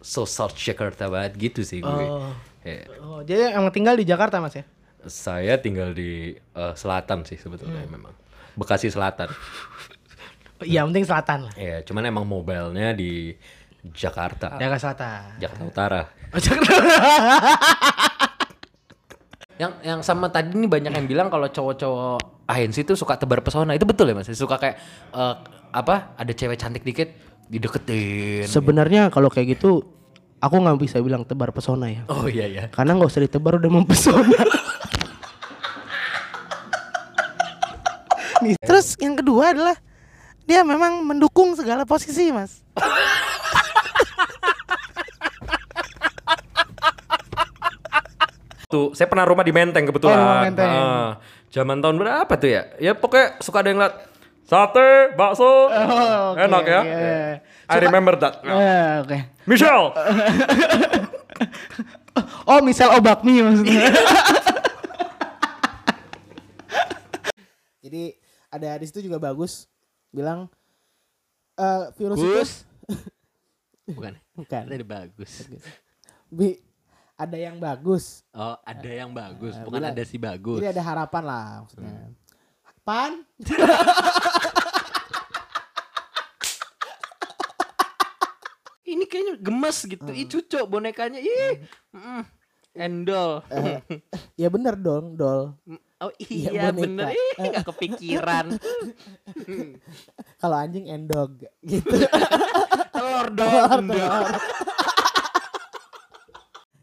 so 0.00 0.24
South 0.24 0.56
Jakarta 0.56 1.12
banget 1.12 1.36
gitu 1.38 1.60
sih 1.60 1.84
gue 1.84 2.04
Oh. 2.08 2.32
Ya, 2.62 2.88
Oh, 3.02 3.20
jadi 3.20 3.52
emang 3.52 3.68
tinggal 3.68 3.98
di 3.98 4.06
Jakarta 4.06 4.40
mas 4.40 4.54
ya? 4.54 4.64
saya 5.02 5.58
tinggal 5.58 5.90
di 5.90 6.30
uh, 6.54 6.72
selatan 6.72 7.26
sih 7.26 7.34
sebetulnya 7.34 7.82
memang 7.84 8.14
Bekasi 8.54 8.86
Selatan 8.86 9.28
Iya, 10.64 10.84
penting 10.84 11.04
selatan 11.04 11.38
lah. 11.44 11.52
ya 11.54 11.80
cuman 11.82 12.04
emang 12.04 12.22
mobilnya 12.22 12.92
di 12.92 13.32
Jakarta 13.84 14.56
Jakarta 14.56 14.80
Selatan. 14.80 15.20
Jakarta 15.38 15.64
Utara 15.64 16.00
Oh, 16.30 16.38
Jakarta. 16.38 16.72
yang 19.60 19.70
yang 19.80 19.98
sama 20.00 20.26
tadi 20.26 20.54
nih 20.54 20.66
banyak 20.66 20.90
yang 20.92 21.06
bilang 21.06 21.26
kalau 21.28 21.46
cowok-cowok 21.46 22.46
ANC 22.46 22.80
itu 22.80 22.92
suka 22.92 23.14
tebar 23.14 23.40
pesona 23.40 23.72
itu 23.72 23.82
betul 23.82 24.04
ya 24.04 24.12
mas 24.12 24.28
suka 24.28 24.56
kayak 24.56 24.76
eh, 25.12 25.34
apa 25.70 26.12
ada 26.16 26.30
cewek 26.30 26.56
cantik 26.56 26.82
dikit 26.82 27.08
dideketin 27.46 28.44
Sebenarnya 28.44 29.08
kalau 29.08 29.28
kayak 29.28 29.52
gitu, 29.52 29.82
aku 30.38 30.54
nggak 30.56 30.76
bisa 30.78 30.98
bilang 30.98 31.22
tebar 31.22 31.50
pesona 31.50 31.86
ya. 31.86 32.02
oh 32.08 32.24
iya 32.24 32.44
iya 32.44 32.62
Karena 32.66 32.94
nggak 32.94 33.08
usah 33.08 33.20
ditebar 33.20 33.56
udah 33.56 33.70
mempesona. 33.70 34.36
Nih, 38.40 38.54
terus 38.64 38.96
yang 38.98 39.14
kedua 39.14 39.52
adalah 39.52 39.76
dia 40.44 40.60
memang 40.62 41.02
mendukung 41.02 41.54
segala 41.54 41.82
posisi, 41.82 42.30
Mas. 42.30 42.62
Tuh, 48.66 48.96
saya 48.96 49.04
pernah 49.04 49.28
rumah 49.28 49.44
di 49.44 49.52
Menteng 49.52 49.84
kebetulan. 49.84 50.16
Oh, 50.16 50.22
rumah 50.24 50.42
Menteng. 50.48 50.70
Ah, 50.70 51.10
zaman 51.52 51.84
tahun 51.84 51.96
berapa 52.00 52.32
tuh 52.40 52.48
ya? 52.48 52.62
Ya 52.80 52.92
pokoknya 52.96 53.36
suka 53.44 53.60
ada 53.60 53.68
yang 53.68 53.80
liat 53.84 53.94
sate, 54.48 55.12
bakso, 55.12 55.44
Oh, 55.44 55.68
oke, 56.32 56.40
enak 56.40 56.64
ya. 56.64 56.80
oke. 56.80 57.12
I 57.68 57.76
remember 57.78 58.14
that. 58.16 58.40
Eh, 58.40 58.92
oke. 59.04 59.18
Michelle, 59.44 59.92
Oh, 62.44 62.60
misal 62.60 62.92
obakmi 62.96 63.40
maksudnya. 63.40 63.88
Jadi 67.84 68.14
ada 68.48 68.68
di 68.76 68.84
situ 68.88 69.04
juga 69.04 69.18
bagus 69.18 69.66
bilang 70.12 70.46
eh 71.56 71.88
virus 71.96 72.20
Gus. 72.20 72.50
itu 73.82 73.92
bukan? 73.96 74.14
bukan. 74.32 74.62
Tadi 74.68 74.84
bagus. 74.84 75.32
Bi, 76.28 76.60
ada 77.14 77.36
yang 77.36 77.56
bagus. 77.56 78.22
Oh, 78.30 78.56
ada 78.62 78.88
yang 78.88 79.10
bagus, 79.10 79.52
Eh, 79.52 79.64
bukan 79.64 79.80
bilang- 79.80 79.92
ada 79.92 80.02
si 80.04 80.16
bagus. 80.16 80.60
Jadi 80.60 80.70
ada 80.70 80.82
harapan 80.84 81.22
lah 81.24 81.44
maksudnya. 81.64 82.12
Pan? 82.82 83.12
Ini 88.82 89.04
kayaknya 89.06 89.34
gemes 89.38 89.78
gitu. 89.86 90.10
Ih, 90.10 90.26
cucok 90.26 90.64
bonekanya. 90.68 91.16
Ih. 91.16 91.64
Mm. 91.94 92.22
Endol. 92.72 93.40
Eh, 93.48 93.78
ya 94.40 94.48
bener 94.48 94.74
dong, 94.74 95.14
dol. 95.14 95.56
Oh 96.02 96.10
Iya, 96.28 96.50
boneka. 96.68 96.78
bener. 96.82 97.06
Ih, 97.14 97.48
gak 97.48 97.64
kepikiran. 97.64 98.46
Kalau 100.42 100.56
anjing 100.58 100.90
endog 100.90 101.38
gitu. 101.62 101.94
Telur 102.94 103.26
dong. 103.30 103.86
telur. 103.86 104.26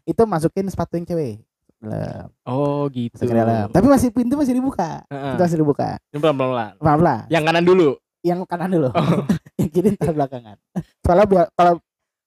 itu 0.02 0.22
masukin 0.24 0.66
sepatu 0.66 0.96
yang 0.96 1.06
cewek. 1.06 1.44
Dalam, 1.80 2.28
Oh 2.44 2.88
gitu. 2.92 3.24
dalam. 3.24 3.68
Tapi 3.68 3.86
masih 3.88 4.08
pintu 4.10 4.36
masih 4.36 4.52
dibuka. 4.52 5.00
Heeh. 5.06 5.32
Pintu 5.32 5.42
masih 5.44 5.58
dibuka. 5.58 5.88
Ini 6.10 6.18
pelan-pelan. 6.18 6.72
Pelan-pelan. 6.76 7.20
Yang 7.28 7.42
kanan 7.46 7.64
dulu. 7.64 7.88
Yang 8.20 8.38
kanan 8.44 8.70
dulu. 8.70 8.88
Oh. 8.90 9.24
yang 9.56 9.68
kiri 9.68 9.88
ntar 9.94 10.12
belakangan. 10.12 10.56
Soalnya 11.00 11.26
biar 11.26 11.44
kalau 11.52 11.80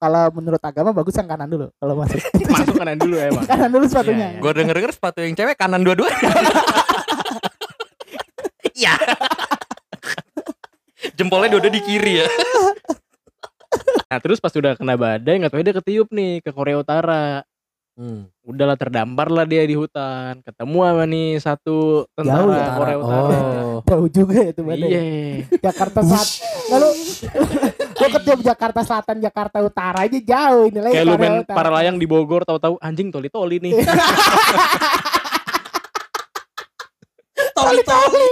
kalau 0.04 0.28
menurut 0.36 0.60
agama 0.60 0.92
bagus 0.92 1.16
yang 1.16 1.32
kanan 1.32 1.48
dulu 1.48 1.72
kalau 1.80 1.96
masuk. 1.96 2.20
Masuk 2.52 2.76
kanan 2.76 3.00
dulu 3.00 3.16
ya, 3.16 3.32
emang. 3.32 3.48
kanan 3.48 3.70
dulu 3.72 3.86
sepatunya. 3.88 4.28
Iya, 4.28 4.36
iya. 4.36 4.42
Gue 4.44 4.52
denger 4.52 4.76
denger 4.76 4.92
sepatu 4.92 5.20
yang 5.24 5.34
cewek 5.40 5.56
kanan 5.56 5.82
dua-dua. 5.82 6.12
Iya. 8.74 8.98
Jempolnya 11.14 11.54
dua-dua 11.54 11.72
di 11.72 11.82
kiri 11.86 12.26
ya. 12.26 12.28
Nah 14.10 14.22
terus 14.22 14.38
pas 14.38 14.54
udah 14.54 14.78
kena 14.78 14.94
badai 14.94 15.42
nggak 15.42 15.50
tahu 15.50 15.66
dia 15.66 15.74
ketiup 15.74 16.10
nih 16.14 16.42
ke 16.46 16.54
Korea 16.54 16.78
Utara. 16.78 17.42
Hmm. 17.94 18.26
Udahlah 18.42 18.74
terdampar 18.74 19.30
lah 19.30 19.46
dia 19.46 19.62
di 19.70 19.78
hutan. 19.78 20.42
Ketemu 20.42 20.78
sama 20.82 21.04
nih 21.06 21.38
satu 21.38 22.10
tentara 22.18 22.42
Jauh 22.42 22.50
ya? 22.50 22.68
Korea 22.74 22.98
Utara. 22.98 23.22
Oh. 23.22 23.80
Jauh 23.90 24.08
juga 24.10 24.34
ya 24.34 24.50
itu 24.50 24.62
badai. 24.66 24.90
Iya. 24.90 25.02
Jakarta 25.62 26.00
Selatan. 26.02 26.38
Lalu 26.74 26.90
gua 28.02 28.10
ketiup 28.18 28.42
Jakarta 28.42 28.82
Selatan, 28.82 29.18
Jakarta 29.22 29.58
Utara 29.62 30.10
aja 30.10 30.18
jauh 30.18 30.66
ini 30.66 30.80
lagi 30.82 30.94
Kayak 30.98 31.06
lu 31.06 31.16
main 31.22 31.46
Utara. 31.46 31.58
para 31.58 31.70
layang 31.70 32.02
di 32.02 32.10
Bogor 32.10 32.42
tahu-tahu 32.42 32.82
anjing 32.82 33.14
toli-toli 33.14 33.62
nih. 33.62 33.74
Toli-toli. 37.54 38.30